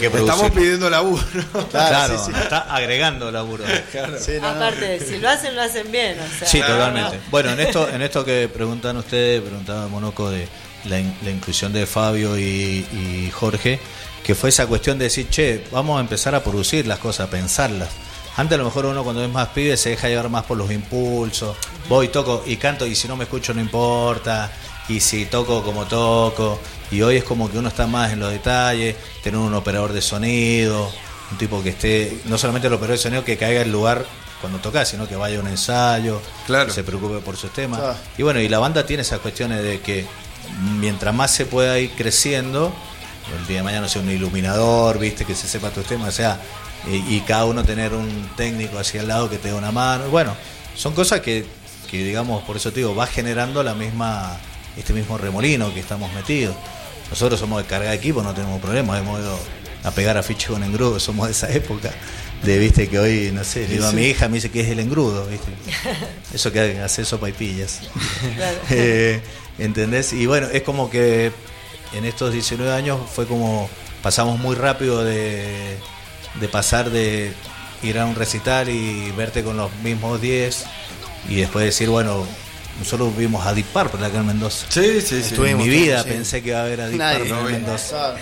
Estamos 0.00 0.50
pidiendo 0.50 0.90
laburo. 0.90 1.22
Claro, 1.70 2.14
está 2.14 2.74
agregando 2.74 3.30
laburo. 3.30 3.64
Aparte, 3.64 5.00
si 5.00 5.18
lo 5.18 5.28
hacen, 5.28 5.54
lo 5.54 5.62
hacen 5.62 5.90
bien. 5.90 6.16
sí, 6.44 6.60
totalmente. 6.60 7.20
Bueno, 7.30 7.50
en 7.50 7.60
esto, 7.60 7.88
en 7.88 8.02
esto 8.02 8.24
que 8.24 8.48
preguntan 8.52 8.96
ustedes, 8.96 9.40
preguntaba 9.42 9.86
Monoco 9.88 10.30
de 10.30 10.48
la, 10.84 11.00
inclusión 11.30 11.72
de 11.72 11.86
Fabio 11.86 12.38
y, 12.38 13.30
Jorge, 13.32 13.78
que 14.22 14.34
fue 14.34 14.48
esa 14.48 14.66
cuestión 14.66 14.98
de 14.98 15.04
decir, 15.04 15.28
che, 15.28 15.64
vamos 15.70 15.98
a 15.98 16.00
empezar 16.00 16.34
a 16.34 16.42
producir 16.42 16.86
las 16.86 16.98
cosas, 16.98 17.28
a 17.28 17.30
pensarlas. 17.30 17.88
Antes 18.36 18.56
a 18.56 18.58
lo 18.58 18.64
mejor 18.64 18.86
uno 18.86 19.04
cuando 19.04 19.22
es 19.22 19.30
más 19.30 19.48
pibe 19.48 19.76
se 19.76 19.90
deja 19.90 20.08
llevar 20.08 20.28
más 20.28 20.44
por 20.44 20.58
los 20.58 20.70
impulsos. 20.70 21.56
Voy, 21.88 22.08
toco 22.08 22.42
y 22.46 22.56
canto 22.56 22.86
y 22.86 22.94
si 22.94 23.06
no 23.06 23.16
me 23.16 23.24
escucho 23.24 23.54
no 23.54 23.60
importa. 23.60 24.50
Y 24.88 25.00
si 25.00 25.26
toco 25.26 25.62
como 25.62 25.86
toco. 25.86 26.58
Y 26.90 27.02
hoy 27.02 27.16
es 27.16 27.24
como 27.24 27.50
que 27.50 27.58
uno 27.58 27.68
está 27.68 27.86
más 27.86 28.12
en 28.12 28.20
los 28.20 28.30
detalles, 28.30 28.96
tener 29.22 29.38
un 29.38 29.54
operador 29.54 29.92
de 29.92 30.02
sonido, 30.02 30.90
un 31.30 31.38
tipo 31.38 31.62
que 31.62 31.70
esté, 31.70 32.20
no 32.26 32.36
solamente 32.36 32.68
el 32.68 32.74
operador 32.74 32.96
de 32.98 33.02
sonido 33.02 33.24
que 33.24 33.36
caiga 33.36 33.62
el 33.62 33.72
lugar 33.72 34.04
cuando 34.40 34.58
toca, 34.58 34.84
sino 34.84 35.08
que 35.08 35.16
vaya 35.16 35.38
a 35.38 35.40
un 35.40 35.48
ensayo, 35.48 36.20
claro. 36.46 36.66
que 36.66 36.72
se 36.72 36.84
preocupe 36.84 37.20
por 37.20 37.36
sus 37.36 37.52
temas. 37.52 37.80
Y 38.18 38.22
bueno, 38.22 38.40
y 38.40 38.48
la 38.48 38.58
banda 38.58 38.84
tiene 38.84 39.02
esas 39.02 39.20
cuestiones 39.20 39.62
de 39.62 39.80
que 39.80 40.06
mientras 40.78 41.14
más 41.14 41.30
se 41.30 41.46
pueda 41.46 41.78
ir 41.78 41.92
creciendo, 41.96 42.72
el 43.38 43.46
día 43.46 43.58
de 43.58 43.62
mañana 43.62 43.88
sea 43.88 44.02
un 44.02 44.10
iluminador, 44.10 44.98
viste, 44.98 45.24
que 45.24 45.34
se 45.34 45.48
sepa 45.48 45.70
tus 45.70 45.86
temas, 45.86 46.08
o 46.10 46.12
sea, 46.12 46.40
y, 46.86 47.20
cada 47.20 47.46
uno 47.46 47.64
tener 47.64 47.94
un 47.94 48.28
técnico 48.36 48.78
hacia 48.78 49.00
el 49.00 49.08
lado 49.08 49.30
que 49.30 49.38
te 49.38 49.48
dé 49.48 49.54
una 49.54 49.72
mano. 49.72 50.08
Bueno, 50.10 50.36
son 50.76 50.94
cosas 50.94 51.20
que, 51.20 51.46
que, 51.90 52.04
digamos, 52.04 52.42
por 52.44 52.56
eso 52.56 52.70
te 52.72 52.80
digo, 52.80 52.94
va 52.94 53.06
generando 53.06 53.62
la 53.62 53.74
misma 53.74 54.38
este 54.76 54.92
mismo 54.92 55.18
remolino 55.18 55.72
que 55.72 55.80
estamos 55.80 56.12
metidos. 56.12 56.54
Nosotros 57.10 57.38
somos 57.38 57.62
de 57.62 57.68
carga 57.68 57.90
de 57.90 57.96
equipo, 57.96 58.22
no 58.22 58.34
tenemos 58.34 58.60
problemas, 58.60 59.00
hemos 59.00 59.20
ido 59.20 59.38
a 59.84 59.90
pegar 59.90 60.16
afiches 60.16 60.48
con 60.48 60.62
engrudo, 60.62 60.98
somos 60.98 61.26
de 61.26 61.32
esa 61.32 61.50
época. 61.52 61.90
De, 62.42 62.58
viste, 62.58 62.88
que 62.88 62.98
hoy, 62.98 63.30
no 63.32 63.44
sé, 63.44 63.60
le 63.60 63.74
digo 63.74 63.86
a 63.86 63.92
mi 63.92 64.02
hija, 64.02 64.28
me 64.28 64.34
dice 64.34 64.50
que 64.50 64.60
es 64.60 64.68
el 64.68 64.80
engrudo, 64.80 65.26
viste. 65.26 65.50
Eso 66.34 66.52
que 66.52 66.80
hace 66.80 67.04
sopa 67.04 67.28
y 67.28 67.32
pillas. 67.32 67.80
Eh, 68.70 69.20
¿Entendés? 69.58 70.12
Y 70.12 70.26
bueno, 70.26 70.48
es 70.52 70.62
como 70.62 70.90
que 70.90 71.30
en 71.92 72.04
estos 72.04 72.32
19 72.32 72.72
años 72.72 72.98
fue 73.14 73.26
como 73.26 73.68
pasamos 74.02 74.38
muy 74.38 74.56
rápido 74.56 75.04
de, 75.04 75.78
de 76.40 76.48
pasar 76.48 76.90
de 76.90 77.32
ir 77.82 77.98
a 77.98 78.06
un 78.06 78.14
recital 78.14 78.68
y 78.68 79.10
verte 79.12 79.42
con 79.42 79.56
los 79.56 79.72
mismos 79.76 80.20
10 80.20 80.64
y 81.28 81.36
después 81.36 81.64
decir, 81.64 81.88
bueno, 81.88 82.26
nosotros 82.78 83.16
vimos 83.16 83.46
a 83.46 83.54
Deep 83.54 83.66
Purple 83.66 84.04
acá 84.04 84.18
en 84.18 84.26
Mendoza. 84.26 84.66
Sí, 84.68 85.00
sí, 85.00 85.22
sí. 85.22 85.34
en 85.44 85.58
mi 85.58 85.68
vida 85.68 86.02
pensé 86.04 86.42
que 86.42 86.50
iba 86.50 86.60
a 86.60 86.62
haber 86.62 86.80
a 86.80 86.88
Deep 86.88 87.00
Purple 87.00 87.38
en 87.38 87.44
Mendoza. 87.44 88.16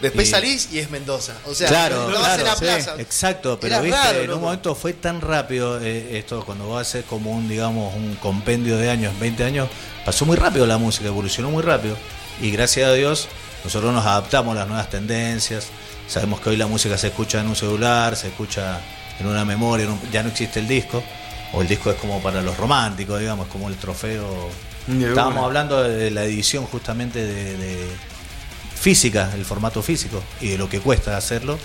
Después 0.00 0.30
salís 0.30 0.68
y 0.72 0.78
es 0.78 0.90
Mendoza. 0.90 1.34
O 1.46 1.54
sea, 1.54 1.68
claro, 1.68 2.06
claro, 2.08 2.44
la 2.44 2.56
plaza. 2.56 2.94
Exacto, 2.98 3.58
pero 3.60 3.82
viste, 3.82 4.24
en 4.24 4.32
un 4.32 4.40
momento 4.40 4.74
fue 4.74 4.94
tan 4.94 5.20
rápido 5.20 5.80
eh, 5.80 6.18
esto, 6.18 6.42
cuando 6.44 6.66
vos 6.66 6.80
haces 6.80 7.04
como 7.04 7.32
un, 7.32 7.48
digamos, 7.48 7.94
un 7.94 8.14
compendio 8.14 8.78
de 8.78 8.90
años, 8.90 9.18
20 9.20 9.44
años, 9.44 9.68
pasó 10.04 10.24
muy 10.24 10.36
rápido 10.36 10.66
la 10.66 10.78
música, 10.78 11.06
evolucionó 11.08 11.50
muy 11.50 11.62
rápido. 11.62 11.96
Y 12.40 12.50
gracias 12.50 12.88
a 12.88 12.94
Dios, 12.94 13.28
nosotros 13.62 13.92
nos 13.92 14.06
adaptamos 14.06 14.52
a 14.52 14.60
las 14.60 14.68
nuevas 14.68 14.88
tendencias. 14.88 15.66
Sabemos 16.10 16.40
que 16.40 16.50
hoy 16.50 16.56
la 16.56 16.66
música 16.66 16.98
se 16.98 17.06
escucha 17.06 17.40
en 17.40 17.46
un 17.46 17.54
celular, 17.54 18.16
se 18.16 18.26
escucha 18.26 18.80
en 19.20 19.28
una 19.28 19.44
memoria, 19.44 19.86
ya 20.10 20.24
no 20.24 20.30
existe 20.30 20.58
el 20.58 20.66
disco 20.66 21.04
o 21.52 21.62
el 21.62 21.68
disco 21.68 21.88
es 21.92 21.96
como 21.98 22.20
para 22.20 22.42
los 22.42 22.56
románticos, 22.56 23.20
digamos, 23.20 23.46
como 23.46 23.68
el 23.68 23.76
trofeo. 23.76 24.50
Estábamos 24.88 25.44
hablando 25.44 25.80
de 25.80 26.10
la 26.10 26.24
edición 26.24 26.66
justamente 26.66 27.24
de, 27.24 27.86
física, 28.74 29.30
el 29.36 29.44
formato 29.44 29.82
físico 29.82 30.20
y 30.40 30.48
de 30.48 30.58
lo 30.58 30.68
que 30.68 30.80
cuesta 30.80 31.16
hacerlo. 31.16 31.60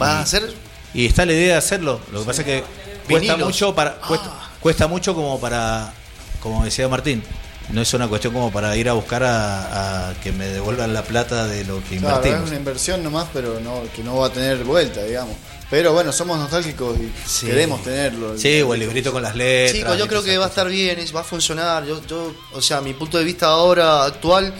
¿Va 0.00 0.20
a 0.20 0.20
hacer? 0.22 0.50
Y 0.94 1.04
está 1.04 1.26
la 1.26 1.34
idea 1.34 1.52
de 1.52 1.58
hacerlo. 1.58 2.00
Lo 2.10 2.20
que 2.20 2.26
pasa 2.26 2.40
es 2.40 2.46
que 2.46 2.64
cuesta 3.06 3.36
mucho 3.36 3.74
para 3.74 3.98
ah. 4.02 4.50
cuesta, 4.60 4.88
mucho 4.88 5.14
como 5.14 5.38
para 5.38 5.92
como 6.40 6.64
decía 6.64 6.88
Martín, 6.88 7.22
no 7.70 7.80
es 7.80 7.94
una 7.94 8.08
cuestión 8.08 8.32
como 8.32 8.52
para 8.52 8.76
ir 8.76 8.88
a 8.88 8.92
buscar 8.92 9.22
a, 9.24 10.14
que 10.22 10.32
me 10.32 10.46
devuelvan 10.46 10.92
la 10.92 11.02
plata 11.02 11.46
de 11.46 11.64
lo 11.64 11.82
que 11.84 11.96
claro, 11.96 12.16
invertimos. 12.16 12.42
Es 12.42 12.48
una 12.48 12.56
inversión 12.56 13.02
nomás, 13.02 13.28
pero 13.32 13.60
no 13.60 13.82
que 13.94 14.02
no 14.02 14.16
va 14.16 14.26
a 14.26 14.30
tener 14.30 14.64
vuelta, 14.64 15.02
digamos. 15.02 15.36
Pero 15.70 15.92
bueno, 15.92 16.12
somos 16.12 16.38
nostálgicos 16.38 16.96
y 16.98 17.46
queremos 17.46 17.82
tenerlo. 17.82 18.38
Sí, 18.38 18.62
o 18.62 18.74
el 18.74 18.80
librito 18.80 19.12
con 19.12 19.22
las 19.22 19.34
letras. 19.34 19.76
Chicos, 19.76 19.98
yo 19.98 20.06
creo 20.06 20.22
que 20.22 20.36
va 20.36 20.44
a 20.44 20.48
estar 20.48 20.68
bien, 20.68 20.98
va 21.14 21.20
a 21.20 21.24
funcionar. 21.24 21.84
Yo, 21.84 22.00
yo, 22.06 22.34
o 22.52 22.60
sea, 22.60 22.80
mi 22.80 22.92
punto 22.92 23.18
de 23.18 23.24
vista 23.24 23.46
ahora 23.46 24.04
actual 24.04 24.54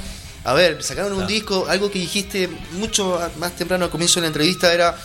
A 0.44 0.52
ver, 0.54 0.82
sacaron 0.82 1.12
un 1.12 1.26
disco, 1.26 1.66
algo 1.68 1.90
que 1.90 1.98
dijiste 1.98 2.48
mucho 2.72 3.20
más 3.38 3.56
temprano 3.56 3.84
al 3.84 3.90
comienzo 3.90 4.20
de 4.20 4.22
la 4.22 4.26
entrevista 4.28 4.72
era 4.72 4.96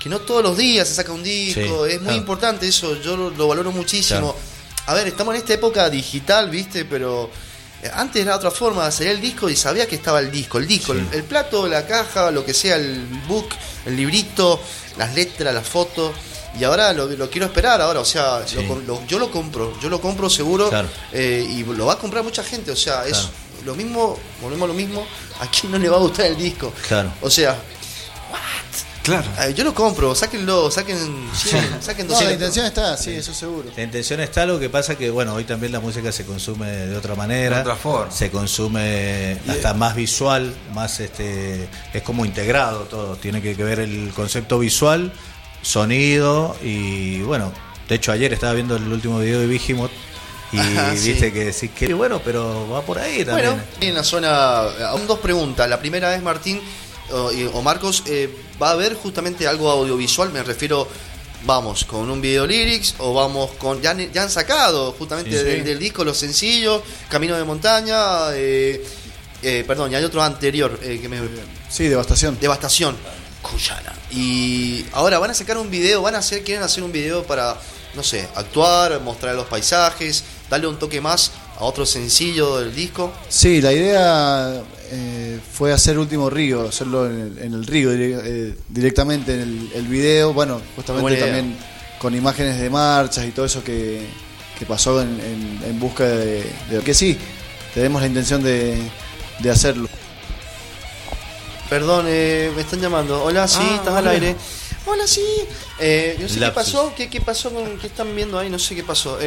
que 0.00 0.08
no 0.08 0.20
todos 0.20 0.42
los 0.42 0.56
días 0.56 0.86
se 0.86 0.94
saca 0.94 1.12
un 1.12 1.22
disco, 1.22 1.86
es 1.86 2.00
muy 2.02 2.14
importante 2.14 2.68
eso, 2.68 3.00
yo 3.00 3.16
lo, 3.16 3.48
valoro 3.48 3.72
muchísimo. 3.72 4.36
A 4.86 4.94
ver, 4.94 5.08
estamos 5.08 5.34
en 5.34 5.40
esta 5.40 5.54
época 5.54 5.88
digital, 5.88 6.50
¿viste? 6.50 6.84
Pero 6.84 7.30
eh, 7.82 7.90
antes 7.94 8.22
era 8.22 8.36
otra 8.36 8.50
forma, 8.50 8.90
salía 8.90 9.12
el 9.12 9.20
disco 9.20 9.48
y 9.48 9.56
sabía 9.56 9.86
que 9.86 9.96
estaba 9.96 10.20
el 10.20 10.30
disco, 10.30 10.58
el 10.58 10.66
disco, 10.66 10.92
el, 10.92 11.24
plato, 11.24 11.66
la 11.66 11.86
caja, 11.86 12.30
lo 12.30 12.44
que 12.44 12.52
sea, 12.52 12.76
el 12.76 13.04
book, 13.26 13.48
el 13.86 13.96
librito, 13.96 14.60
las 14.98 15.14
letras, 15.14 15.54
las 15.54 15.66
fotos. 15.66 16.12
Y 16.58 16.64
ahora 16.64 16.92
lo, 16.92 17.06
lo 17.06 17.28
quiero 17.30 17.46
esperar 17.46 17.80
ahora, 17.80 18.00
o 18.00 18.04
sea, 18.04 18.44
yo 18.46 19.18
lo 19.18 19.30
compro, 19.30 19.78
yo 19.80 19.88
lo 19.88 20.00
compro 20.00 20.30
seguro 20.30 20.70
eh, 21.12 21.44
y 21.48 21.64
lo 21.64 21.86
va 21.86 21.94
a 21.94 21.98
comprar 21.98 22.22
mucha 22.22 22.44
gente, 22.44 22.70
o 22.70 22.76
sea, 22.76 23.06
es 23.06 23.28
lo 23.64 23.74
mismo, 23.74 24.16
volvemos 24.40 24.64
a 24.66 24.68
lo 24.68 24.74
mismo, 24.74 25.04
a 25.40 25.50
quien 25.50 25.72
no 25.72 25.78
le 25.78 25.88
va 25.88 25.96
a 25.96 26.00
gustar 26.00 26.26
el 26.26 26.36
disco. 26.36 26.72
Claro. 26.86 27.12
O 27.22 27.30
sea, 27.30 27.58
Claro. 29.04 29.26
yo 29.54 29.64
lo 29.64 29.74
compro, 29.74 30.14
sáquenlo, 30.14 30.70
saquen, 30.70 30.96
saquen 31.80 32.08
no, 32.08 32.18
la 32.18 32.32
intención 32.32 32.64
está, 32.64 32.96
sí, 32.96 33.10
eso 33.10 33.34
seguro. 33.34 33.68
La 33.76 33.82
intención 33.82 34.18
está, 34.20 34.46
lo 34.46 34.58
que 34.58 34.70
pasa 34.70 34.96
que, 34.96 35.10
bueno, 35.10 35.34
hoy 35.34 35.44
también 35.44 35.72
la 35.72 35.80
música 35.80 36.10
se 36.10 36.24
consume 36.24 36.70
de 36.70 36.96
otra 36.96 37.14
manera. 37.14 37.56
De 37.56 37.62
otra 37.62 37.76
forma. 37.76 38.10
Se 38.10 38.30
consume 38.30 39.38
hasta 39.46 39.74
más 39.74 39.94
visual, 39.94 40.54
más 40.72 41.00
este. 41.00 41.68
Es 41.92 42.02
como 42.02 42.24
integrado 42.24 42.84
todo. 42.84 43.16
Tiene 43.16 43.42
que 43.42 43.54
ver 43.54 43.80
el 43.80 44.10
concepto 44.16 44.58
visual, 44.58 45.12
sonido 45.60 46.56
y, 46.62 47.20
bueno. 47.20 47.52
De 47.88 47.96
hecho, 47.96 48.10
ayer 48.10 48.32
estaba 48.32 48.54
viendo 48.54 48.76
el 48.76 48.90
último 48.90 49.18
video 49.18 49.40
de 49.40 49.46
Vigimot 49.46 49.90
y 50.52 50.58
viste 51.06 51.32
que 51.32 51.52
sí 51.52 51.68
que 51.68 51.92
bueno, 51.94 52.20
pero 52.24 52.68
va 52.70 52.82
por 52.82 52.98
ahí 52.98 53.24
también. 53.24 53.50
Bueno, 53.50 53.62
en 53.80 53.94
la 53.94 54.02
zona, 54.02 54.60
aún 54.88 55.06
dos 55.06 55.18
preguntas. 55.18 55.68
La 55.68 55.78
primera 55.78 56.14
es, 56.14 56.22
Martín, 56.22 56.60
o, 57.10 57.62
Marcos, 57.62 58.02
eh, 58.06 58.34
¿va 58.60 58.68
a 58.68 58.72
haber 58.72 58.94
justamente 58.94 59.46
algo 59.46 59.70
audiovisual? 59.70 60.30
Me 60.32 60.42
refiero, 60.42 60.88
vamos, 61.44 61.84
con 61.84 62.10
un 62.10 62.20
video 62.20 62.46
lyrics 62.46 62.94
o 62.98 63.14
vamos 63.14 63.52
con. 63.52 63.80
Ya, 63.80 63.94
ya 63.94 64.22
han 64.22 64.30
sacado 64.30 64.92
justamente 64.92 65.42
Del, 65.42 65.78
disco 65.78 66.04
los 66.04 66.16
sencillos, 66.16 66.82
Camino 67.08 67.36
de 67.36 67.44
Montaña, 67.44 68.32
eh, 68.32 68.84
eh, 69.42 69.64
perdón, 69.66 69.92
y 69.92 69.94
hay 69.94 70.04
otro 70.04 70.22
anterior 70.22 70.78
que 70.78 71.08
me. 71.08 71.20
Sí, 71.68 71.88
Devastación. 71.88 72.38
Devastación. 72.40 72.96
Cuyana. 73.42 73.92
Y 74.10 74.86
ahora 74.92 75.18
van 75.18 75.30
a 75.30 75.34
sacar 75.34 75.58
un 75.58 75.70
video, 75.70 76.00
van 76.00 76.14
a 76.14 76.18
hacer, 76.18 76.42
quieren 76.42 76.62
hacer 76.62 76.82
un 76.82 76.92
video 76.92 77.24
para, 77.24 77.58
no 77.94 78.02
sé, 78.02 78.26
actuar, 78.34 79.00
mostrar 79.00 79.34
los 79.34 79.46
paisajes, 79.46 80.24
darle 80.48 80.66
un 80.66 80.78
toque 80.78 81.00
más 81.02 81.32
a 81.58 81.64
otro 81.64 81.86
sencillo 81.86 82.58
del 82.58 82.74
disco. 82.74 83.12
Sí, 83.28 83.60
la 83.60 83.72
idea 83.72 84.62
eh, 84.90 85.38
fue 85.52 85.72
hacer 85.72 85.98
Último 85.98 86.30
Río, 86.30 86.68
hacerlo 86.68 87.06
en 87.06 87.38
el, 87.38 87.66
río 87.66 87.92
eh, 87.92 88.54
directamente 88.68 89.34
en 89.34 89.70
el, 89.74 89.86
video, 89.86 90.32
bueno, 90.32 90.60
justamente 90.76 91.20
también 91.20 91.56
con 91.98 92.14
imágenes 92.14 92.60
de 92.60 92.68
marchas 92.70 93.24
y 93.24 93.30
todo 93.30 93.46
eso 93.46 93.62
que, 93.62 94.06
pasó 94.68 95.00
en, 95.02 95.78
busca 95.78 96.04
de, 96.04 96.44
Que 96.84 96.94
sí, 96.94 97.18
tenemos 97.72 98.02
la 98.02 98.08
intención 98.08 98.42
de, 98.42 98.90
hacerlo. 99.50 99.88
Perdón, 101.68 102.06
eh, 102.08 102.52
me 102.54 102.62
están 102.62 102.80
llamando. 102.80 103.22
Hola, 103.22 103.48
sí, 103.48 103.58
ah, 103.62 103.76
estás 103.76 103.94
al 103.94 104.08
aire. 104.08 104.36
Hola, 104.86 105.06
sí. 105.06 105.24
no 106.20 106.28
sé 106.28 106.40
qué 106.40 106.50
pasó, 106.54 106.92
¿Qué, 106.94 107.08
qué 107.08 107.20
pasó 107.20 107.50
con 107.50 107.78
qué 107.78 107.86
están 107.86 108.14
viendo 108.14 108.38
ahí, 108.38 108.50
no 108.50 108.58
sé 108.58 108.74
qué 108.74 108.84
pasó. 108.84 109.18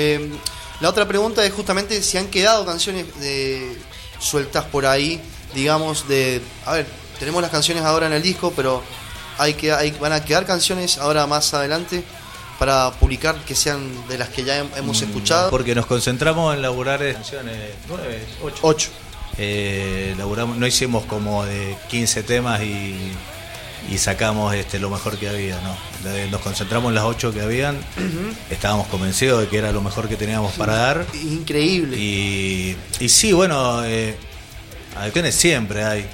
La 0.80 0.90
otra 0.90 1.08
pregunta 1.08 1.44
es 1.44 1.54
justamente 1.54 2.02
si 2.04 2.18
han 2.18 2.28
quedado 2.28 2.66
canciones 2.66 3.06
de, 3.20 3.78
sueltas 4.20 4.66
por 4.66 4.86
ahí 4.86 5.22
digamos, 5.54 6.08
de, 6.08 6.42
a 6.66 6.74
ver, 6.74 6.86
tenemos 7.20 7.42
las 7.42 7.52
canciones 7.52 7.84
ahora 7.84 8.08
en 8.08 8.14
el 8.14 8.22
disco, 8.22 8.54
pero 8.56 8.84
hay 9.38 9.54
que, 9.54 9.72
hay, 9.72 9.92
van 9.92 10.14
a 10.14 10.24
quedar 10.24 10.46
canciones 10.46 10.98
ahora 10.98 11.28
más 11.28 11.54
adelante 11.54 12.04
para 12.60 12.92
publicar 12.92 13.36
que 13.46 13.56
sean 13.56 14.08
de 14.08 14.18
las 14.18 14.30
que 14.30 14.44
ya 14.44 14.58
hemos 14.76 15.02
mm, 15.02 15.06
escuchado. 15.06 15.50
Porque 15.50 15.76
nos 15.76 15.86
concentramos 15.86 16.56
en 16.56 16.62
laburar 16.62 17.00
canciones, 17.14 17.56
nueve, 17.88 18.26
ocho. 18.44 18.60
ocho. 18.62 18.90
Eh, 19.38 20.16
laburamos, 20.18 20.58
no 20.58 20.66
hicimos 20.66 21.06
como 21.06 21.46
de 21.46 21.78
15 21.90 22.24
temas 22.24 22.62
y, 22.62 23.12
y 23.90 23.98
sacamos 23.98 24.54
este, 24.56 24.80
lo 24.80 24.90
mejor 24.90 25.18
que 25.18 25.30
había, 25.30 25.60
¿no? 25.62 25.76
Nos 26.32 26.42
concentramos 26.42 26.90
en 26.90 26.96
las 26.96 27.04
ocho 27.04 27.34
que 27.34 27.42
habían, 27.42 27.78
estábamos 28.50 28.88
convencidos 28.88 29.42
de 29.42 29.48
que 29.48 29.58
era 29.58 29.72
lo 29.72 29.82
mejor 29.82 30.08
que 30.08 30.16
teníamos 30.16 30.54
para 30.54 30.76
dar. 30.76 31.06
Increíble. 31.14 31.98
Y, 31.98 32.76
y 33.00 33.10
sí, 33.10 33.34
bueno, 33.34 33.84
eh, 33.86 34.16
Adicciones 35.00 35.36
siempre 35.36 35.84
hay. 35.84 36.06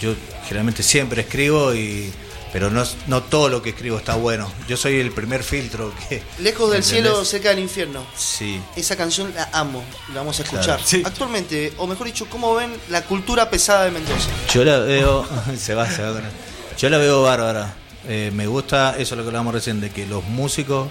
Yo 0.00 0.14
generalmente 0.44 0.82
siempre 0.82 1.22
escribo 1.22 1.74
y 1.74 2.12
pero 2.52 2.70
no, 2.70 2.84
no 3.06 3.22
todo 3.22 3.50
lo 3.50 3.60
que 3.60 3.70
escribo 3.70 3.98
está 3.98 4.14
bueno. 4.14 4.50
Yo 4.66 4.78
soy 4.78 4.98
el 4.98 5.12
primer 5.12 5.42
filtro 5.42 5.92
que... 6.08 6.22
Lejos 6.38 6.70
del 6.70 6.82
cielo, 6.82 7.22
cerca 7.24 7.50
del 7.50 7.58
infierno. 7.58 8.06
Sí. 8.16 8.58
Esa 8.76 8.96
canción 8.96 9.34
la 9.34 9.50
amo, 9.52 9.84
la 10.08 10.20
vamos 10.20 10.40
a 10.40 10.42
escuchar. 10.42 10.80
Actualmente, 11.04 11.74
o 11.76 11.86
mejor 11.86 12.06
dicho, 12.06 12.26
¿cómo 12.30 12.54
ven 12.54 12.72
la 12.88 13.02
cultura 13.02 13.50
pesada 13.50 13.84
de 13.84 13.90
Mendoza? 13.90 14.30
Yo 14.54 14.64
la 14.64 14.78
veo... 14.78 15.28
se 15.58 15.74
va, 15.74 15.90
se 15.90 16.02
va 16.02 16.22
Yo 16.78 16.90
la 16.90 16.98
veo 16.98 17.22
bárbara. 17.22 17.74
Eh, 18.08 18.30
me 18.34 18.46
gusta, 18.46 18.96
eso 18.98 19.14
es 19.14 19.18
lo 19.18 19.24
que 19.24 19.28
hablábamos 19.28 19.54
recién, 19.54 19.80
de 19.80 19.90
que 19.90 20.06
los 20.06 20.24
músicos, 20.24 20.88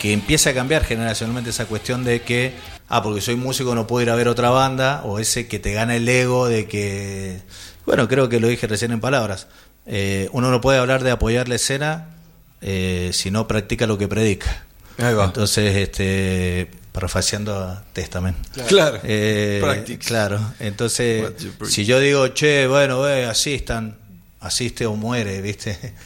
que 0.00 0.12
empieza 0.12 0.50
a 0.50 0.54
cambiar 0.54 0.84
generacionalmente 0.84 1.50
esa 1.50 1.66
cuestión 1.66 2.04
de 2.04 2.22
que 2.22 2.52
ah, 2.88 3.02
porque 3.02 3.20
soy 3.20 3.36
músico 3.36 3.74
no 3.74 3.86
puedo 3.86 4.02
ir 4.02 4.10
a 4.10 4.14
ver 4.14 4.28
otra 4.28 4.50
banda, 4.50 5.02
o 5.04 5.18
ese 5.18 5.46
que 5.46 5.58
te 5.58 5.72
gana 5.72 5.96
el 5.96 6.08
ego 6.08 6.48
de 6.48 6.66
que, 6.66 7.40
bueno, 7.86 8.08
creo 8.08 8.28
que 8.28 8.40
lo 8.40 8.48
dije 8.48 8.66
recién 8.66 8.92
en 8.92 9.00
palabras, 9.00 9.46
eh, 9.86 10.28
uno 10.32 10.50
no 10.50 10.60
puede 10.60 10.78
hablar 10.78 11.02
de 11.02 11.10
apoyar 11.10 11.48
la 11.48 11.56
escena 11.56 12.16
eh, 12.60 13.10
si 13.12 13.30
no 13.30 13.46
practica 13.46 13.86
lo 13.86 13.98
que 13.98 14.08
predica. 14.08 14.64
Entonces, 14.96 15.76
este, 15.76 16.70
parafaseando 16.92 17.56
a 17.56 17.84
Testament. 17.92 18.36
Claro, 18.68 19.00
eh, 19.02 19.98
claro. 20.06 20.40
Entonces, 20.60 21.32
si 21.68 21.84
yo 21.84 21.98
digo, 21.98 22.28
che, 22.28 22.68
bueno, 22.68 23.06
eh, 23.08 23.26
asistan, 23.26 23.98
asiste 24.44 24.86
o 24.86 24.94
muere, 24.96 25.40
¿viste? 25.40 25.94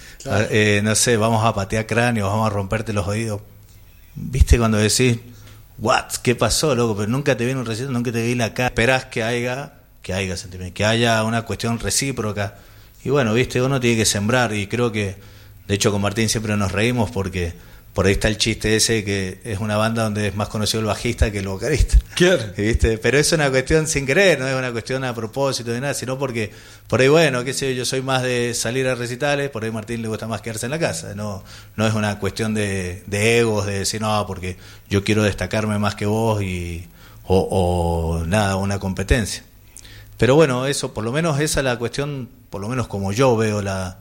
Eh, 0.50 0.82
no 0.84 0.94
sé, 0.94 1.16
vamos 1.16 1.42
a 1.44 1.54
patear 1.54 1.86
cráneos, 1.86 2.28
vamos 2.28 2.48
a 2.48 2.50
romperte 2.50 2.92
los 2.92 3.06
oídos. 3.06 3.40
¿Viste 4.14 4.58
cuando 4.58 4.76
decís, 4.76 5.18
what, 5.78 6.06
¿qué 6.22 6.34
pasó, 6.34 6.74
loco? 6.74 6.96
Pero 6.96 7.08
nunca 7.08 7.36
te 7.36 7.46
viene 7.46 7.60
un 7.60 7.66
recital, 7.66 7.92
nunca 7.92 8.12
te 8.12 8.22
vi 8.22 8.34
la 8.34 8.52
cara. 8.52 8.68
Esperás 8.68 9.06
que 9.06 9.22
haya, 9.22 9.74
que 10.02 10.12
haya 10.12 10.36
sentimiento, 10.36 10.74
que 10.74 10.84
haya 10.84 11.22
una 11.24 11.42
cuestión 11.42 11.78
recíproca. 11.78 12.56
Y 13.04 13.10
bueno, 13.10 13.32
viste, 13.32 13.62
uno 13.62 13.80
tiene 13.80 13.96
que 13.96 14.04
sembrar 14.04 14.52
y 14.52 14.66
creo 14.66 14.92
que, 14.92 15.16
de 15.66 15.74
hecho 15.74 15.92
con 15.92 16.02
Martín 16.02 16.28
siempre 16.28 16.56
nos 16.56 16.72
reímos 16.72 17.10
porque 17.10 17.54
por 17.98 18.06
ahí 18.06 18.12
está 18.12 18.28
el 18.28 18.38
chiste 18.38 18.76
ese 18.76 19.02
que 19.02 19.40
es 19.42 19.58
una 19.58 19.76
banda 19.76 20.04
donde 20.04 20.28
es 20.28 20.36
más 20.36 20.48
conocido 20.48 20.78
el 20.78 20.86
bajista 20.86 21.32
que 21.32 21.40
el 21.40 21.48
vocalista. 21.48 21.98
¿Viste? 22.56 22.96
Pero 22.96 23.18
es 23.18 23.32
una 23.32 23.50
cuestión 23.50 23.88
sin 23.88 24.06
querer, 24.06 24.38
no 24.38 24.46
es 24.46 24.54
una 24.54 24.70
cuestión 24.70 25.02
a 25.02 25.12
propósito 25.12 25.72
de 25.72 25.80
nada, 25.80 25.94
sino 25.94 26.16
porque 26.16 26.52
por 26.86 27.00
ahí, 27.00 27.08
bueno, 27.08 27.42
qué 27.42 27.52
sé 27.52 27.70
yo, 27.70 27.78
yo 27.78 27.84
soy 27.84 28.00
más 28.00 28.22
de 28.22 28.54
salir 28.54 28.86
a 28.86 28.94
recitales, 28.94 29.50
por 29.50 29.64
ahí 29.64 29.72
Martín 29.72 30.00
le 30.00 30.06
gusta 30.06 30.28
más 30.28 30.42
quedarse 30.42 30.66
en 30.66 30.70
la 30.70 30.78
casa. 30.78 31.16
No, 31.16 31.42
no 31.74 31.88
es 31.88 31.94
una 31.94 32.20
cuestión 32.20 32.54
de, 32.54 33.02
egos, 33.10 33.66
de 33.66 33.80
decir, 33.80 34.00
no, 34.00 34.24
porque 34.28 34.58
yo 34.88 35.02
quiero 35.02 35.24
destacarme 35.24 35.76
más 35.80 35.96
que 35.96 36.06
vos 36.06 36.40
y, 36.40 36.86
o, 37.26 38.22
nada, 38.28 38.54
una 38.54 38.78
competencia. 38.78 39.42
Pero 40.18 40.36
bueno, 40.36 40.66
eso, 40.66 40.94
por 40.94 41.02
lo 41.02 41.10
menos 41.10 41.40
esa 41.40 41.58
es 41.58 41.64
la 41.64 41.76
cuestión, 41.76 42.28
por 42.48 42.60
lo 42.60 42.68
menos 42.68 42.86
como 42.86 43.10
yo 43.10 43.36
veo 43.36 43.60
la, 43.60 43.98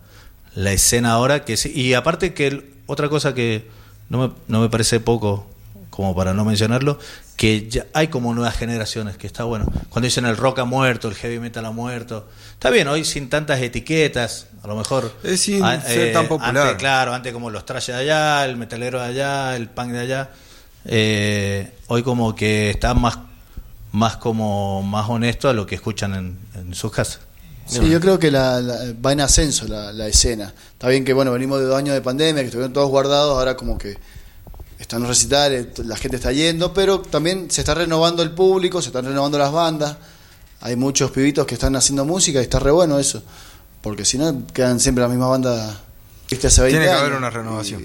la 0.54 0.72
escena 0.72 1.14
ahora, 1.14 1.44
que 1.44 1.58
y 1.74 1.96
aparte 1.96 2.36
que 2.36 2.78
otra 2.86 3.10
cosa 3.10 3.34
que 3.34 3.76
no 4.10 4.18
me, 4.20 4.32
no 4.48 4.62
me 4.62 4.70
parece 4.70 5.00
poco, 5.00 5.48
como 5.90 6.16
para 6.16 6.34
no 6.34 6.46
mencionarlo, 6.46 7.00
que 7.36 7.68
ya 7.70 7.86
hay 7.94 8.08
como 8.08 8.34
nuevas 8.34 8.56
generaciones, 8.56 9.18
que 9.18 9.28
está 9.28 9.44
bueno. 9.44 9.66
Cuando 9.90 10.06
dicen 10.06 10.26
el 10.26 10.38
rock 10.38 10.60
ha 10.60 10.66
muerto, 10.66 11.08
el 11.08 11.16
heavy 11.16 11.40
metal 11.40 11.66
ha 11.66 11.72
muerto, 11.72 12.28
está 12.54 12.70
bien, 12.70 12.88
hoy 12.88 13.06
sin 13.06 13.30
tantas 13.30 13.62
etiquetas, 13.62 14.48
a 14.64 14.68
lo 14.68 14.76
mejor... 14.76 15.14
Es 15.24 15.42
sin 15.42 15.64
ser 15.82 16.14
tan 16.14 16.28
popular. 16.28 16.58
Antes, 16.58 16.76
claro, 16.78 17.14
antes 17.14 17.34
como 17.34 17.50
los 17.50 17.66
trajes 17.66 17.96
de 17.96 18.02
allá, 18.02 18.46
el 18.46 18.58
metalero 18.58 19.00
de 19.00 19.06
allá, 19.06 19.56
el 19.56 19.70
punk 19.70 19.92
de 19.92 20.00
allá, 20.00 20.30
eh, 20.86 21.72
hoy 21.88 22.04
como 22.04 22.36
que 22.36 22.70
está 22.70 22.94
más, 22.94 23.20
más 23.92 24.18
como 24.18 24.82
más 24.84 25.10
honesto 25.10 25.50
a 25.50 25.54
lo 25.54 25.66
que 25.66 25.76
escuchan 25.76 26.16
en, 26.16 26.38
en 26.56 26.74
sus 26.74 26.92
casas. 26.92 27.20
Sí, 27.68 27.90
yo 27.90 28.00
creo 28.00 28.18
que 28.18 28.32
la, 28.32 28.62
va 29.06 29.12
en 29.12 29.22
ascenso 29.22 29.68
la, 29.68 30.08
escena. 30.08 30.54
Está 30.72 30.88
bien 30.88 31.04
que, 31.04 31.14
bueno, 31.14 31.32
venimos 31.32 31.60
de 31.60 31.66
dos 31.66 31.78
años 31.78 31.94
de 31.94 32.02
pandemia, 32.02 32.42
que 32.42 32.48
estuvieron 32.48 32.74
todos 32.74 32.90
guardados, 32.90 33.38
ahora 33.38 33.58
como 33.58 33.78
que 33.78 33.98
están 34.80 35.02
los 35.02 35.10
recitales, 35.10 35.78
la 35.80 35.98
gente 35.98 36.18
está 36.18 36.32
yendo, 36.32 36.74
pero 36.74 37.02
también 37.02 37.50
se 37.52 37.62
está 37.62 37.74
renovando 37.74 38.24
el 38.24 38.32
público, 38.32 38.82
se 38.82 38.90
están 38.90 39.06
renovando 39.06 39.38
las 39.38 39.52
bandas. 39.52 39.98
Hay 40.62 40.76
muchos 40.76 41.12
pibitos 41.12 41.46
que 41.46 41.56
están 41.56 41.76
haciendo 41.76 42.06
música 42.06 42.40
y 42.40 42.44
está 42.44 42.60
re 42.60 42.72
bueno 42.72 42.98
eso, 43.00 43.22
porque 43.82 44.06
si 44.06 44.18
no 44.18 44.48
quedan 44.48 44.80
siempre 44.80 45.02
las 45.02 45.10
mismas 45.10 45.30
bandas 45.30 45.78
¿viste? 46.30 46.48
hace 46.48 46.62
20 46.62 46.80
Tiene 46.80 46.94
que 46.94 47.00
haber 47.00 47.14
una 47.14 47.30
renovación. 47.30 47.84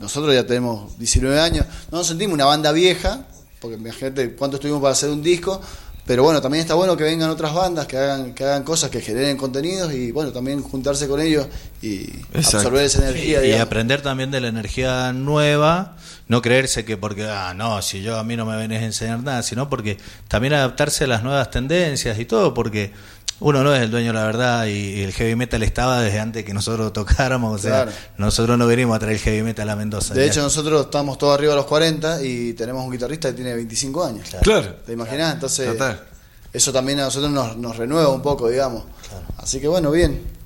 nosotros 0.00 0.34
ya 0.34 0.46
tenemos 0.46 0.98
19 0.98 1.38
años, 1.40 1.66
no 1.90 1.98
nos 1.98 2.06
sentimos 2.06 2.34
una 2.34 2.46
banda 2.46 2.72
vieja, 2.72 3.26
porque 3.60 3.76
imagínate 3.76 4.34
cuánto 4.34 4.56
estuvimos 4.56 4.80
para 4.80 4.92
hacer 4.92 5.10
un 5.10 5.22
disco, 5.22 5.60
pero 6.06 6.22
bueno, 6.22 6.40
también 6.40 6.62
está 6.62 6.74
bueno 6.74 6.96
que 6.96 7.02
vengan 7.02 7.30
otras 7.30 7.52
bandas, 7.52 7.86
que 7.86 7.96
hagan, 7.96 8.32
que 8.32 8.44
hagan 8.44 8.62
cosas, 8.62 8.90
que 8.90 9.00
generen 9.00 9.36
contenidos 9.36 9.92
y 9.92 10.12
bueno, 10.12 10.30
también 10.32 10.62
juntarse 10.62 11.08
con 11.08 11.20
ellos 11.20 11.48
y 11.82 12.06
absorber 12.32 12.84
esa 12.84 13.08
energía. 13.08 13.44
y 13.44 13.52
aprender 13.54 14.02
también 14.02 14.30
de 14.30 14.40
la 14.40 14.46
energía 14.46 15.12
nueva, 15.12 15.96
no 16.28 16.42
creerse 16.42 16.84
que 16.84 16.96
porque, 16.96 17.24
ah, 17.24 17.54
no, 17.54 17.82
si 17.82 18.02
yo 18.02 18.18
a 18.18 18.22
mí 18.24 18.36
no 18.36 18.46
me 18.46 18.56
venís 18.56 18.78
a 18.78 18.84
enseñar 18.84 19.20
nada, 19.24 19.42
sino 19.42 19.68
porque 19.68 19.98
también 20.28 20.54
adaptarse 20.54 21.04
a 21.04 21.06
las 21.08 21.24
nuevas 21.24 21.50
tendencias 21.50 22.18
y 22.20 22.24
todo, 22.24 22.54
porque 22.54 22.92
uno 23.40 23.62
no 23.62 23.74
es 23.74 23.82
el 23.82 23.90
dueño 23.90 24.08
de 24.08 24.12
la 24.14 24.24
verdad 24.24 24.66
y, 24.66 25.02
el 25.02 25.12
heavy 25.12 25.36
metal 25.36 25.62
estaba 25.62 26.00
desde 26.00 26.20
antes 26.20 26.44
que 26.44 26.54
nosotros 26.54 26.92
tocáramos, 26.94 27.54
o 27.54 27.62
sea, 27.62 27.88
nosotros 28.16 28.56
no 28.56 28.66
venimos 28.66 28.96
a 28.96 28.98
traer 28.98 29.16
el 29.16 29.20
heavy 29.20 29.42
metal 29.42 29.68
a 29.68 29.76
Mendoza. 29.76 30.14
De 30.14 30.26
hecho, 30.26 30.42
nosotros 30.42 30.86
estamos 30.86 31.18
todos 31.18 31.34
arriba 31.34 31.52
de 31.52 31.56
los 31.56 31.66
40 31.66 32.22
y 32.22 32.54
tenemos 32.54 32.84
un 32.84 32.90
guitarrista 32.90 33.28
que 33.30 33.34
tiene 33.34 33.54
25 33.54 34.04
años. 34.04 34.28
Claro. 34.42 34.76
¿Te 34.86 34.92
imaginas? 34.92 35.34
Entonces, 35.34 35.68
eso 36.52 36.72
también 36.72 37.00
a 37.00 37.04
nosotros 37.04 37.30
nos, 37.30 37.56
nos 37.56 37.76
renueva 37.76 38.08
un 38.08 38.22
poco, 38.22 38.48
digamos. 38.48 38.84
Así 39.36 39.60
que 39.60 39.68
bueno, 39.68 39.90
bien. 39.90 40.36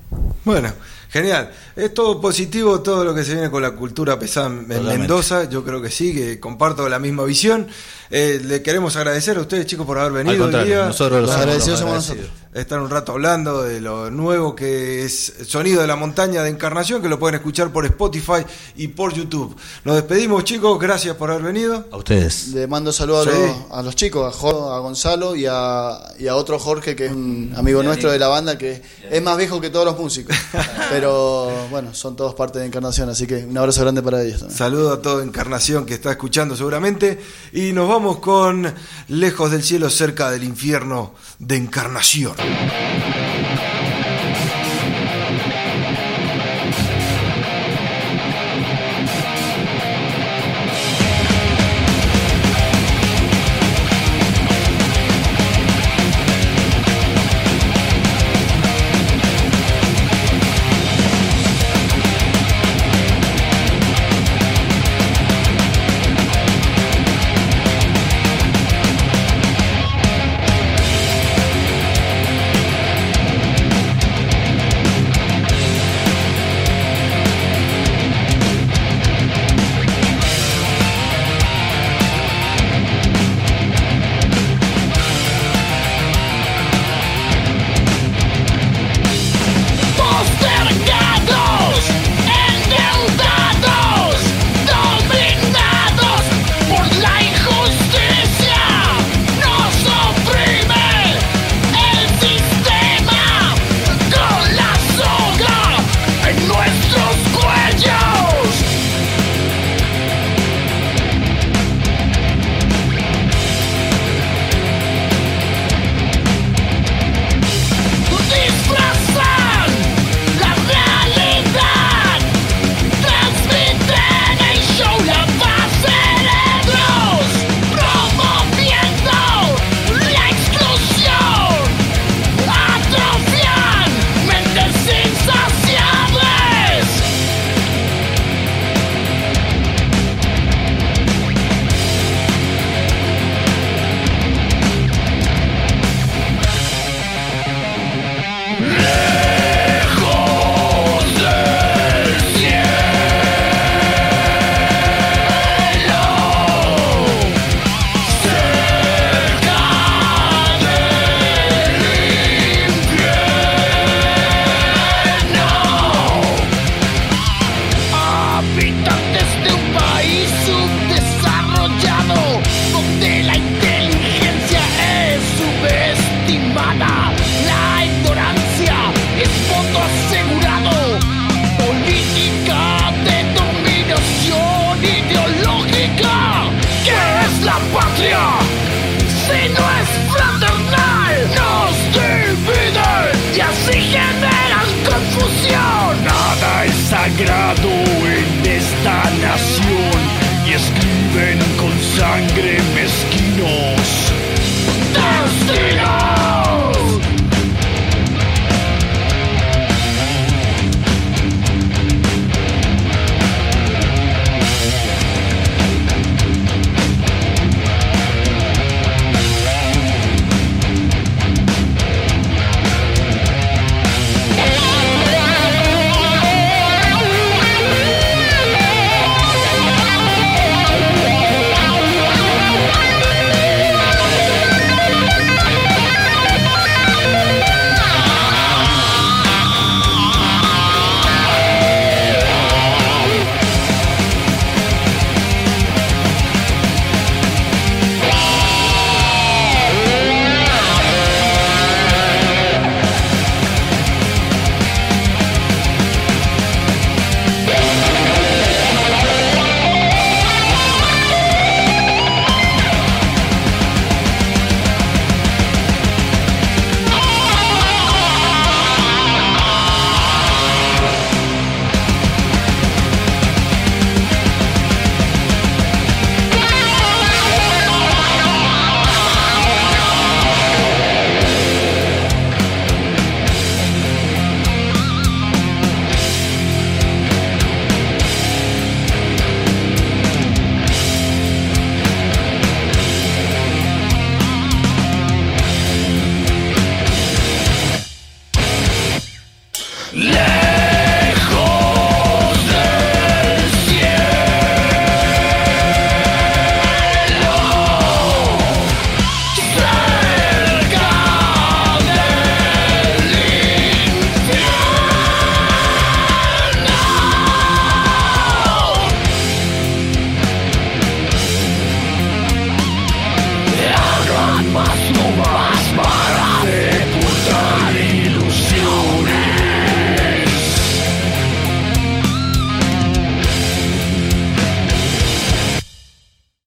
Bueno, 0.43 0.73
genial. 1.09 1.51
Es 1.75 1.93
todo 1.93 2.19
positivo 2.19 2.81
todo 2.81 3.05
lo 3.05 3.13
que 3.13 3.23
se 3.23 3.33
viene 3.33 3.49
con 3.49 3.61
la 3.61 3.71
cultura 3.71 4.19
pesada 4.19 4.47
en 4.47 4.67
Mendoza. 4.67 5.49
Yo 5.49 5.63
creo 5.63 5.81
que 5.81 5.89
sí, 5.89 6.13
que 6.13 6.39
comparto 6.39 6.89
la 6.89 6.99
misma 6.99 7.23
visión. 7.23 7.67
Eh, 8.09 8.41
le 8.43 8.61
queremos 8.61 8.95
agradecer 8.95 9.37
a 9.37 9.41
ustedes, 9.41 9.65
chicos, 9.65 9.85
por 9.85 9.99
haber 9.99 10.25
venido 10.25 10.45
hoy 10.45 10.65
día. 10.65 10.87
Nosotros 10.87 11.21
los 11.21 11.31
agradecidos 11.31 11.79
somos 11.79 11.95
nosotros. 11.95 12.29
Estar 12.53 12.81
un 12.81 12.89
rato 12.89 13.13
hablando 13.13 13.63
de 13.63 13.79
lo 13.79 14.11
nuevo 14.11 14.53
que 14.57 15.05
es 15.05 15.35
Sonido 15.47 15.79
de 15.79 15.87
la 15.87 15.95
Montaña 15.95 16.43
de 16.43 16.49
Encarnación, 16.49 17.01
que 17.01 17.07
lo 17.07 17.17
pueden 17.17 17.35
escuchar 17.35 17.71
por 17.71 17.85
Spotify 17.85 18.45
y 18.75 18.89
por 18.89 19.13
YouTube. 19.13 19.55
Nos 19.85 19.95
despedimos, 19.95 20.43
chicos. 20.43 20.77
Gracias 20.77 21.15
por 21.15 21.31
haber 21.31 21.43
venido. 21.43 21.85
A 21.89 21.95
ustedes. 21.95 22.49
Le 22.49 22.67
mando 22.67 22.91
saludos 22.91 23.29
a, 23.71 23.81
los, 23.81 23.95
chicos, 23.95 24.35
a, 24.35 24.79
Gonzalo 24.79 25.33
y 25.33 25.45
a, 25.49 25.97
y 26.19 26.27
a 26.27 26.35
otro 26.35 26.59
Jorge, 26.59 26.93
que 26.93 27.05
es 27.05 27.13
un 27.13 27.53
amigo 27.55 27.83
nuestro 27.83 28.11
de 28.11 28.19
la 28.19 28.27
banda, 28.27 28.57
que 28.57 28.81
es 29.09 29.21
más 29.21 29.37
viejo 29.37 29.61
que 29.61 29.69
todos 29.69 29.85
los 29.85 29.97
músicos. 29.97 30.35
Pero 30.89 31.69
bueno, 31.69 31.93
son 31.93 32.17
todos 32.17 32.35
parte 32.35 32.59
de 32.59 32.65
Encarnación, 32.65 33.07
así 33.07 33.27
que 33.27 33.45
un 33.45 33.57
abrazo 33.57 33.79
grande 33.79 34.01
para 34.01 34.21
ellos. 34.23 34.43
Saludos 34.49 34.97
a 34.97 35.01
toda 35.01 35.23
Encarnación 35.23 35.85
que 35.85 35.93
está 35.93 36.11
escuchando 36.11 36.57
seguramente. 36.57 37.17
Y 37.53 37.71
nos 37.71 37.87
vamos 37.87 38.19
con 38.19 38.73
Lejos 39.07 39.51
del 39.51 39.63
cielo, 39.63 39.89
cerca 39.89 40.29
del 40.31 40.43
infierno 40.43 41.13
de 41.39 41.55
Encarnación. 41.55 42.40
Thank 42.41 43.15
you. 43.15 43.20